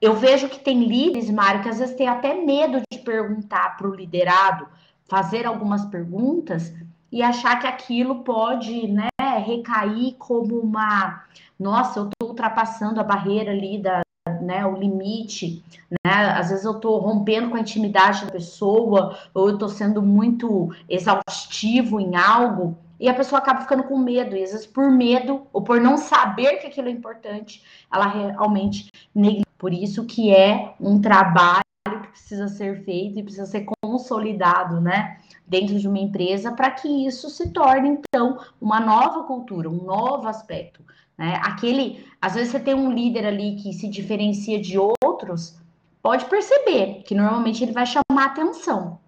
eu 0.01 0.15
vejo 0.15 0.49
que 0.49 0.61
tem 0.61 0.85
líderes, 0.85 1.31
Mário, 1.31 1.63
que 1.63 1.69
às 1.69 1.79
vezes 1.79 1.97
tem 1.97 2.09
até 2.09 2.35
medo 2.35 2.81
de 2.91 2.99
perguntar 2.99 3.77
para 3.77 3.89
o 3.89 3.95
liderado, 3.95 4.67
fazer 5.07 5.47
algumas 5.47 5.85
perguntas, 5.87 6.73
e 7.11 7.23
achar 7.23 7.59
que 7.59 7.67
aquilo 7.67 8.23
pode, 8.23 8.87
né, 8.87 9.09
recair 9.45 10.15
como 10.19 10.59
uma, 10.59 11.25
nossa, 11.59 12.01
eu 12.01 12.09
estou 12.09 12.29
ultrapassando 12.29 13.01
a 13.01 13.05
barreira 13.05 13.51
ali 13.51 13.81
da, 13.81 14.03
né, 14.41 14.67
o 14.67 14.77
limite, 14.77 15.63
né? 16.05 16.13
Às 16.13 16.51
vezes 16.51 16.65
eu 16.65 16.73
estou 16.73 16.99
rompendo 16.99 17.51
com 17.51 17.57
a 17.57 17.61
intimidade 17.61 18.25
da 18.25 18.33
pessoa, 18.33 19.19
ou 19.35 19.49
eu 19.49 19.55
estou 19.55 19.69
sendo 19.69 20.03
muito 20.03 20.75
exaustivo 20.89 22.01
em 22.01 22.17
algo, 22.17 22.77
e 23.01 23.09
a 23.09 23.15
pessoa 23.15 23.39
acaba 23.39 23.61
ficando 23.61 23.85
com 23.85 23.97
medo, 23.97 24.37
e 24.37 24.43
às 24.43 24.53
vezes 24.53 24.67
por 24.67 24.91
medo, 24.91 25.47
ou 25.53 25.63
por 25.63 25.81
não 25.81 25.97
saber 25.97 26.57
que 26.57 26.67
aquilo 26.67 26.89
é 26.89 26.93
importante, 26.93 27.63
ela 27.93 28.07
realmente 28.07 28.91
negligencia. 29.15 29.45
Por 29.59 29.73
isso 29.73 30.05
que 30.05 30.33
é 30.33 30.75
um 30.81 31.01
trabalho 31.01 31.68
que 32.09 32.19
precisa 32.19 32.49
ser 32.49 32.85
feito 32.85 33.19
e 33.19 33.23
precisa 33.23 33.47
ser 33.47 33.67
consolidado, 33.83 34.81
né? 34.81 35.19
Dentro 35.47 35.79
de 35.79 35.89
uma 35.89 35.99
empresa, 35.99 36.53
para 36.53 36.71
que 36.71 37.07
isso 37.07 37.31
se 37.31 37.51
torne, 37.51 37.89
então, 37.89 38.39
uma 38.61 38.81
nova 38.81 39.25
cultura, 39.25 39.69
um 39.69 39.85
novo 39.85 40.29
aspecto. 40.29 40.83
Né? 41.17 41.41
Aquele, 41.43 42.07
às 42.21 42.35
vezes 42.35 42.51
você 42.51 42.61
tem 42.61 42.75
um 42.75 42.93
líder 42.93 43.27
ali 43.27 43.57
que 43.57 43.73
se 43.73 43.89
diferencia 43.89 44.61
de 44.61 44.79
outros, 44.79 45.59
pode 46.03 46.25
perceber 46.27 47.03
que 47.05 47.15
normalmente 47.15 47.63
ele 47.65 47.73
vai 47.73 47.87
chamar 47.87 48.27
atenção. 48.27 48.99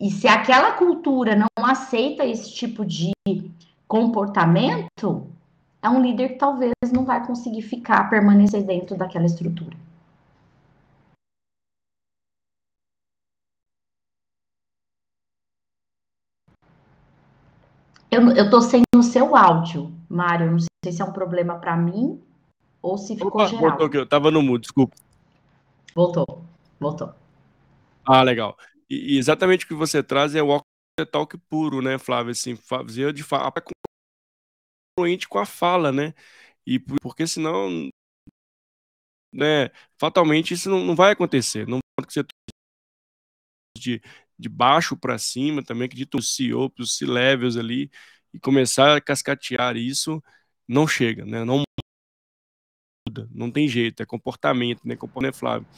E 0.00 0.10
se 0.10 0.26
aquela 0.26 0.72
cultura 0.72 1.36
não 1.36 1.64
aceita 1.64 2.24
esse 2.24 2.52
tipo 2.52 2.84
de 2.84 3.12
comportamento, 3.86 5.26
é 5.80 5.88
um 5.88 6.00
líder 6.00 6.30
que 6.30 6.38
talvez 6.38 6.72
não 6.92 7.04
vai 7.04 7.24
conseguir 7.24 7.62
ficar, 7.62 8.10
permanecer 8.10 8.64
dentro 8.64 8.96
daquela 8.96 9.26
estrutura. 9.26 9.76
Eu, 18.12 18.30
eu 18.32 18.50
tô 18.50 18.60
sem 18.60 18.82
o 18.94 19.02
seu 19.02 19.34
áudio, 19.34 19.90
Mário. 20.06 20.50
Não 20.50 20.58
sei 20.84 20.92
se 20.92 21.00
é 21.00 21.04
um 21.04 21.14
problema 21.14 21.58
para 21.58 21.74
mim 21.74 22.22
ou 22.82 22.98
se 22.98 23.14
ficou 23.14 23.40
Opa, 23.40 23.46
geral. 23.46 23.70
Voltou 23.70 23.86
aqui, 23.86 23.96
eu 23.96 24.06
tava 24.06 24.30
no 24.30 24.42
mudo, 24.42 24.60
desculpa. 24.60 24.94
Voltou, 25.94 26.26
voltou. 26.78 27.14
Ah, 28.06 28.22
legal. 28.22 28.54
E, 28.90 29.16
exatamente 29.16 29.64
o 29.64 29.68
que 29.68 29.72
você 29.72 30.02
traz 30.02 30.34
é 30.34 30.42
o 30.42 30.48
walk 30.48 30.62
talk 31.10 31.38
puro, 31.48 31.80
né, 31.80 31.98
Flávio? 31.98 32.32
Assim, 32.32 32.54
fazer 32.54 33.14
de 33.14 33.22
fato 33.22 33.58
é 33.58 33.62
congruente 34.94 35.26
com 35.26 35.38
a 35.38 35.46
fala, 35.46 35.90
né? 35.90 36.12
E 36.66 36.78
porque 36.78 37.26
senão, 37.26 37.88
né, 39.32 39.70
fatalmente 39.98 40.52
isso 40.52 40.68
não, 40.68 40.84
não 40.84 40.94
vai 40.94 41.12
acontecer. 41.12 41.66
Não 41.66 41.78
que 42.06 42.12
você 42.12 42.22
de, 43.78 44.02
de 44.42 44.48
baixo 44.48 44.96
para 44.96 45.16
cima 45.18 45.62
também, 45.62 45.86
acredito 45.86 46.16
no 46.16 46.22
CEO, 46.22 46.70
os 46.78 46.96
C-levels 46.96 47.56
ali, 47.56 47.90
e 48.34 48.38
começar 48.38 48.96
a 48.96 49.00
cascatear 49.00 49.76
isso, 49.76 50.22
não 50.66 50.86
chega, 50.86 51.24
né? 51.24 51.44
Não 51.44 51.62
muda, 53.06 53.28
não 53.32 53.50
tem 53.50 53.68
jeito, 53.68 54.02
é 54.02 54.06
comportamento, 54.06 54.80
né? 54.84 54.96
Comportamento, 54.96 55.34
né, 55.34 55.38
Flávio. 55.38 55.68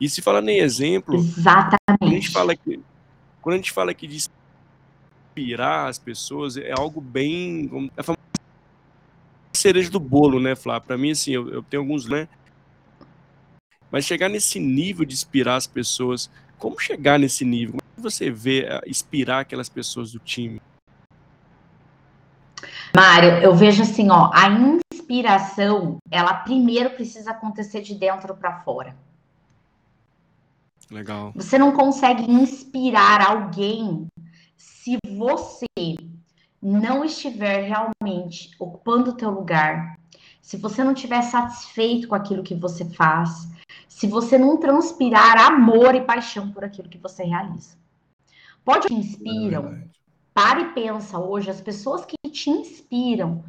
E 0.00 0.08
se 0.08 0.20
falando 0.20 0.48
em 0.48 0.58
exemplo, 0.58 1.16
Exatamente. 1.16 1.98
Quando 1.98 2.12
a 2.12 2.14
gente 2.14 2.30
fala 2.30 2.52
aqui, 2.52 2.80
quando 3.40 3.54
a 3.54 3.56
gente 3.56 3.72
fala 3.72 3.90
aqui 3.90 4.06
de 4.06 4.28
inspirar 5.30 5.88
as 5.88 5.98
pessoas, 5.98 6.56
é 6.56 6.72
algo 6.72 7.00
bem. 7.00 7.90
É 7.96 8.02
famosa 8.02 8.20
cereja 9.56 9.90
do 9.90 10.00
bolo, 10.00 10.40
né, 10.40 10.54
Flávio? 10.56 10.86
Para 10.86 10.98
mim, 10.98 11.10
assim, 11.10 11.32
eu, 11.32 11.48
eu 11.50 11.62
tenho 11.62 11.82
alguns, 11.82 12.06
né? 12.06 12.28
Mas 13.90 14.04
chegar 14.04 14.28
nesse 14.28 14.60
nível 14.60 15.04
de 15.04 15.14
inspirar 15.14 15.56
as 15.56 15.66
pessoas, 15.66 16.30
como 16.58 16.78
chegar 16.78 17.18
nesse 17.18 17.44
nível? 17.44 17.79
É 18.00 18.02
você 18.02 18.30
vê 18.30 18.62
uh, 18.62 18.88
inspirar 18.88 19.40
aquelas 19.40 19.68
pessoas 19.68 20.12
do 20.12 20.18
time? 20.18 20.60
Mário, 22.96 23.34
eu 23.42 23.54
vejo 23.54 23.82
assim, 23.82 24.10
ó, 24.10 24.30
a 24.32 24.48
inspiração, 24.92 25.98
ela 26.10 26.32
primeiro 26.32 26.90
precisa 26.90 27.30
acontecer 27.30 27.82
de 27.82 27.94
dentro 27.94 28.34
para 28.34 28.60
fora. 28.60 28.96
Legal. 30.90 31.32
Você 31.36 31.58
não 31.58 31.72
consegue 31.72 32.28
inspirar 32.30 33.20
alguém 33.20 34.06
se 34.56 34.96
você 35.06 35.66
não 36.60 37.04
estiver 37.04 37.68
realmente 37.68 38.50
ocupando 38.58 39.10
o 39.10 39.16
teu 39.16 39.30
lugar, 39.30 39.98
se 40.40 40.56
você 40.56 40.82
não 40.82 40.92
estiver 40.92 41.22
satisfeito 41.22 42.08
com 42.08 42.14
aquilo 42.14 42.42
que 42.42 42.54
você 42.54 42.84
faz, 42.90 43.48
se 43.88 44.06
você 44.06 44.38
não 44.38 44.56
transpirar 44.56 45.38
amor 45.38 45.94
e 45.94 46.00
paixão 46.00 46.50
por 46.50 46.64
aquilo 46.64 46.88
que 46.88 46.98
você 46.98 47.22
realiza. 47.22 47.78
Pode 48.64 48.88
te 48.88 48.94
inspiram. 48.94 49.68
É 49.72 49.84
Para 50.32 50.60
e 50.60 50.72
pensa 50.72 51.18
hoje, 51.18 51.50
as 51.50 51.60
pessoas 51.60 52.04
que 52.04 52.16
te 52.30 52.50
inspiram 52.50 53.44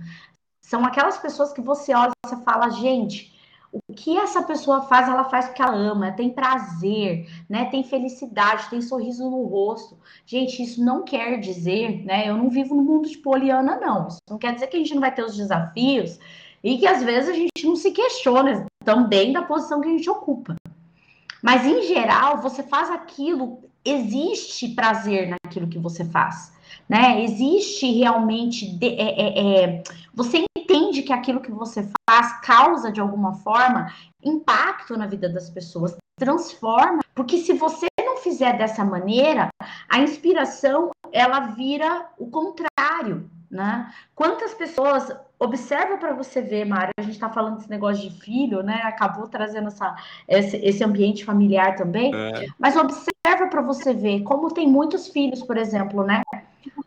são 0.62 0.86
aquelas 0.86 1.18
pessoas 1.18 1.52
que 1.52 1.62
você 1.62 1.94
olha 1.94 2.12
e 2.26 2.30
você 2.30 2.44
fala, 2.44 2.70
gente, 2.70 3.32
o 3.72 3.80
que 3.94 4.18
essa 4.18 4.44
pessoa 4.44 4.82
faz, 4.84 5.08
ela 5.08 5.24
faz 5.24 5.48
porque 5.48 5.62
ela 5.62 5.76
ama, 5.76 6.12
tem 6.12 6.30
prazer, 6.30 7.30
né? 7.50 7.66
Tem 7.66 7.84
felicidade, 7.84 8.70
tem 8.70 8.82
sorriso 8.82 9.30
no 9.30 9.44
rosto. 9.44 9.98
Gente, 10.26 10.62
isso 10.62 10.84
não 10.84 11.04
quer 11.04 11.40
dizer, 11.40 12.04
né? 12.04 12.28
Eu 12.28 12.36
não 12.36 12.50
vivo 12.50 12.76
no 12.76 12.84
mundo 12.84 13.08
de 13.08 13.18
poliana, 13.18 13.80
não. 13.80 14.08
Isso 14.08 14.20
não 14.30 14.38
quer 14.38 14.54
dizer 14.54 14.68
que 14.68 14.76
a 14.76 14.80
gente 14.80 14.94
não 14.94 15.02
vai 15.02 15.14
ter 15.14 15.24
os 15.24 15.38
desafios 15.38 16.20
e 16.64 16.78
que 16.78 16.86
às 16.86 17.02
vezes 17.02 17.30
a 17.30 17.34
gente 17.34 17.66
não 17.66 17.76
se 17.76 17.92
questiona 17.92 18.66
também 18.84 19.32
da 19.32 19.44
posição 19.44 19.80
que 19.80 19.88
a 19.88 19.92
gente 19.92 20.10
ocupa. 20.10 20.56
Mas 21.42 21.66
em 21.66 21.84
geral, 21.84 22.38
você 22.42 22.64
faz 22.64 22.90
aquilo, 22.90 23.64
existe 23.84 24.70
prazer 24.70 25.36
naquilo 25.44 25.68
que 25.68 25.80
você 25.80 26.06
faz, 26.06 26.54
né? 26.88 27.24
Existe 27.24 27.92
realmente 27.92 28.70
de, 28.78 28.88
é, 28.88 29.22
é, 29.22 29.64
é, 29.64 29.84
você 30.14 30.46
entende 30.58 31.02
que 31.02 31.12
aquilo 31.12 31.42
que 31.42 31.52
você 31.52 31.90
faz 32.10 32.40
causa, 32.42 32.92
de 32.92 33.02
alguma 33.02 33.34
forma, 33.36 33.92
impacto 34.24 34.96
na 34.96 35.08
vida 35.08 35.28
das 35.28 35.50
pessoas, 35.50 35.96
transforma, 36.18 37.02
porque 37.16 37.40
se 37.40 37.54
você 37.54 37.88
não 38.00 38.18
fizer 38.18 38.58
dessa 38.58 38.86
maneira, 38.86 39.50
a 39.90 40.00
inspiração, 40.00 40.92
ela 41.12 41.40
vira 41.40 42.08
o 42.18 42.30
contrário, 42.30 43.30
né? 43.52 43.92
Quantas 44.16 44.54
pessoas 44.54 45.14
observa 45.38 45.98
para 45.98 46.14
você 46.14 46.42
ver, 46.42 46.66
Mário, 46.66 46.92
a 46.98 47.02
gente 47.02 47.14
está 47.14 47.30
falando 47.30 47.58
desse 47.58 47.70
negócio 47.70 48.10
de 48.10 48.22
filho, 48.22 48.64
né? 48.64 48.82
Acabou 48.86 49.28
trazendo 49.28 49.68
essa, 49.68 49.96
esse, 50.28 50.58
esse 50.58 50.84
ambiente 50.84 51.26
familiar 51.26 51.76
também, 51.76 52.16
é. 52.16 52.48
mas 52.58 52.78
observa 52.78 53.48
para 53.50 53.62
você 53.62 53.94
ver 53.94 54.22
como 54.22 54.54
tem 54.54 54.68
muitos 54.68 55.10
filhos, 55.10 55.44
por 55.44 55.58
exemplo, 55.58 56.04
né? 56.04 56.22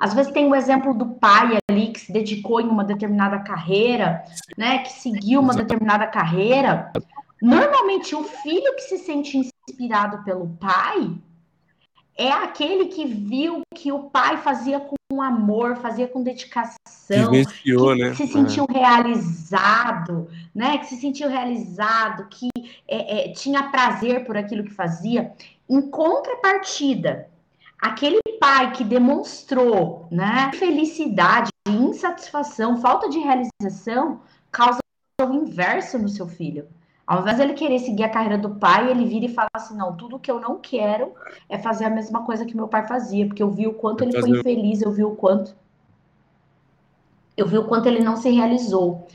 Às 0.01 0.15
vezes 0.15 0.33
tem 0.33 0.49
o 0.49 0.55
exemplo 0.55 0.95
do 0.95 1.07
pai 1.07 1.59
ali 1.69 1.89
que 1.89 2.01
se 2.01 2.13
dedicou 2.13 2.61
em 2.61 2.69
uma 2.69 2.85
determinada 2.85 3.41
carreira, 3.41 4.25
né? 4.57 4.79
Que 4.79 4.93
seguiu 4.93 5.41
uma 5.41 5.55
determinada 5.55 6.07
carreira. 6.07 6.93
Normalmente, 7.43 8.15
o 8.15 8.25
filho 8.25 8.75
que 8.77 8.83
se 8.83 8.99
sente 8.99 9.37
inspirado 9.37 10.25
pelo 10.25 10.49
pai 10.61 11.15
é 12.17 12.31
aquele 12.31 12.87
que 12.87 13.05
viu 13.05 13.63
que 13.75 13.91
o 13.93 14.05
pai 14.05 14.37
fazia 14.39 14.79
com 14.81 14.95
amor, 15.21 15.77
fazia 15.77 16.09
com 16.09 16.23
dedicação, 16.23 16.77
Vivenciou, 17.31 17.95
que 17.95 18.03
né? 18.03 18.15
se 18.15 18.27
sentiu 18.27 18.67
é. 18.69 18.73
realizado, 18.79 20.29
né? 20.55 20.79
Que 20.79 20.87
se 20.87 20.97
sentiu 20.97 21.29
realizado, 21.29 22.29
que 22.29 22.49
é, 22.89 23.31
é, 23.31 23.33
tinha 23.33 23.71
prazer 23.71 24.25
por 24.25 24.37
aquilo 24.37 24.65
que 24.65 24.73
fazia. 24.73 25.33
Em 25.69 25.83
contrapartida, 25.83 27.29
aquele 27.81 28.21
pai 28.41 28.73
que 28.73 28.85
demonstrou 28.85 30.07
né, 30.11 30.51
felicidade, 30.55 31.51
insatisfação, 31.69 32.81
falta 32.81 33.09
de 33.09 33.19
realização, 33.19 34.21
causa 34.51 34.79
o 35.21 35.33
inverso 35.33 35.99
no 35.99 36.09
seu 36.09 36.27
filho. 36.27 36.67
Ao 37.07 37.21
invés 37.21 37.37
de 37.37 37.43
ele 37.43 37.53
querer 37.55 37.79
seguir 37.81 38.05
a 38.05 38.09
carreira 38.09 38.39
do 38.39 38.55
pai, 38.55 38.91
ele 38.91 39.05
vira 39.05 39.27
e 39.27 39.35
fala 39.35 39.49
assim: 39.55 39.77
não, 39.77 39.95
tudo 39.95 40.19
que 40.19 40.31
eu 40.31 40.41
não 40.41 40.59
quero 40.59 41.13
é 41.49 41.59
fazer 41.59 41.85
a 41.85 41.91
mesma 41.91 42.25
coisa 42.25 42.47
que 42.47 42.57
meu 42.57 42.67
pai 42.67 42.87
fazia, 42.87 43.27
porque 43.27 43.43
eu 43.43 43.51
vi 43.51 43.67
o 43.67 43.75
quanto 43.75 44.03
ele 44.03 44.19
foi 44.19 44.31
infeliz, 44.31 44.81
eu 44.81 44.91
vi 44.91 45.05
o 45.05 45.15
quanto. 45.15 45.55
Eu 47.37 47.47
vi 47.47 47.59
o 47.59 47.67
quanto 47.67 47.87
ele 47.87 48.01
não 48.01 48.17
se 48.17 48.31
realizou. 48.31 49.07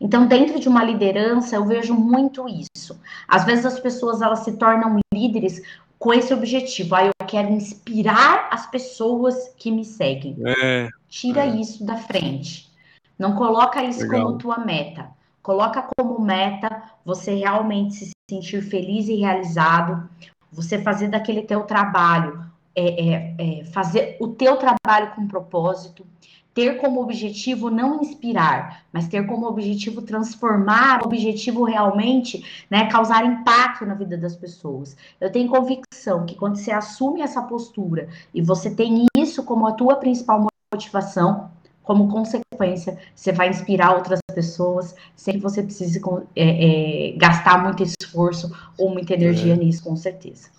Então, 0.00 0.26
dentro 0.26 0.60
de 0.60 0.68
uma 0.68 0.84
liderança, 0.84 1.56
eu 1.56 1.64
vejo 1.64 1.94
muito 1.94 2.46
isso. 2.48 3.00
Às 3.26 3.44
vezes 3.44 3.64
as 3.64 3.80
pessoas 3.80 4.20
elas 4.20 4.40
se 4.40 4.56
tornam 4.56 4.98
líderes 5.12 5.62
com 5.98 6.12
esse 6.12 6.32
objetivo. 6.32 6.94
Aí 6.94 7.08
ah, 7.08 7.12
eu 7.20 7.26
quero 7.26 7.50
inspirar 7.50 8.48
as 8.50 8.70
pessoas 8.70 9.54
que 9.56 9.70
me 9.70 9.84
seguem. 9.84 10.36
É, 10.44 10.88
Tira 11.08 11.46
é. 11.46 11.56
isso 11.56 11.84
da 11.84 11.96
frente. 11.96 12.70
Não 13.18 13.34
coloca 13.34 13.82
isso 13.82 14.02
Legal. 14.02 14.26
como 14.26 14.38
tua 14.38 14.58
meta. 14.58 15.10
Coloca 15.48 15.88
como 15.96 16.20
meta 16.20 16.82
você 17.02 17.34
realmente 17.34 18.04
se 18.04 18.10
sentir 18.30 18.60
feliz 18.60 19.08
e 19.08 19.14
realizado, 19.14 20.06
você 20.52 20.78
fazer 20.78 21.08
daquele 21.08 21.40
teu 21.40 21.62
trabalho, 21.62 22.44
é, 22.76 22.84
é, 22.84 23.34
é, 23.38 23.64
fazer 23.64 24.18
o 24.20 24.28
teu 24.28 24.58
trabalho 24.58 25.14
com 25.14 25.26
propósito, 25.26 26.06
ter 26.52 26.78
como 26.78 27.00
objetivo 27.00 27.70
não 27.70 28.02
inspirar, 28.02 28.84
mas 28.92 29.08
ter 29.08 29.26
como 29.26 29.46
objetivo 29.46 30.02
transformar, 30.02 31.00
objetivo 31.02 31.64
realmente, 31.64 32.44
né, 32.70 32.84
causar 32.90 33.24
impacto 33.24 33.86
na 33.86 33.94
vida 33.94 34.18
das 34.18 34.36
pessoas. 34.36 34.98
Eu 35.18 35.32
tenho 35.32 35.48
convicção 35.48 36.26
que 36.26 36.34
quando 36.34 36.56
você 36.56 36.72
assume 36.72 37.22
essa 37.22 37.40
postura 37.40 38.10
e 38.34 38.42
você 38.42 38.68
tem 38.74 39.06
isso 39.16 39.42
como 39.44 39.66
a 39.66 39.72
tua 39.72 39.96
principal 39.96 40.46
motivação, 40.74 41.50
como 41.88 42.06
consequência, 42.06 43.00
você 43.16 43.32
vai 43.32 43.48
inspirar 43.48 43.96
outras 43.96 44.20
pessoas 44.34 44.94
sem 45.16 45.36
que 45.36 45.40
você 45.40 45.62
precise 45.62 45.98
é, 46.36 47.12
é, 47.12 47.16
gastar 47.16 47.62
muito 47.62 47.82
esforço 47.82 48.54
ou 48.76 48.90
muita 48.90 49.14
energia 49.14 49.54
é. 49.54 49.56
nisso, 49.56 49.82
com 49.82 49.96
certeza. 49.96 50.50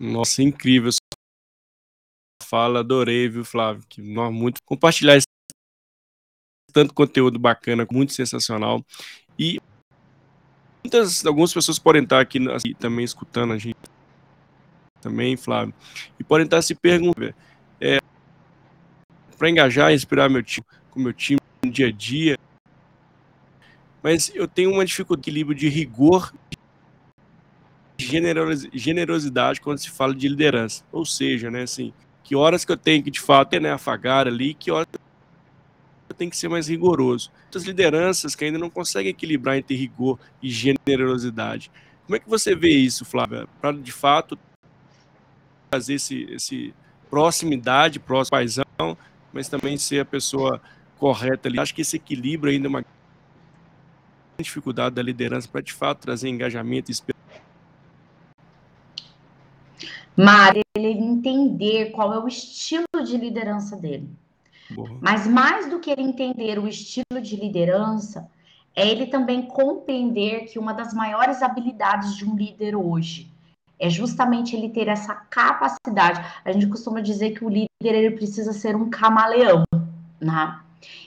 Nossa, 0.00 0.42
incrível. 0.42 0.90
Fala, 2.42 2.80
adorei, 2.80 3.28
viu, 3.28 3.44
Flávio? 3.44 3.84
Que 3.86 4.00
nós 4.00 4.32
muito 4.32 4.62
compartilhar 4.64 5.16
esse 5.16 5.26
tanto 6.72 6.94
conteúdo 6.94 7.38
bacana, 7.38 7.86
muito 7.92 8.14
sensacional. 8.14 8.82
E 9.38 9.60
muitas, 10.82 11.26
algumas 11.26 11.52
pessoas 11.52 11.78
podem 11.78 12.04
estar 12.04 12.20
aqui 12.20 12.38
assim, 12.50 12.72
também 12.72 13.04
escutando 13.04 13.52
a 13.52 13.58
gente 13.58 13.76
também, 15.02 15.36
Flávio, 15.36 15.74
e 16.18 16.24
podem 16.24 16.46
estar 16.46 16.62
se 16.62 16.74
perguntando, 16.74 17.34
é, 17.78 17.98
para 19.44 19.50
engajar 19.50 19.92
e 19.92 19.94
inspirar 19.94 20.30
meu 20.30 20.42
time, 20.42 20.66
com 20.90 21.00
meu 21.00 21.12
time 21.12 21.38
no 21.62 21.70
dia 21.70 21.88
a 21.88 21.92
dia, 21.92 22.38
mas 24.02 24.32
eu 24.34 24.48
tenho 24.48 24.72
uma 24.72 24.86
dificuldade 24.86 25.22
de 25.24 25.30
equilíbrio 25.30 25.54
de 25.54 25.68
rigor 25.68 26.32
generosidade 28.72 29.60
quando 29.60 29.76
se 29.76 29.90
fala 29.90 30.14
de 30.14 30.26
liderança. 30.28 30.82
Ou 30.90 31.04
seja, 31.04 31.50
né, 31.50 31.62
assim, 31.62 31.92
que 32.22 32.34
horas 32.34 32.64
que 32.64 32.72
eu 32.72 32.76
tenho 32.76 33.02
que 33.02 33.10
de 33.10 33.20
fato 33.20 33.60
né, 33.60 33.70
afagar 33.70 34.26
ali, 34.26 34.54
que 34.54 34.70
horas 34.70 34.88
eu 36.08 36.14
tenho 36.14 36.30
que 36.30 36.38
ser 36.38 36.48
mais 36.48 36.66
rigoroso. 36.66 37.30
Muitas 37.42 37.64
lideranças 37.64 38.34
que 38.34 38.46
ainda 38.46 38.58
não 38.58 38.70
conseguem 38.70 39.10
equilibrar 39.10 39.58
entre 39.58 39.76
rigor 39.76 40.18
e 40.42 40.48
generosidade. 40.48 41.70
Como 42.06 42.16
é 42.16 42.18
que 42.18 42.28
você 42.28 42.54
vê 42.54 42.70
isso, 42.70 43.04
Flávia? 43.04 43.46
Para 43.60 43.72
de 43.72 43.92
fato 43.92 44.38
fazer 45.70 45.94
esse, 45.94 46.22
esse 46.30 46.74
proximidade, 47.10 48.00
próximo 48.00 48.30
paisão, 48.30 48.96
mas 49.34 49.48
também 49.48 49.76
ser 49.76 50.00
a 50.00 50.04
pessoa 50.04 50.60
correta 50.96 51.48
ali. 51.48 51.58
Acho 51.58 51.74
que 51.74 51.82
esse 51.82 51.96
equilíbrio 51.96 52.52
ainda 52.52 52.68
é 52.68 52.70
uma 52.70 52.84
dificuldade 54.38 54.94
da 54.94 55.02
liderança 55.02 55.48
para 55.48 55.60
de 55.60 55.72
fato 55.72 55.98
trazer 56.00 56.28
engajamento 56.28 56.90
e 56.90 56.94
Mário, 60.16 60.62
ele 60.76 60.90
entender 60.90 61.90
qual 61.90 62.14
é 62.14 62.18
o 62.20 62.28
estilo 62.28 62.86
de 63.04 63.16
liderança 63.16 63.76
dele. 63.76 64.08
Boa. 64.70 64.96
Mas 65.00 65.26
mais 65.26 65.68
do 65.68 65.80
que 65.80 65.90
ele 65.90 66.02
entender 66.02 66.56
o 66.56 66.68
estilo 66.68 67.20
de 67.20 67.34
liderança, 67.34 68.30
é 68.76 68.88
ele 68.88 69.06
também 69.06 69.42
compreender 69.42 70.44
que 70.44 70.56
uma 70.56 70.72
das 70.72 70.94
maiores 70.94 71.42
habilidades 71.42 72.16
de 72.16 72.24
um 72.24 72.36
líder 72.36 72.76
hoje 72.76 73.33
é 73.84 73.90
justamente 73.90 74.56
ele 74.56 74.70
ter 74.70 74.88
essa 74.88 75.14
capacidade. 75.14 76.24
A 76.42 76.50
gente 76.50 76.66
costuma 76.68 77.02
dizer 77.02 77.32
que 77.32 77.44
o 77.44 77.50
líder 77.50 77.68
ele 77.82 78.12
precisa 78.12 78.54
ser 78.54 78.74
um 78.74 78.88
camaleão, 78.88 79.62
né? 80.18 80.58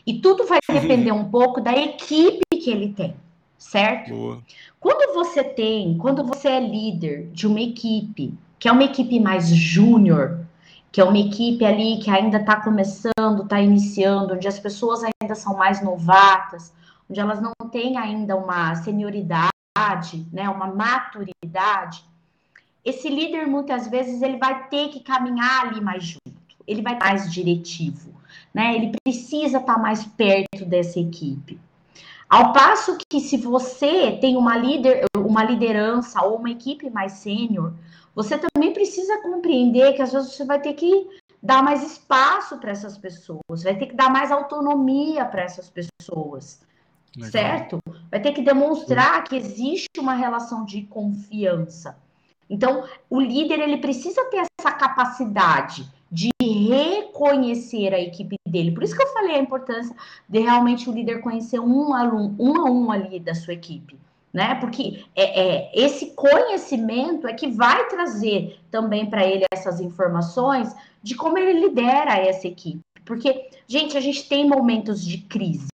E 0.06 0.20
tudo 0.20 0.46
vai 0.46 0.60
depender 0.70 1.12
um 1.12 1.26
pouco 1.26 1.60
da 1.60 1.76
equipe 1.76 2.44
que 2.52 2.70
ele 2.70 2.94
tem, 2.94 3.16
certo? 3.58 4.12
Boa. 4.12 4.44
Quando 4.80 5.14
você 5.16 5.44
tem, 5.44 5.98
quando 5.98 6.24
você 6.24 6.50
é 6.50 6.60
líder 6.60 7.30
de 7.34 7.48
uma 7.48 7.60
equipe, 7.60 8.38
que 8.60 8.70
é 8.70 8.72
uma 8.72 8.84
equipe 8.84 9.20
mais 9.20 9.48
júnior, 9.50 10.46
que 10.92 11.02
é 11.02 11.04
uma 11.04 11.18
equipe 11.18 11.66
ali 11.66 11.98
que 11.98 12.12
ainda 12.12 12.38
está 12.38 12.62
começando, 12.62 13.42
está 13.44 13.60
iniciando, 13.60 14.36
onde 14.36 14.48
as 14.48 14.60
pessoas 14.60 15.02
ainda 15.04 15.34
são 15.34 15.58
mais 15.58 15.84
novatas, 15.84 16.72
onde 17.10 17.20
elas 17.20 17.42
não 17.42 17.54
têm 17.72 17.98
ainda 17.98 18.36
uma 18.36 18.76
senioridade, 18.76 19.52
né, 20.32 20.48
uma 20.48 20.68
maturidade, 20.68 22.04
esse 22.88 23.10
líder 23.10 23.46
muitas 23.48 23.88
vezes 23.88 24.22
ele 24.22 24.38
vai 24.38 24.68
ter 24.70 24.90
que 24.90 25.02
caminhar 25.02 25.68
ali 25.68 25.82
mais 25.82 26.04
junto, 26.04 26.56
ele 26.66 26.82
vai 26.82 26.98
mais 26.98 27.32
diretivo, 27.32 28.14
né? 28.54 28.76
Ele 28.76 28.92
precisa 29.04 29.58
estar 29.58 29.78
mais 29.78 30.06
perto 30.06 30.66
dessa 30.66 31.00
equipe. 31.00 31.60
Ao 32.30 32.52
passo 32.54 32.98
que 33.10 33.20
se 33.20 33.38
você 33.38 34.14
tem 34.20 34.36
uma 34.36 34.58
líder, 34.58 35.06
uma 35.18 35.44
liderança 35.44 36.22
ou 36.24 36.38
uma 36.38 36.50
equipe 36.50 36.90
mais 36.90 37.14
sênior, 37.14 37.74
você 38.14 38.38
também 38.38 38.74
precisa 38.74 39.22
compreender 39.22 39.94
que 39.94 40.02
às 40.02 40.12
vezes 40.12 40.34
você 40.34 40.46
vai 40.46 40.60
ter 40.60 40.74
que 40.74 41.08
dar 41.42 41.64
mais 41.64 41.84
espaço 41.84 42.58
para 42.58 42.72
essas 42.72 42.98
pessoas, 42.98 43.64
vai 43.64 43.78
ter 43.78 43.86
que 43.88 43.96
dar 43.96 44.10
mais 44.10 44.32
autonomia 44.32 45.26
para 45.26 45.44
essas 45.44 45.70
pessoas. 45.70 46.62
Legal. 47.16 47.32
Certo? 47.32 47.80
Vai 48.12 48.22
ter 48.22 48.32
que 48.34 48.42
demonstrar 48.42 49.24
que 49.24 49.36
existe 49.36 50.00
uma 50.00 50.14
relação 50.14 50.66
de 50.66 50.84
confiança. 50.84 51.98
Então, 52.50 52.84
o 53.10 53.20
líder 53.20 53.60
ele 53.60 53.78
precisa 53.78 54.24
ter 54.26 54.46
essa 54.60 54.72
capacidade 54.72 55.88
de 56.12 56.30
reconhecer 56.42 57.94
a 57.94 58.00
equipe 58.00 58.38
dele. 58.48 58.72
Por 58.72 58.84
isso 58.84 58.96
que 58.96 59.04
eu 59.04 59.14
falei 59.14 59.36
a 59.36 59.42
importância 59.42 59.96
de 60.28 60.40
realmente 60.40 60.90
o 60.90 60.94
líder 60.94 61.22
conhecer 61.22 61.60
um 61.60 61.94
aluno, 61.94 62.36
um 62.40 62.58
a 62.58 62.70
um 62.70 62.92
ali 62.92 63.20
da 63.20 63.36
sua 63.36 63.54
equipe, 63.54 63.98
né? 64.34 64.56
Porque 64.56 65.04
é, 65.16 65.42
é 65.42 65.72
esse 65.74 66.12
conhecimento 66.12 67.28
é 67.28 67.34
que 67.34 67.48
vai 67.48 67.88
trazer 67.90 68.58
também 68.72 69.06
para 69.06 69.26
ele 69.26 69.44
essas 69.52 69.82
informações 69.82 70.74
de 71.04 71.16
como 71.16 71.38
ele 71.38 71.60
lidera 71.60 72.18
essa 72.18 72.48
equipe. 72.48 72.80
Porque, 73.04 73.50
gente, 73.68 73.98
a 73.98 74.02
gente 74.02 74.28
tem 74.28 74.48
momentos 74.48 75.04
de 75.04 75.20
crise. 75.20 75.68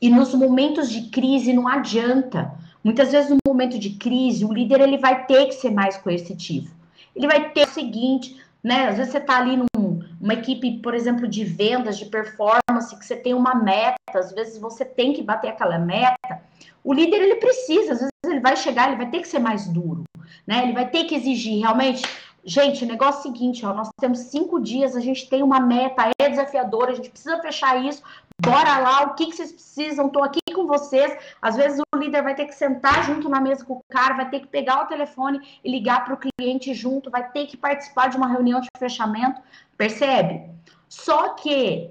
E 0.00 0.08
nos 0.08 0.34
momentos 0.34 0.90
de 0.90 1.10
crise 1.10 1.52
não 1.52 1.68
adianta 1.68 2.54
Muitas 2.82 3.12
vezes, 3.12 3.30
no 3.30 3.38
momento 3.46 3.78
de 3.78 3.90
crise, 3.90 4.44
o 4.44 4.52
líder 4.52 4.80
ele 4.80 4.98
vai 4.98 5.26
ter 5.26 5.46
que 5.46 5.52
ser 5.52 5.70
mais 5.70 5.96
coercitivo. 5.96 6.74
Ele 7.14 7.26
vai 7.26 7.50
ter 7.50 7.66
o 7.66 7.70
seguinte, 7.70 8.40
né? 8.62 8.88
Às 8.88 8.96
vezes 8.96 9.12
você 9.12 9.18
está 9.18 9.38
ali 9.38 9.62
numa 9.76 10.34
equipe, 10.34 10.78
por 10.78 10.94
exemplo, 10.94 11.28
de 11.28 11.44
vendas, 11.44 11.98
de 11.98 12.06
performance, 12.06 12.96
que 12.98 13.04
você 13.04 13.16
tem 13.16 13.34
uma 13.34 13.54
meta, 13.54 13.96
às 14.14 14.32
vezes 14.32 14.58
você 14.58 14.84
tem 14.84 15.12
que 15.12 15.22
bater 15.22 15.48
aquela 15.48 15.78
meta. 15.78 16.42
O 16.82 16.94
líder 16.94 17.22
ele 17.22 17.36
precisa, 17.36 17.92
às 17.92 17.98
vezes 17.98 18.12
ele 18.24 18.40
vai 18.40 18.56
chegar, 18.56 18.88
ele 18.88 18.96
vai 18.96 19.10
ter 19.10 19.20
que 19.20 19.28
ser 19.28 19.38
mais 19.38 19.66
duro, 19.66 20.04
né? 20.46 20.62
Ele 20.62 20.72
vai 20.72 20.88
ter 20.88 21.04
que 21.04 21.14
exigir 21.14 21.60
realmente. 21.60 22.02
Gente, 22.42 22.84
o 22.84 22.88
negócio 22.88 23.18
é 23.18 23.20
o 23.20 23.22
seguinte, 23.34 23.66
ó, 23.66 23.74
nós 23.74 23.90
temos 24.00 24.20
cinco 24.20 24.58
dias, 24.58 24.96
a 24.96 25.00
gente 25.00 25.28
tem 25.28 25.42
uma 25.42 25.60
meta, 25.60 26.10
é 26.18 26.28
desafiadora, 26.28 26.92
a 26.92 26.94
gente 26.94 27.10
precisa 27.10 27.38
fechar 27.42 27.84
isso, 27.84 28.02
Bora 28.42 28.78
lá, 28.78 29.02
o 29.04 29.14
que, 29.14 29.26
que 29.26 29.36
vocês 29.36 29.52
precisam? 29.52 30.06
Estou 30.06 30.24
aqui 30.24 30.40
com 30.54 30.66
vocês. 30.66 31.16
Às 31.42 31.56
vezes 31.56 31.80
o 31.80 31.98
líder 31.98 32.22
vai 32.22 32.34
ter 32.34 32.46
que 32.46 32.54
sentar 32.54 33.04
junto 33.04 33.28
na 33.28 33.40
mesa 33.40 33.64
com 33.64 33.74
o 33.74 33.84
cara, 33.90 34.14
vai 34.14 34.30
ter 34.30 34.40
que 34.40 34.46
pegar 34.46 34.82
o 34.82 34.86
telefone 34.86 35.40
e 35.62 35.70
ligar 35.70 36.04
para 36.04 36.14
o 36.14 36.18
cliente 36.18 36.72
junto, 36.72 37.10
vai 37.10 37.30
ter 37.30 37.46
que 37.46 37.56
participar 37.56 38.08
de 38.08 38.16
uma 38.16 38.28
reunião 38.28 38.60
de 38.60 38.68
fechamento. 38.78 39.40
Percebe? 39.76 40.48
Só 40.88 41.34
que 41.34 41.90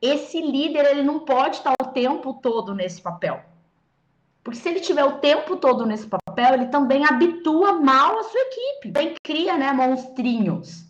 esse 0.00 0.40
líder 0.40 0.86
ele 0.86 1.02
não 1.02 1.20
pode 1.20 1.56
estar 1.56 1.74
o 1.82 1.86
tempo 1.86 2.34
todo 2.34 2.74
nesse 2.74 3.00
papel. 3.00 3.42
Porque 4.42 4.58
se 4.58 4.68
ele 4.68 4.80
tiver 4.80 5.04
o 5.04 5.18
tempo 5.18 5.56
todo 5.56 5.84
nesse 5.84 6.06
papel, 6.06 6.54
ele 6.54 6.66
também 6.66 7.04
habitua 7.04 7.72
mal 7.72 8.18
a 8.18 8.22
sua 8.22 8.40
equipe. 8.40 8.92
Também 8.92 9.14
cria, 9.22 9.58
né, 9.58 9.72
monstrinhos. 9.72 10.89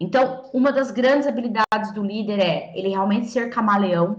Então, 0.00 0.44
uma 0.52 0.70
das 0.70 0.90
grandes 0.90 1.26
habilidades 1.26 1.92
do 1.92 2.02
líder 2.02 2.38
é 2.38 2.72
ele 2.74 2.88
realmente 2.88 3.28
ser 3.28 3.50
camaleão, 3.50 4.18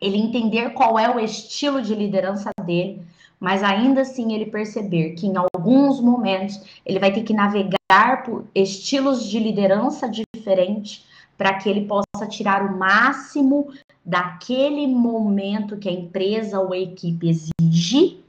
ele 0.00 0.16
entender 0.16 0.70
qual 0.70 0.98
é 0.98 1.14
o 1.14 1.20
estilo 1.20 1.82
de 1.82 1.94
liderança 1.94 2.50
dele, 2.64 3.02
mas 3.38 3.62
ainda 3.62 4.00
assim 4.00 4.32
ele 4.32 4.46
perceber 4.46 5.10
que 5.10 5.26
em 5.26 5.34
alguns 5.36 6.00
momentos 6.00 6.60
ele 6.84 6.98
vai 6.98 7.12
ter 7.12 7.22
que 7.22 7.34
navegar 7.34 8.24
por 8.24 8.46
estilos 8.54 9.24
de 9.24 9.38
liderança 9.38 10.08
diferentes 10.08 11.04
para 11.36 11.54
que 11.54 11.68
ele 11.68 11.86
possa 11.86 12.26
tirar 12.28 12.64
o 12.64 12.76
máximo 12.76 13.68
daquele 14.04 14.86
momento 14.86 15.76
que 15.76 15.88
a 15.88 15.92
empresa 15.92 16.58
ou 16.58 16.72
a 16.72 16.78
equipe 16.78 17.28
exige 17.28 18.24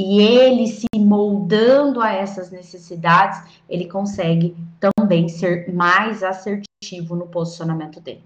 e 0.00 0.20
ele 0.20 0.68
se 0.68 0.86
moldando 0.96 2.00
a 2.00 2.12
essas 2.12 2.52
necessidades, 2.52 3.42
ele 3.68 3.88
consegue 3.88 4.56
também 4.78 5.28
ser 5.28 5.74
mais 5.74 6.22
assertivo 6.22 7.16
no 7.16 7.26
posicionamento 7.26 8.00
dele. 8.00 8.22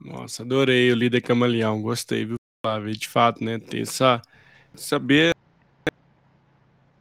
Nossa, 0.00 0.42
adorei 0.42 0.90
o 0.90 0.94
líder 0.94 1.20
camaleão, 1.20 1.82
gostei, 1.82 2.24
viu? 2.24 2.36
De 2.96 3.06
fato, 3.06 3.44
né, 3.44 3.58
ter 3.58 3.82
essa, 3.82 4.22
saber 4.74 5.34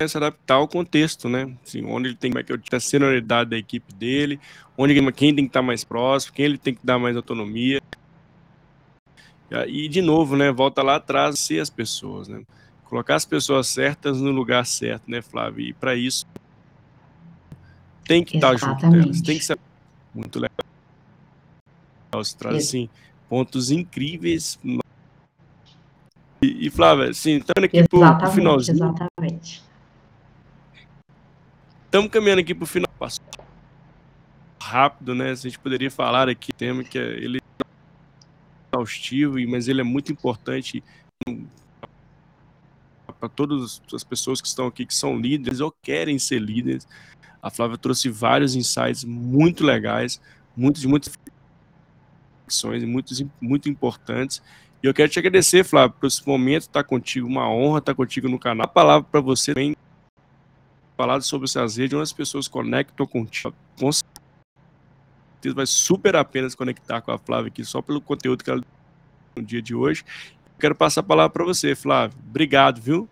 se 0.06 0.18
adaptar 0.18 0.56
ao 0.56 0.68
contexto, 0.68 1.30
né? 1.30 1.56
Assim, 1.64 1.86
onde 1.86 2.10
ele 2.10 2.18
tem 2.18 2.30
como 2.30 2.42
é 2.42 2.44
que 2.44 2.52
é 2.52 2.76
a 2.76 2.80
senioridade 2.80 3.52
da 3.52 3.58
equipe 3.58 3.94
dele, 3.94 4.38
onde 4.78 4.94
quem 5.14 5.34
tem 5.34 5.46
que 5.46 5.50
estar 5.50 5.62
mais 5.62 5.86
próximo, 5.86 6.34
quem 6.34 6.44
ele 6.44 6.58
tem 6.58 6.76
que 6.76 6.86
dar 6.86 7.00
mais 7.00 7.16
autonomia. 7.16 7.82
E, 9.68 9.88
de 9.88 10.02
novo, 10.02 10.36
né, 10.36 10.52
volta 10.52 10.82
lá 10.82 10.96
atrás, 10.96 11.40
ser 11.40 11.60
as 11.60 11.70
pessoas, 11.70 12.28
né? 12.28 12.42
Colocar 12.86 13.16
as 13.16 13.26
pessoas 13.26 13.68
certas 13.68 14.20
no 14.20 14.32
lugar 14.32 14.66
certo, 14.66 15.10
né, 15.10 15.22
Flávio? 15.22 15.66
E 15.66 15.74
para 15.74 15.96
isso 15.96 16.26
tem 18.06 18.24
que 18.24 18.38
Exatamente. 18.38 18.64
estar 18.64 18.74
junto 18.74 18.90
delas, 18.90 19.22
tem 19.22 19.38
que 19.38 19.44
ser 19.44 19.60
muito 20.14 20.40
legal. 20.40 20.58
Você 22.14 22.38
traz, 22.38 22.56
assim, 22.58 22.90
pontos 23.30 23.70
incríveis. 23.70 24.58
E, 26.42 26.68
e 26.68 26.70
Flávia, 26.70 27.10
assim, 27.10 27.38
estamos 27.38 27.66
aqui 27.66 27.84
para 27.88 28.28
o 28.28 28.32
finalzinho. 28.32 28.76
Exatamente. 28.76 29.64
Estamos 31.86 32.12
caminhando 32.12 32.40
aqui 32.40 32.54
para 32.54 32.64
o 32.64 32.68
final. 32.68 32.90
Passou 32.98 33.24
rápido, 34.68 35.16
né? 35.16 35.32
A 35.32 35.36
gente 35.36 35.58
poderia 35.58 35.90
falar 35.90 36.28
aqui 36.28 36.52
tema 36.52 36.84
que 36.84 36.98
é, 36.98 37.02
ele 37.02 37.40
exaustivo, 38.78 39.36
mas 39.48 39.68
ele 39.68 39.82
é 39.82 39.84
muito 39.84 40.12
importante 40.12 40.84
para 43.20 43.30
todas 43.30 43.82
as 43.94 44.04
pessoas 44.04 44.40
que 44.40 44.48
estão 44.48 44.68
aqui 44.68 44.86
que 44.86 44.94
são 44.94 45.18
líderes 45.20 45.60
ou 45.60 45.72
querem 45.82 46.20
ser 46.20 46.40
líderes. 46.40 46.88
A 47.42 47.50
Flávia 47.50 47.78
trouxe 47.78 48.10
vários 48.10 48.56
insights 48.56 49.04
muito 49.04 49.64
legais, 49.64 50.22
muitos 50.56 50.86
muitas 50.86 51.18
reflexões 52.48 52.84
muitos 52.84 53.24
muito 53.42 53.70
importantes. 53.70 54.42
E 54.84 54.88
eu 54.88 54.94
quero 54.94 55.10
te 55.10 55.18
agradecer, 55.18 55.64
Flávio, 55.64 55.98
por 56.00 56.08
esse 56.08 56.26
momento 56.28 56.64
estar 56.64 56.84
tá 56.84 56.88
contigo, 56.88 57.28
uma 57.28 57.50
honra 57.50 57.80
estar 57.80 57.96
contigo 57.96 58.30
no 58.30 58.38
canal. 58.38 58.66
A 58.66 58.70
palavra 58.70 59.08
para 59.12 59.22
você 59.22 59.54
também 59.54 59.76
falar 60.96 61.22
sobre 61.22 61.46
essas 61.46 61.78
redes, 61.78 61.94
onde 61.94 62.04
as 62.04 62.14
pessoas 62.14 62.48
conectam 62.48 63.06
contigo. 63.08 63.54
Com 63.80 63.92
certeza 63.92 64.27
vai 65.54 65.66
super 65.66 66.16
a 66.16 66.24
pena 66.24 66.50
se 66.50 66.58
conectar 66.58 67.02
com 67.02 67.12
a 67.12 67.18
Flávia 67.18 67.48
aqui, 67.48 67.64
só 67.64 67.82
pelo 67.82 68.02
conteúdo 68.02 68.44
que 68.44 68.50
ela 68.50 68.62
no 69.36 69.44
dia 69.44 69.62
de 69.62 69.76
hoje. 69.76 70.04
Quero 70.60 70.76
passar 70.76 71.02
a 71.02 71.04
palavra 71.04 71.32
para 71.32 71.46
você, 71.46 71.76
Flávio. 71.76 72.18
Obrigado, 72.28 72.82
viu? 72.82 73.08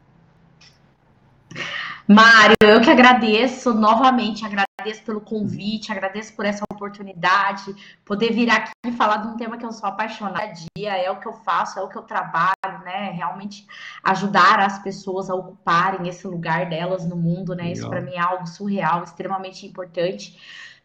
Mário, 2.08 2.56
eu 2.62 2.82
que 2.82 2.90
agradeço 2.90 3.74
novamente, 3.74 4.46
agradeço 4.46 5.04
pelo 5.04 5.20
convite, 5.20 5.92
agradeço 5.92 6.36
por 6.36 6.46
essa 6.46 6.64
oportunidade, 6.72 7.76
poder 8.06 8.32
vir 8.32 8.48
aqui 8.48 8.72
e 8.86 8.92
falar 8.92 9.18
de 9.18 9.28
um 9.28 9.38
tema 9.38 9.58
que 9.58 9.66
eu 9.66 9.72
sou 9.72 9.90
apaixonada 9.90 10.54
dia, 10.78 10.96
é 10.96 11.10
o 11.10 11.20
que 11.20 11.28
eu 11.28 11.34
faço, 11.34 11.80
é 11.80 11.82
o 11.82 11.90
que 11.90 11.98
eu 11.98 12.04
trabalho, 12.04 12.84
né? 12.84 13.10
Realmente 13.12 13.66
ajudar 14.04 14.60
as 14.60 14.78
pessoas 14.84 15.32
a 15.32 15.36
ocuparem 15.36 16.08
esse 16.08 16.28
lugar 16.28 16.70
delas 16.70 17.08
no 17.08 17.16
mundo, 17.16 17.56
né? 17.56 17.64
Legal. 17.64 17.74
Isso 17.74 17.90
para 17.90 18.02
mim 18.02 18.14
é 18.14 18.20
algo 18.20 18.46
surreal, 18.46 19.04
extremamente 19.04 19.66
importante. 19.66 20.38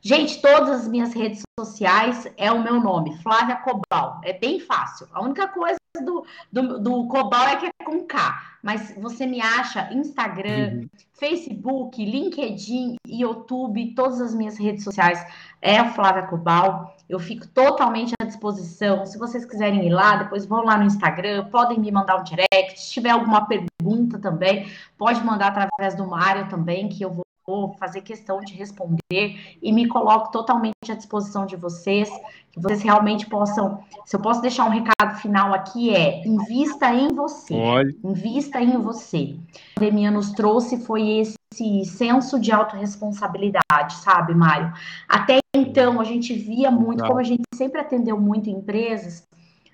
Gente, 0.02 0.40
todas 0.40 0.70
as 0.70 0.88
minhas 0.88 1.12
redes 1.12 1.42
sociais 1.58 2.26
é 2.38 2.50
o 2.50 2.62
meu 2.62 2.80
nome, 2.80 3.18
Flávia 3.18 3.56
Cobal. 3.56 4.20
É 4.24 4.32
bem 4.32 4.58
fácil. 4.58 5.06
A 5.12 5.22
única 5.22 5.46
coisa 5.48 5.76
do, 6.02 6.24
do, 6.50 6.78
do 6.78 7.06
Cobal 7.06 7.48
é 7.48 7.56
que 7.56 7.66
é 7.66 7.84
com 7.84 8.06
K. 8.06 8.50
Mas 8.62 8.94
você 8.96 9.26
me 9.26 9.42
acha 9.42 9.92
Instagram, 9.92 10.72
uhum. 10.72 10.88
Facebook, 11.12 12.02
LinkedIn, 12.02 12.96
YouTube, 13.06 13.94
todas 13.94 14.22
as 14.22 14.34
minhas 14.34 14.58
redes 14.58 14.84
sociais 14.84 15.22
é 15.60 15.76
a 15.76 15.92
Flávia 15.92 16.22
Cobal. 16.22 16.96
Eu 17.06 17.18
fico 17.18 17.46
totalmente 17.48 18.14
à 18.22 18.24
disposição. 18.24 19.04
Se 19.04 19.18
vocês 19.18 19.44
quiserem 19.44 19.86
ir 19.86 19.90
lá, 19.90 20.16
depois 20.16 20.46
vão 20.46 20.64
lá 20.64 20.78
no 20.78 20.84
Instagram, 20.84 21.46
podem 21.50 21.78
me 21.78 21.90
mandar 21.92 22.16
um 22.16 22.24
direct. 22.24 22.80
Se 22.80 22.90
tiver 22.90 23.10
alguma 23.10 23.46
pergunta 23.46 24.18
também, 24.18 24.70
pode 24.96 25.22
mandar 25.22 25.48
através 25.48 25.94
do 25.94 26.06
Mário 26.06 26.48
também, 26.48 26.88
que 26.88 27.04
eu 27.04 27.12
vou 27.12 27.24
vou 27.46 27.74
fazer 27.74 28.02
questão 28.02 28.40
de 28.40 28.54
responder 28.54 29.58
e 29.62 29.72
me 29.72 29.88
coloco 29.88 30.30
totalmente 30.30 30.74
à 30.90 30.94
disposição 30.94 31.46
de 31.46 31.56
vocês, 31.56 32.08
que 32.52 32.60
vocês 32.60 32.82
realmente 32.82 33.26
possam. 33.26 33.82
Se 34.04 34.16
eu 34.16 34.20
posso 34.20 34.40
deixar 34.40 34.66
um 34.66 34.70
recado 34.70 35.18
final 35.20 35.52
aqui, 35.52 35.94
é 35.94 36.26
invista 36.26 36.92
em 36.94 37.08
você. 37.08 37.54
Pode. 37.54 37.98
Invista 38.04 38.60
em 38.60 38.76
você. 38.78 39.36
A 39.76 39.80
pandemia 39.80 40.10
nos 40.10 40.32
trouxe 40.32 40.84
foi 40.84 41.08
esse 41.18 41.84
senso 41.84 42.38
de 42.38 42.52
autorresponsabilidade, 42.52 43.94
sabe, 44.02 44.34
Mário? 44.34 44.72
Até 45.08 45.40
então 45.54 46.00
a 46.00 46.04
gente 46.04 46.32
via 46.34 46.70
muito, 46.70 47.04
como 47.04 47.18
a 47.18 47.24
gente 47.24 47.42
sempre 47.54 47.80
atendeu 47.80 48.18
muito 48.20 48.48
empresas, 48.48 49.26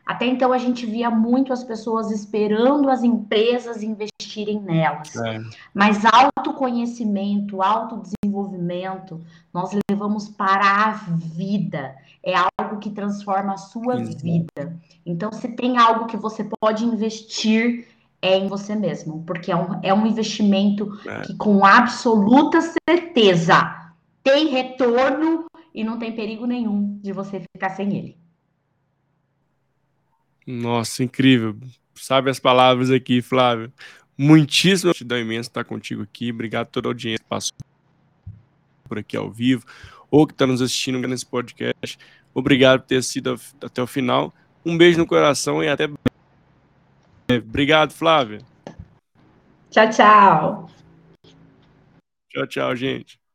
até 0.07 0.25
então 0.25 0.53
a 0.53 0.59
gente 0.59 0.87
via 0.87 1.11
muito 1.11 1.53
as 1.53 1.65
pessoas 1.65 2.13
esperando 2.13 2.89
as 2.89 3.03
empresas 3.03 3.83
investirem 3.83 4.61
nelas. 4.61 5.17
É. 5.17 5.41
Mas 5.75 6.05
autoconhecimento, 6.05 7.61
autodesenvolvimento, 7.61 9.21
nós 9.53 9.77
levamos 9.91 10.29
para 10.29 10.65
a 10.65 10.93
vida. 10.93 11.97
É 12.23 12.35
algo 12.37 12.79
que 12.79 12.91
transforma 12.91 13.55
a 13.55 13.57
sua 13.57 13.97
vida. 13.97 14.79
Então, 15.05 15.33
se 15.33 15.49
tem 15.49 15.77
algo 15.77 16.07
que 16.07 16.17
você 16.17 16.49
pode 16.61 16.85
investir, 16.85 17.89
é 18.23 18.39
em 18.39 18.47
você 18.47 18.77
mesmo, 18.77 19.25
porque 19.27 19.51
é 19.51 19.57
um, 19.57 19.81
é 19.83 19.93
um 19.93 20.07
investimento 20.07 20.97
é. 21.05 21.23
que, 21.23 21.37
com 21.37 21.65
absoluta 21.65 22.61
certeza, 22.61 23.93
tem 24.23 24.49
retorno 24.49 25.47
e 25.75 25.83
não 25.83 25.99
tem 25.99 26.15
perigo 26.15 26.47
nenhum 26.47 26.99
de 27.03 27.13
você 27.13 27.41
ficar 27.41 27.71
sem 27.71 27.97
ele. 27.97 28.26
Nossa, 30.47 31.03
incrível. 31.03 31.57
Sabe 31.95 32.31
as 32.31 32.39
palavras 32.39 32.91
aqui, 32.91 33.21
Flávio. 33.21 33.73
Muitíssimo 34.17 34.93
gratidão 34.93 35.19
imensa 35.19 35.51
estar 35.51 35.65
contigo 35.65 36.03
aqui. 36.03 36.31
Obrigado 36.31 36.67
a 36.67 36.71
toda 36.71 36.89
a 36.89 36.91
audiência 36.91 37.19
que 37.19 37.29
passou 37.29 37.57
por 38.89 38.99
aqui 38.99 39.17
ao 39.17 39.31
vivo 39.31 39.65
ou 40.11 40.27
que 40.27 40.33
está 40.33 40.47
nos 40.47 40.63
assistindo 40.63 41.07
nesse 41.07 41.27
podcast. 41.27 41.99
Obrigado 42.33 42.81
por 42.81 42.87
ter 42.87 43.03
sido 43.03 43.39
até 43.63 43.83
o 43.83 43.87
final. 43.87 44.33
Um 44.65 44.77
beijo 44.77 44.99
no 44.99 45.07
coração 45.07 45.63
e 45.63 45.69
até 45.69 45.87
breve. 45.87 47.47
Obrigado, 47.47 47.93
Flávia. 47.93 48.41
Tchau, 49.71 49.91
tchau. 49.91 50.71
Tchau, 52.31 52.47
tchau, 52.47 52.77
gente. 52.77 53.26